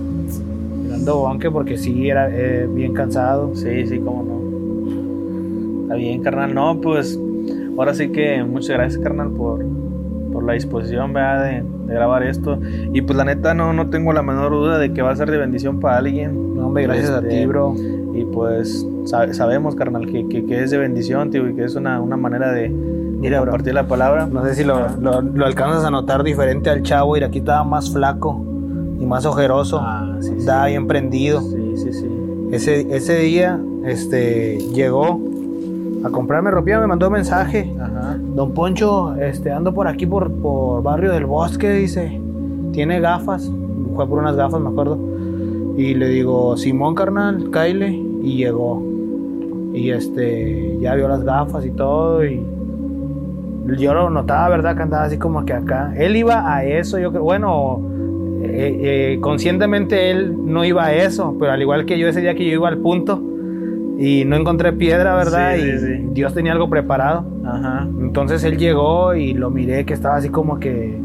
[0.85, 3.55] Tirando bonque porque sí, era eh, bien cansado.
[3.55, 5.83] Sí, sí, cómo no.
[5.83, 6.55] Está bien, carnal.
[6.55, 7.19] No, pues
[7.77, 9.65] ahora sí que muchas gracias, carnal, por,
[10.33, 12.59] por la disposición De, grabar esto.
[12.93, 15.31] Y pues la neta no, no tengo la menor duda de que va a ser
[15.31, 16.57] de bendición para alguien.
[16.57, 17.75] No, hombre, gracias a ti, este, bro.
[18.15, 22.17] Y pues sabemos, carnal, que, que, es de bendición, tío, y que es una, una
[22.17, 22.71] manera de,
[23.25, 24.27] Mira, compartir la palabra.
[24.27, 27.17] No sé si lo, lo, alcanzas a notar diferente al chavo.
[27.17, 28.45] Y aquí estaba más flaco
[29.01, 29.81] y más ojeroso.
[29.81, 31.41] Ah, sí, estaba bien prendido.
[31.41, 32.07] Sí, sí, sí.
[32.53, 35.23] Ese, ese día este, llegó
[36.05, 37.75] a comprarme ropa, me mandó un mensaje.
[37.81, 38.19] Ajá.
[38.21, 42.21] Don Poncho, este, ando por aquí, por, por Barrio del Bosque, dice.
[42.73, 43.51] Tiene gafas.
[43.97, 44.99] Fue por unas gafas, me acuerdo.
[45.79, 47.89] Y le digo, Simón, carnal, Kyle
[48.23, 48.94] y llegó.
[49.75, 52.41] Y este, ya vio las gafas y todo y
[53.79, 54.77] yo lo notaba, ¿verdad?
[54.77, 55.93] Que andaba así como que acá.
[55.97, 57.81] Él iba a eso, yo creo, bueno,
[58.43, 62.35] eh, eh, conscientemente él no iba a eso, pero al igual que yo ese día
[62.35, 63.23] que yo iba al punto
[63.99, 65.57] y no encontré piedra, ¿verdad?
[65.57, 67.25] y Dios tenía algo preparado.
[67.45, 67.89] Ajá.
[68.01, 70.99] Entonces él llegó y lo miré que estaba así como que,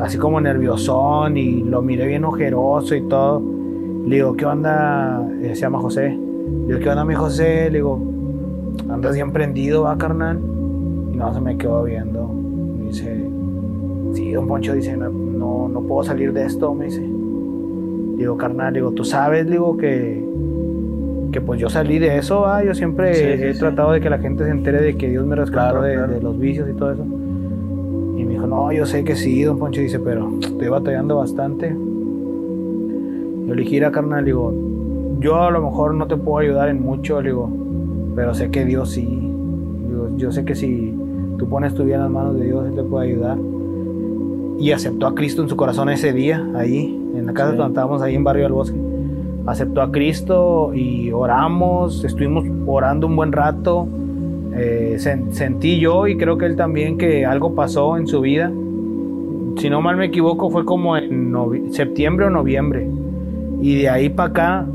[0.00, 3.42] así como nerviosón y lo miré bien ojeroso y todo.
[4.06, 5.22] Le digo, ¿qué onda?
[5.42, 6.18] Eh, se llama José.
[6.66, 7.66] Yo, ¿qué onda, mi José?
[7.70, 8.00] Le digo,
[8.88, 10.38] andas bien prendido, va, carnal.
[11.12, 12.26] Y no, se me quedó viendo.
[12.26, 13.22] Me dice,
[14.14, 17.02] sí, don Poncho dice, no, no, puedo salir de esto, me dice.
[17.02, 20.24] Digo, carnal, digo, tú sabes, digo, que,
[21.32, 24.44] que pues yo salí de eso, ah, yo siempre he tratado de que la gente
[24.44, 27.02] se entere de que Dios me rescató de, los vicios y todo eso.
[27.02, 31.76] Y me dijo, no, yo sé que sí, don Poncho dice, pero estoy batallando bastante.
[33.46, 34.73] Yo le dije, carnal, digo,
[35.24, 37.48] yo a lo mejor no te puedo ayudar en mucho, digo,
[38.14, 39.32] pero sé que Dios sí.
[40.18, 40.94] yo sé que si
[41.38, 43.38] tú pones tu vida en las manos de Dios, Él te puede ayudar.
[44.58, 48.02] Y aceptó a Cristo en su corazón ese día, ahí, en la casa donde estábamos,
[48.02, 48.78] ahí en Barrio del Bosque.
[49.46, 53.88] Aceptó a Cristo y oramos, estuvimos orando un buen rato.
[54.54, 58.52] Eh, sentí yo y creo que él también que algo pasó en su vida.
[59.56, 62.86] si no mal me equivoco, fue como en septiembre o noviembre.
[63.62, 64.66] Y de ahí para acá,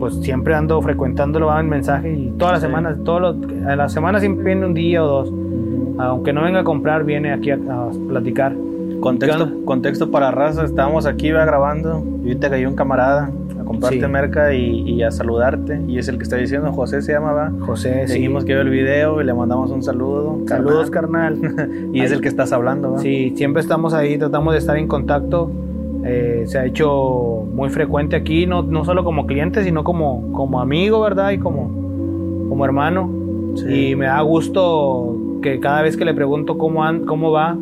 [0.00, 2.66] pues siempre ando frecuentándolo, va en mensaje y todas las Sí.
[2.66, 3.36] semanas, todos los,
[3.66, 5.32] a la semana siempre viene un día o dos.
[5.98, 8.54] Aunque no venga a comprar, viene aquí a, a platicar.
[9.00, 14.00] Contexto, contexto para raza, estábamos aquí va grabando y ahorita cayó un camarada a comprarte
[14.00, 14.06] Sí.
[14.08, 17.52] merca y, y a saludarte y es el que está diciendo, José se llama, va.
[17.60, 18.14] José, sí.
[18.14, 20.38] Seguimos que vio el video y le mandamos un saludo.
[20.46, 21.38] Saludos, carnal.
[21.40, 21.70] carnal.
[21.94, 22.98] y es el que estás hablando, ¿va?
[22.98, 25.50] Sí, siempre estamos ahí, tratamos de estar en contacto.
[26.10, 30.60] Eh, se ha hecho muy frecuente aquí, no, no solo como cliente, sino como, como
[30.60, 31.30] amigo, ¿verdad?
[31.30, 31.68] Y como,
[32.48, 33.08] como hermano.
[33.56, 33.90] Sí.
[33.90, 37.56] Y me da gusto que cada vez que le pregunto cómo, an- cómo va,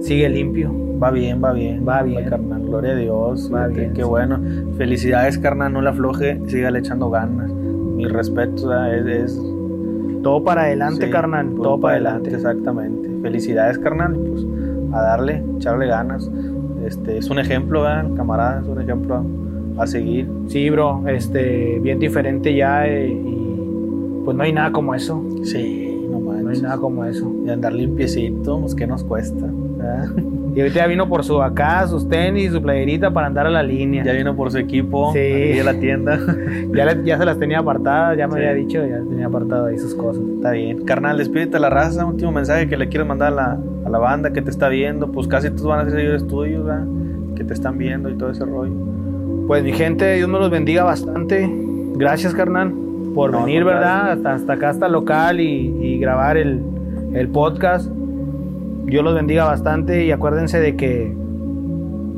[0.00, 0.70] sigue limpio.
[1.02, 1.84] Va bien, va bien.
[1.88, 2.28] Va bien.
[2.28, 2.62] carnal.
[2.62, 3.50] Gloria a Dios.
[3.54, 4.08] Va bien, Qué sí.
[4.08, 4.38] bueno.
[4.76, 5.72] Felicidades, carnal.
[5.72, 6.40] No la afloje.
[6.46, 7.50] Sígale echando ganas.
[7.52, 8.74] Mi respeto.
[8.84, 9.42] Es, es-
[10.22, 11.54] Todo para adelante, sí, carnal.
[11.62, 12.30] todo para adelante.
[12.34, 13.08] Exactamente.
[13.22, 14.14] Felicidades, carnal.
[14.14, 14.44] Pues
[14.92, 16.28] a darle, echarle ganas.
[16.86, 18.06] Este, es un ejemplo, ¿verdad?
[18.16, 18.60] Camarada.
[18.60, 19.24] Es un ejemplo
[19.76, 20.28] a, a seguir.
[20.48, 22.86] Sí, bro, este, bien diferente ya.
[22.86, 25.22] eh, y pues no hay nada como eso.
[25.42, 26.44] Sí, no manches.
[26.44, 27.32] No hay nada como eso.
[27.46, 29.46] Y andar limpiecito, pues, ¿qué nos cuesta?
[29.46, 30.08] ¿verdad?
[30.54, 33.62] Y ahorita ya vino por su acá, sus tenis, su playerita para andar a la
[33.62, 34.02] línea.
[34.04, 35.12] Ya vino por su equipo.
[35.12, 35.58] Sí.
[35.58, 36.18] A la tienda.
[36.74, 38.38] Ya, le- ya se las tenía apartadas, ya me Sí.
[38.40, 40.22] había dicho, ya tenía apartado ahí sus cosas.
[40.36, 40.84] Está bien.
[40.84, 42.04] Carnal, despídete a la raza.
[42.04, 45.10] Último mensaje que le quieres mandar a la, a la banda que te está viendo.
[45.12, 46.84] Pues casi todos van a ser seguidores tuyos, ¿verdad?
[47.36, 48.72] Que te están viendo y todo ese rollo.
[49.46, 51.48] Pues mi gente, Dios me los bendiga bastante.
[51.96, 52.72] Gracias, carnal,
[53.14, 54.12] por No, venir, no, ¿verdad?
[54.12, 56.60] Hasta, hasta acá, hasta local y, y grabar el,
[57.14, 57.90] el podcast.
[58.88, 61.14] Dios los bendiga bastante y acuérdense de que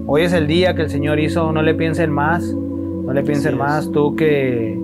[0.06, 1.50] hoy es el día que el Señor hizo.
[1.50, 3.90] No le piensen más, no le piensen más.
[3.90, 4.78] Tú que,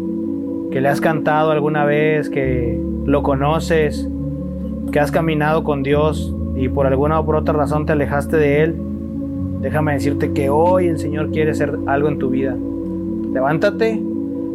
[0.72, 4.08] que le has cantado alguna vez, que lo conoces,
[4.90, 8.62] que has caminado con Dios y por alguna o por otra razón te alejaste de
[8.64, 8.76] Él.
[9.60, 12.56] Déjame decirte que hoy el Señor quiere hacer algo en tu vida.
[13.32, 14.02] Levántate,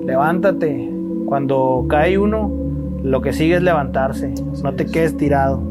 [0.05, 0.91] levántate.
[1.25, 2.51] Cuando cae uno,
[3.03, 4.33] lo que sigue es levantarse.
[4.51, 4.91] Así no te es.
[4.91, 5.70] quedes tirado.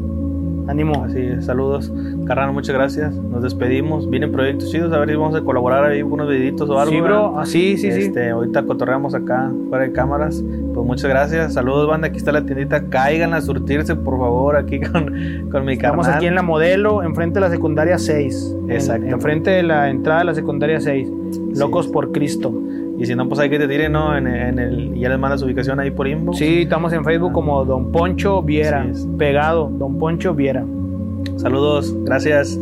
[0.71, 1.03] Ánimo.
[1.03, 1.91] Así saludos.
[2.35, 3.13] Carnal, muchas gracias.
[3.13, 4.09] Nos despedimos.
[4.09, 4.93] Vienen proyectos chidos.
[4.93, 6.89] A ver si vamos a colaborar ahí unos videitos o algo.
[6.93, 7.37] Sí, bro.
[7.37, 8.01] Ah, sí, sí, sí.
[8.03, 10.41] Este, ahorita cotorreamos acá fuera de cámaras.
[10.73, 11.53] Pues muchas gracias.
[11.53, 12.07] Saludos, banda.
[12.07, 12.85] Aquí está la tiendita.
[12.87, 16.15] Caigan a surtirse, por favor, aquí con, con mi Estamos carnal.
[16.15, 18.55] aquí en la modelo, enfrente de la secundaria 6.
[18.63, 19.05] En- Exacto.
[19.07, 21.11] Enfrente de la entrada de la secundaria 6.
[21.57, 21.91] Locos es.
[21.91, 22.53] por Cristo.
[22.97, 24.15] Y si no, pues hay que te tiren, ¿no?
[24.15, 26.37] En, en el, ya les manda su ubicación ahí por inbox.
[26.37, 28.85] Sí, estamos en Facebook como Don Poncho Viera.
[29.17, 30.63] Pegado, Don Poncho Viera.
[31.37, 31.93] Saludos.
[32.03, 32.59] Gracias.